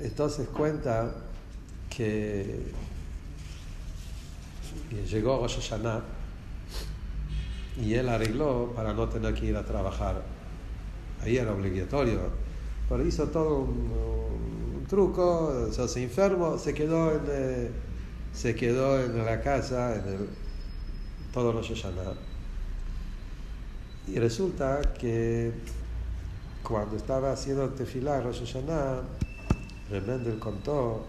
Entonces 0.00 0.48
cuenta 0.48 1.14
que, 1.88 2.72
llegó 5.08 5.40
Rosh 5.40 5.60
Hashanah 5.60 6.02
y 7.80 7.94
él 7.94 8.08
arregló 8.08 8.72
para 8.74 8.92
no 8.92 9.08
tener 9.08 9.34
que 9.34 9.46
ir 9.46 9.56
a 9.56 9.64
trabajar. 9.64 10.22
Ahí 11.22 11.36
era 11.36 11.52
obligatorio. 11.52 12.39
Pero 12.90 13.06
hizo 13.06 13.28
todo 13.28 13.60
un, 13.60 14.84
truco, 14.88 15.70
se 15.70 16.02
enfermó, 16.02 16.58
se 16.58 16.74
quedó 16.74 17.12
en, 17.12 17.20
eh, 17.28 17.70
se 18.34 18.56
quedó 18.56 19.00
en 19.00 19.24
la 19.24 19.40
casa, 19.40 19.94
en 19.94 20.08
el, 20.12 20.28
todo 21.32 21.52
Rosh 21.52 21.72
Hashanah. 21.72 22.14
Y 24.08 24.18
resulta 24.18 24.80
que 24.98 25.52
cuando 26.64 26.96
estaba 26.96 27.32
haciendo 27.32 27.68
tefilá 27.68 28.20
Rosh 28.20 28.40
Hashanah, 28.40 29.02
Remendel 29.88 30.40
contó 30.40 31.06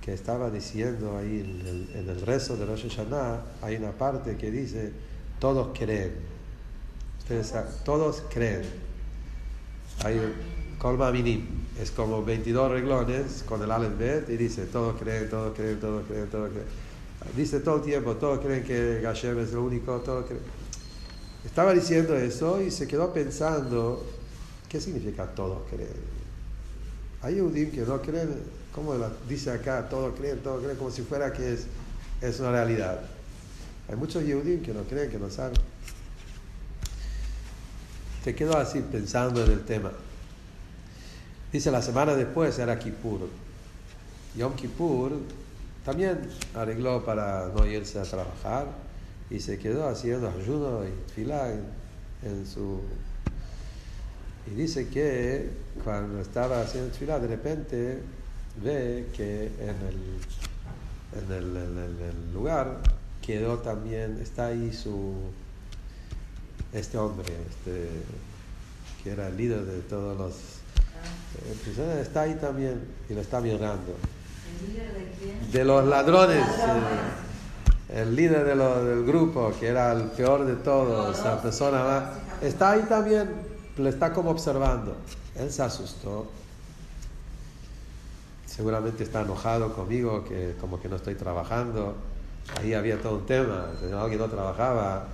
que 0.00 0.12
estaba 0.12 0.48
diciendo 0.50 1.18
ahí 1.18 1.40
en 1.40 1.66
el, 1.66 2.08
el 2.08 2.20
rezo 2.20 2.56
de 2.56 2.64
Rosh 2.64 2.88
Hashanah, 2.88 3.42
hay 3.60 3.74
una 3.74 3.90
parte 3.90 4.36
que 4.36 4.52
dice, 4.52 4.92
todos 5.40 5.76
creen. 5.76 6.12
Ustedes 7.18 7.52
todos 7.84 8.22
creen. 8.30 8.62
Hay 10.04 10.20
colma 10.78 11.10
minim. 11.10 11.44
Es 11.80 11.90
como 11.90 12.24
22 12.24 12.70
reglones 12.70 13.44
con 13.46 13.62
el 13.62 13.70
Aleph 13.70 13.98
Bet 13.98 14.30
y 14.30 14.36
dice 14.36 14.66
todos 14.66 14.96
creen, 15.00 15.28
todos 15.28 15.54
creen, 15.54 15.78
todos 15.78 16.06
creen, 16.06 16.28
todos 16.28 16.50
creen. 16.50 16.66
Dice 17.36 17.60
todo 17.60 17.76
el 17.76 17.82
tiempo, 17.82 18.14
todos 18.16 18.40
creen 18.40 18.64
que 18.64 19.00
Gashem 19.02 19.38
es 19.38 19.52
lo 19.52 19.64
único, 19.64 19.98
todos 19.98 20.26
creen. 20.26 20.42
Estaba 21.44 21.72
diciendo 21.72 22.16
eso 22.16 22.60
y 22.62 22.70
se 22.70 22.88
quedó 22.88 23.12
pensando, 23.12 24.04
¿qué 24.68 24.80
significa 24.80 25.26
todos 25.26 25.62
creen? 25.68 26.16
Hay 27.22 27.40
Udim 27.40 27.70
que 27.70 27.82
no 27.82 28.00
creen, 28.00 28.30
como 28.74 28.94
dice 29.28 29.50
acá, 29.50 29.88
todos 29.88 30.14
creen, 30.18 30.38
todos 30.38 30.62
creen, 30.62 30.76
como 30.76 30.90
si 30.90 31.02
fuera 31.02 31.32
que 31.32 31.54
es, 31.54 31.66
es 32.20 32.40
una 32.40 32.52
realidad. 32.52 33.00
Hay 33.88 33.96
muchos 33.96 34.24
Yehudim 34.24 34.62
que 34.62 34.72
no 34.72 34.82
creen, 34.82 35.10
que 35.10 35.18
no 35.18 35.30
saben. 35.30 35.56
Se 38.24 38.34
quedó 38.34 38.56
así 38.56 38.80
pensando 38.80 39.44
en 39.44 39.52
el 39.52 39.64
tema. 39.64 39.92
Dice, 41.52 41.70
la 41.70 41.80
semana 41.80 42.14
después 42.14 42.58
era 42.58 42.78
Kippur. 42.78 43.28
Yom 44.36 44.54
Kippur 44.54 45.12
también 45.84 46.18
arregló 46.54 47.04
para 47.04 47.48
no 47.54 47.64
irse 47.64 47.98
a 47.98 48.02
trabajar 48.02 48.66
y 49.30 49.40
se 49.40 49.58
quedó 49.58 49.88
haciendo 49.88 50.28
ayuno 50.28 50.82
y 50.84 51.12
fila 51.12 51.52
en, 52.22 52.46
su... 52.46 52.80
Y 54.46 54.54
dice 54.54 54.88
que 54.88 55.50
cuando 55.84 56.20
estaba 56.20 56.60
haciendo 56.60 56.92
fila, 56.94 57.18
de 57.18 57.28
repente 57.28 57.98
ve 58.62 59.06
que 59.16 59.46
en 59.60 59.76
el, 59.86 60.20
en 61.16 62.00
el, 62.02 62.32
lugar 62.32 62.80
quedó 63.22 63.58
también, 63.58 64.18
está 64.20 64.46
ahí 64.46 64.72
su, 64.72 65.14
este 66.72 66.98
hombre, 66.98 67.32
este, 67.48 67.88
que 69.02 69.10
era 69.10 69.28
el 69.28 69.36
líder 69.36 69.64
de 69.64 69.80
todos 69.82 70.16
los 70.16 70.34
eh, 71.78 72.00
está 72.02 72.22
ahí 72.22 72.34
también 72.34 72.80
y 73.08 73.14
lo 73.14 73.20
está 73.20 73.40
mirando. 73.40 73.94
¿El 74.60 74.68
líder 74.68 74.94
de 74.94 75.10
quién? 75.18 75.52
De 75.52 75.64
los 75.64 75.84
ladrones. 75.84 76.46
Eh, 77.88 78.00
el 78.00 78.16
líder 78.16 78.44
de 78.44 78.54
lo, 78.54 78.84
del 78.84 79.04
grupo, 79.04 79.52
que 79.58 79.68
era 79.68 79.92
el 79.92 80.04
peor 80.04 80.44
de 80.44 80.56
todos, 80.56 81.22
la 81.24 81.40
persona 81.40 81.84
más, 81.84 82.04
está 82.42 82.72
ahí 82.72 82.82
también, 82.88 83.30
le 83.76 83.88
está 83.88 84.12
como 84.12 84.30
observando. 84.30 84.96
Él 85.36 85.52
se 85.52 85.62
asustó. 85.62 86.26
Seguramente 88.44 89.04
está 89.04 89.22
enojado 89.22 89.72
conmigo, 89.72 90.24
que 90.24 90.54
como 90.60 90.80
que 90.80 90.88
no 90.88 90.96
estoy 90.96 91.14
trabajando 91.14 91.94
ahí 92.54 92.74
había 92.74 93.00
todo 93.00 93.16
un 93.16 93.26
tema, 93.26 93.66
alguien 94.00 94.20
no 94.20 94.28
trabajaba 94.28 95.08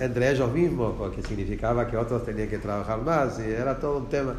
entre 0.00 0.30
ellos 0.30 0.50
mismos, 0.52 0.94
porque 0.96 1.22
significaba 1.22 1.86
que 1.86 1.96
otros 1.96 2.24
tenían 2.24 2.48
que 2.48 2.58
trabajar 2.58 3.02
más, 3.02 3.38
y 3.38 3.50
era 3.50 3.78
todo 3.78 3.98
un 3.98 4.08
tema. 4.08 4.34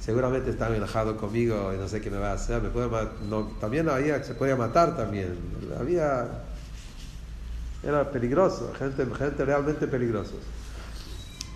Seguramente 0.00 0.50
estaba 0.50 0.76
enojado 0.76 1.16
conmigo 1.16 1.72
y 1.74 1.78
no 1.78 1.88
sé 1.88 2.00
qué 2.00 2.10
me 2.10 2.18
va 2.18 2.30
a 2.30 2.34
hacer. 2.34 2.62
Me 2.62 2.68
puede, 2.68 2.88
no, 3.28 3.44
también 3.60 3.88
había, 3.88 4.22
se 4.22 4.34
podía 4.34 4.56
matar 4.56 4.96
también. 4.96 5.36
Había, 5.78 6.44
era 7.82 8.10
peligroso, 8.10 8.72
gente, 8.78 9.06
gente 9.16 9.44
realmente 9.44 9.86
peligrosa. 9.86 10.34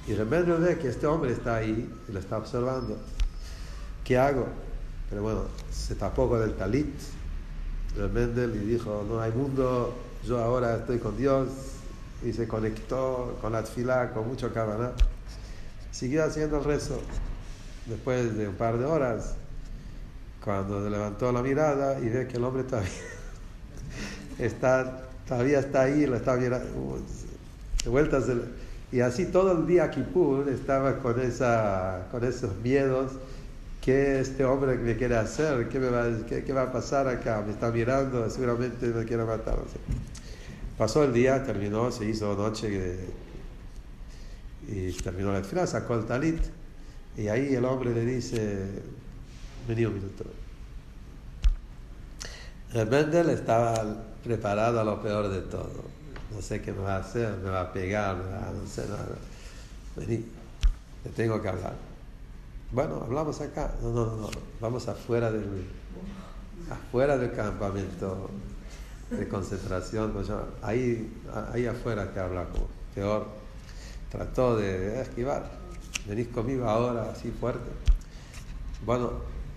Y 0.08 0.14
remedio 0.14 0.58
de 0.58 0.78
que 0.78 0.88
este 0.88 1.06
hombre 1.06 1.32
está 1.32 1.56
ahí 1.56 1.88
y 2.08 2.12
lo 2.12 2.18
está 2.18 2.38
observando. 2.38 2.96
¿Qué 4.04 4.18
hago? 4.18 4.46
Pero 5.08 5.22
bueno, 5.22 5.44
se 5.70 5.94
tapó 5.94 6.28
con 6.28 6.42
el 6.42 6.54
talit 6.54 6.88
el 7.96 8.10
Mendel 8.10 8.54
y 8.56 8.66
dijo, 8.66 9.04
no 9.08 9.20
hay 9.20 9.32
mundo, 9.32 9.94
yo 10.24 10.38
ahora 10.38 10.76
estoy 10.76 10.98
con 10.98 11.16
Dios 11.16 11.48
y 12.24 12.32
se 12.32 12.46
conectó 12.46 13.38
con 13.40 13.52
la 13.52 13.62
tfila 13.62 14.12
con 14.12 14.28
mucho 14.28 14.52
cabana. 14.52 14.92
Siguió 15.90 16.24
haciendo 16.24 16.58
el 16.58 16.64
rezo. 16.64 17.00
Después 17.90 18.38
de 18.38 18.46
un 18.46 18.54
par 18.54 18.78
de 18.78 18.84
horas, 18.84 19.34
cuando 20.44 20.88
levantó 20.88 21.32
la 21.32 21.42
mirada 21.42 21.98
y 21.98 22.08
ve 22.08 22.28
que 22.28 22.36
el 22.36 22.44
hombre 22.44 22.62
todavía 22.62 22.88
está, 24.38 25.08
todavía 25.26 25.58
está 25.58 25.82
ahí, 25.82 26.06
lo 26.06 26.14
está 26.14 26.36
mirando, 26.36 26.98
de 27.82 27.90
vueltas. 27.90 28.26
y 28.92 29.00
así 29.00 29.26
todo 29.26 29.58
el 29.58 29.66
día 29.66 29.90
Kippur 29.90 30.48
estaba 30.48 30.98
con, 31.00 31.20
esa, 31.20 32.06
con 32.12 32.22
esos 32.22 32.54
miedos 32.62 33.10
¿qué 33.80 34.20
este 34.20 34.44
hombre 34.44 34.76
me 34.76 34.96
quiere 34.96 35.16
hacer? 35.16 35.68
¿Qué, 35.68 35.80
me 35.80 35.88
va, 35.88 36.06
qué, 36.28 36.52
va 36.52 36.62
a 36.62 36.72
pasar 36.72 37.08
acá? 37.08 37.42
Me 37.44 37.52
está 37.52 37.72
mirando, 37.72 38.30
seguramente 38.30 38.86
me 38.86 39.04
quiere 39.04 39.24
matar. 39.24 39.58
Pasó 40.78 41.02
el 41.02 41.12
día, 41.12 41.42
terminó, 41.44 41.90
se 41.90 42.04
hizo 42.04 42.36
noche 42.36 42.98
y 44.68 44.92
terminó 44.92 45.32
la 45.32 45.42
fila, 45.42 45.66
sacó 45.66 45.94
el 45.94 46.04
talit 46.04 46.40
y 47.16 47.28
ahí 47.28 47.54
el 47.54 47.64
hombre 47.64 47.94
le 47.94 48.04
dice, 48.04 48.82
vení 49.66 49.84
un 49.84 49.94
minuto. 49.94 50.24
El 52.72 52.88
Mendel 52.88 53.30
estaba 53.30 53.74
preparado 54.22 54.80
a 54.80 54.84
lo 54.84 55.02
peor 55.02 55.28
de 55.28 55.40
todo. 55.40 55.84
No 56.32 56.40
sé 56.40 56.62
qué 56.62 56.72
me 56.72 56.82
va 56.82 56.96
a 56.96 57.00
hacer, 57.00 57.36
me 57.38 57.50
va 57.50 57.62
a 57.62 57.72
pegar, 57.72 58.16
no 58.16 58.66
sé 58.66 58.86
nada. 58.88 59.16
Vení, 59.96 60.24
te 61.02 61.10
tengo 61.10 61.42
que 61.42 61.48
hablar. 61.48 61.74
Bueno, 62.70 63.02
hablamos 63.04 63.40
acá. 63.40 63.72
No, 63.82 63.90
no, 63.90 64.16
no, 64.16 64.30
Vamos 64.60 64.86
afuera 64.86 65.32
del, 65.32 65.66
afuera 66.70 67.18
del 67.18 67.32
campamento 67.32 68.30
de 69.10 69.26
concentración. 69.26 70.12
Ahí, 70.62 71.12
ahí 71.52 71.66
afuera 71.66 72.12
que 72.12 72.20
habla 72.20 72.46
peor. 72.94 73.26
Trató 74.10 74.56
de 74.56 75.00
esquivar. 75.00 75.59
Venís 76.06 76.28
conmigo 76.28 76.64
ahora 76.66 77.10
así 77.10 77.30
fuerte. 77.30 77.70
Bueno, 78.84 79.12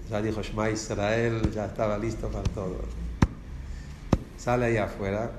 ya 0.10 0.22
dijo 0.22 0.42
Shema 0.42 0.70
Israel, 0.70 1.52
ya 1.52 1.66
estaba 1.66 1.98
listo 1.98 2.30
para 2.30 2.44
todo. 2.44 2.80
Sale 4.38 4.66
ahí 4.66 4.78
afuera 4.78 5.32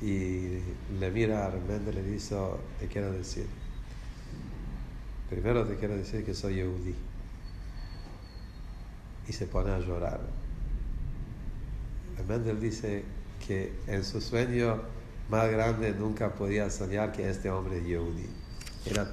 y 0.00 0.58
le 0.98 1.10
mira 1.10 1.46
a 1.46 1.50
Remende 1.50 1.92
le 1.92 2.02
dice, 2.02 2.36
te 2.80 2.86
quiero 2.86 3.12
decir, 3.12 3.46
primero 5.28 5.66
te 5.66 5.76
quiero 5.76 5.96
decir 5.96 6.24
que 6.24 6.34
soy 6.34 6.56
Yehudi. 6.56 6.94
Y 9.28 9.32
se 9.32 9.46
pone 9.46 9.72
a 9.72 9.78
llorar. 9.80 10.20
Mendel 12.28 12.60
dice 12.60 13.04
que 13.46 13.72
en 13.86 14.04
su 14.04 14.20
sueño 14.20 14.80
más 15.28 15.50
grande 15.50 15.92
nunca 15.92 16.34
podía 16.34 16.70
soñar 16.70 17.12
que 17.12 17.28
este 17.28 17.50
hombre 17.50 17.82
Yehudi. 17.82 18.26
Era 18.86 19.06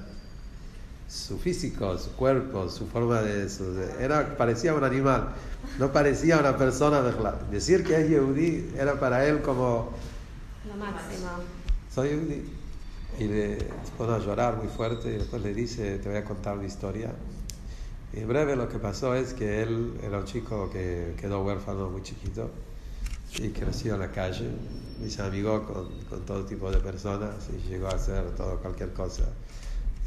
su 1.08 1.38
físico, 1.38 1.96
su 1.98 2.12
cuerpo, 2.12 2.68
su 2.68 2.86
forma 2.86 3.20
de... 3.22 3.48
era, 4.00 4.36
parecía 4.36 4.74
un 4.74 4.84
animal, 4.84 5.28
no 5.78 5.92
parecía 5.92 6.38
una 6.38 6.56
persona. 6.56 7.02
Decir 7.50 7.84
que 7.84 8.00
es 8.00 8.08
Yehudi 8.08 8.72
era 8.76 8.98
para 8.98 9.26
él 9.26 9.42
como 9.42 9.92
lo 10.66 10.74
máximo. 10.76 11.28
Soy 11.92 12.10
Yehudi. 12.10 12.44
Y 13.16 13.28
le 13.28 13.58
pone 13.96 14.12
a 14.12 14.18
llorar 14.18 14.56
muy 14.56 14.66
fuerte 14.66 15.08
y 15.08 15.18
después 15.18 15.40
le 15.40 15.54
dice, 15.54 15.98
te 15.98 16.08
voy 16.08 16.18
a 16.18 16.24
contar 16.24 16.58
una 16.58 16.66
historia. 16.66 17.12
Y 18.12 18.20
en 18.20 18.28
breve 18.28 18.56
lo 18.56 18.68
que 18.68 18.78
pasó 18.78 19.14
es 19.14 19.34
que 19.34 19.62
él 19.62 19.94
era 20.02 20.18
un 20.18 20.24
chico 20.24 20.68
que 20.70 21.14
quedó 21.20 21.44
huérfano 21.44 21.90
muy 21.90 22.02
chiquito 22.02 22.50
y 23.38 23.50
creció 23.50 23.94
en 23.94 24.00
la 24.00 24.10
calle 24.10 24.50
y 25.04 25.10
se 25.10 25.22
amigó 25.22 25.64
con, 25.64 25.88
con 26.08 26.24
todo 26.24 26.44
tipo 26.44 26.70
de 26.70 26.78
personas 26.78 27.48
y 27.52 27.68
llegó 27.68 27.88
a 27.88 27.94
hacer 27.94 28.30
todo, 28.36 28.58
cualquier 28.58 28.92
cosa. 28.92 29.24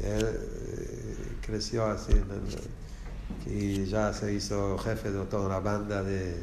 Él 0.00 0.24
eh, 0.24 1.16
creció 1.44 1.86
así 1.86 2.12
y 3.46 3.84
ya 3.86 4.12
se 4.12 4.32
hizo 4.32 4.78
jefe 4.78 5.10
de 5.10 5.24
toda 5.26 5.46
una 5.46 5.60
banda 5.60 6.02
de, 6.02 6.42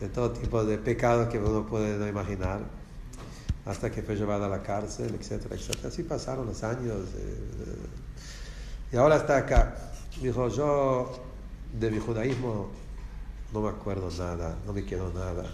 de 0.00 0.08
todo 0.08 0.32
tipo 0.32 0.64
de 0.64 0.78
pecados 0.78 1.28
que 1.28 1.38
uno 1.38 1.66
puede 1.66 1.98
no 1.98 2.08
imaginar, 2.08 2.60
hasta 3.66 3.90
que 3.90 4.02
fue 4.02 4.16
llevado 4.16 4.46
a 4.46 4.48
la 4.48 4.62
cárcel, 4.62 5.14
etcétera, 5.14 5.54
etcétera. 5.54 5.88
Así 5.88 6.02
pasaron 6.02 6.46
los 6.46 6.62
años. 6.64 7.00
Eh, 7.16 7.86
y 8.92 8.96
ahora 8.96 9.16
está 9.16 9.36
acá. 9.36 9.92
Dijo, 10.20 10.48
yo 10.48 11.12
de 11.78 11.90
mi 11.90 12.00
judaísmo 12.00 12.70
no 13.52 13.60
me 13.60 13.68
acuerdo 13.68 14.10
nada, 14.18 14.56
no 14.66 14.72
me 14.72 14.84
quedo 14.84 15.12
nada. 15.12 15.44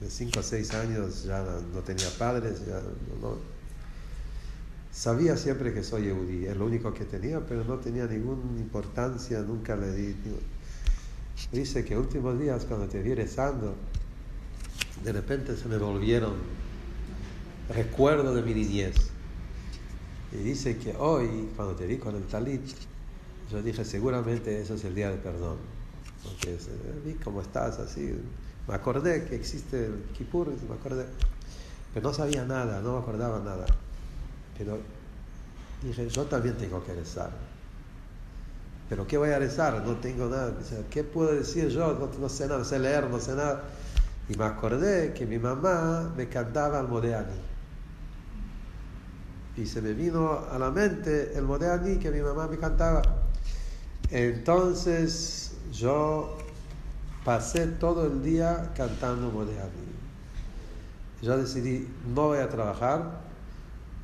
De 0.00 0.08
cinco 0.08 0.40
o 0.40 0.42
seis 0.42 0.72
años 0.72 1.24
ya 1.24 1.42
no, 1.42 1.80
tenía 1.80 2.08
padres, 2.18 2.64
ya 2.66 2.80
no, 3.20 3.36
Sabía 4.92 5.36
siempre 5.36 5.72
que 5.72 5.84
soy 5.84 6.08
Eudí, 6.08 6.46
es 6.46 6.56
lo 6.56 6.66
único 6.66 6.92
que 6.92 7.04
tenía, 7.04 7.40
pero 7.46 7.64
no 7.64 7.78
tenía 7.78 8.06
ninguna 8.06 8.42
importancia, 8.58 9.40
nunca 9.40 9.76
le 9.76 9.92
di 9.92 10.16
dice 11.52 11.84
que 11.84 11.96
últimos 11.96 12.38
días 12.38 12.64
cuando 12.66 12.86
te 12.86 13.00
vi 13.00 13.14
rezando, 13.14 13.74
de 15.02 15.12
repente 15.12 15.56
se 15.56 15.68
me 15.68 15.78
volvieron 15.78 16.34
recuerdos 17.68 18.34
de 18.34 18.42
mi 18.42 18.54
niñez. 18.54 19.10
Y 20.32 20.36
dice 20.38 20.76
que 20.76 20.94
hoy, 20.96 21.48
cuando 21.56 21.74
te 21.74 21.86
vi 21.86 21.96
con 21.96 22.14
el 22.14 22.24
talit, 22.24 22.62
yo 23.50 23.62
dije, 23.62 23.84
seguramente 23.84 24.60
eso 24.60 24.74
es 24.74 24.84
el 24.84 24.94
día 24.94 25.10
de 25.10 25.16
perdón. 25.16 25.56
Porque 26.22 26.56
vi 27.04 27.14
cómo 27.14 27.40
estás 27.40 27.78
así. 27.78 28.14
Me 28.68 28.74
acordé 28.74 29.24
que 29.24 29.34
existe 29.34 29.86
el 29.86 30.02
Kippur, 30.16 30.48
me 30.68 30.74
acordé. 30.74 31.06
Pero 31.94 32.08
no 32.08 32.14
sabía 32.14 32.44
nada, 32.44 32.80
no 32.80 32.92
me 32.92 32.98
acordaba 33.00 33.40
nada. 33.40 33.66
Pero 34.60 34.78
dije, 35.82 36.06
yo 36.10 36.24
también 36.26 36.54
tengo 36.58 36.84
que 36.84 36.92
rezar. 36.92 37.30
¿Pero 38.90 39.06
qué 39.06 39.16
voy 39.16 39.30
a 39.30 39.38
rezar? 39.38 39.82
No 39.86 39.96
tengo 39.96 40.26
nada. 40.26 40.52
¿Qué 40.90 41.02
puedo 41.02 41.32
decir 41.32 41.68
yo? 41.68 42.10
No, 42.20 42.28
sé 42.28 42.46
nada, 42.46 42.58
no 42.58 42.64
sé 42.66 42.78
leer, 42.78 43.08
no 43.08 43.18
sé 43.18 43.34
nada. 43.34 43.62
Y 44.28 44.36
me 44.36 44.44
acordé 44.44 45.14
que 45.14 45.24
mi 45.24 45.38
mamá 45.38 46.12
me 46.14 46.28
cantaba 46.28 46.78
el 46.78 46.88
Modeani. 46.88 47.40
Y 49.56 49.64
se 49.64 49.80
me 49.80 49.94
vino 49.94 50.40
a 50.52 50.58
la 50.58 50.70
mente 50.70 51.32
el 51.38 51.44
Modeani 51.44 51.96
que 51.96 52.10
mi 52.10 52.20
mamá 52.20 52.46
me 52.46 52.58
cantaba. 52.58 53.00
Entonces 54.10 55.52
yo 55.72 56.36
pasé 57.24 57.66
todo 57.66 58.04
el 58.04 58.22
día 58.22 58.72
cantando 58.76 59.30
Modeani. 59.30 59.88
Yo 61.22 61.38
decidí, 61.38 61.88
no 62.14 62.26
voy 62.26 62.40
a 62.40 62.50
trabajar 62.50 63.29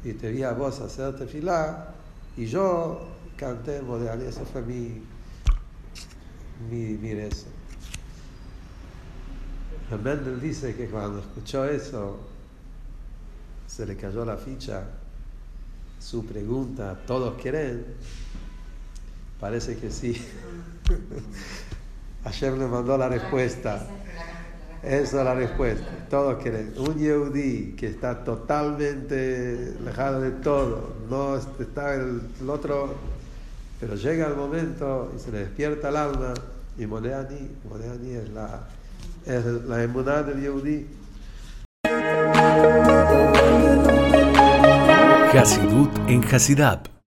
y 0.05 0.12
te 0.12 0.30
vi 0.30 0.42
a 0.42 0.53
vos 0.53 0.80
hacerte 0.80 1.26
filar 1.26 1.94
y 2.36 2.47
yo 2.47 3.09
canté 3.36 3.80
y 3.82 4.26
eso 4.26 4.44
fue 4.44 4.62
mi, 4.62 5.03
mi, 6.70 6.97
mi 6.97 7.14
rezo. 7.14 7.47
Mendel 10.03 10.40
dice 10.40 10.74
que 10.74 10.88
cuando 10.88 11.20
escuchó 11.20 11.64
eso, 11.64 12.18
se 13.66 13.86
le 13.86 13.97
cayó 13.97 14.24
la 14.24 14.36
ficha, 14.36 14.84
su 16.01 16.24
pregunta, 16.26 16.99
¿todos 17.07 17.40
quieren? 17.40 17.84
Parece 19.40 19.76
que 19.76 19.90
sí. 19.90 20.20
Ayer 22.24 22.53
le 22.55 22.66
mandó 22.66 22.99
la 22.99 23.09
respuesta. 23.09 23.86
Esa 24.82 25.18
es 25.18 25.24
la 25.24 25.34
respuesta. 25.34 25.86
Todos 26.08 26.42
quieren. 26.42 26.72
Un 26.76 26.98
Yehudi 26.98 27.74
que 27.76 27.88
está 27.88 28.22
totalmente 28.22 29.74
alejado 29.80 30.20
de 30.20 30.30
todo, 30.30 30.94
no 31.08 31.36
está 31.36 31.94
el 31.94 32.20
otro 32.48 32.94
pero 33.78 33.94
llega 33.94 34.26
el 34.28 34.36
momento 34.36 35.12
y 35.14 35.18
se 35.18 35.30
le 35.30 35.40
despierta 35.40 35.90
el 35.90 35.96
alma 35.96 36.34
y 36.78 36.86
Moleani, 36.86 37.50
Moleani 37.68 38.10
es 38.10 38.28
la, 38.30 38.66
es 39.26 39.44
la 39.44 40.22
del 40.22 40.40
Yehudi. 40.40 40.86
Hasidut 45.32 45.90
en 46.08 46.24
Hasidab 46.24 46.95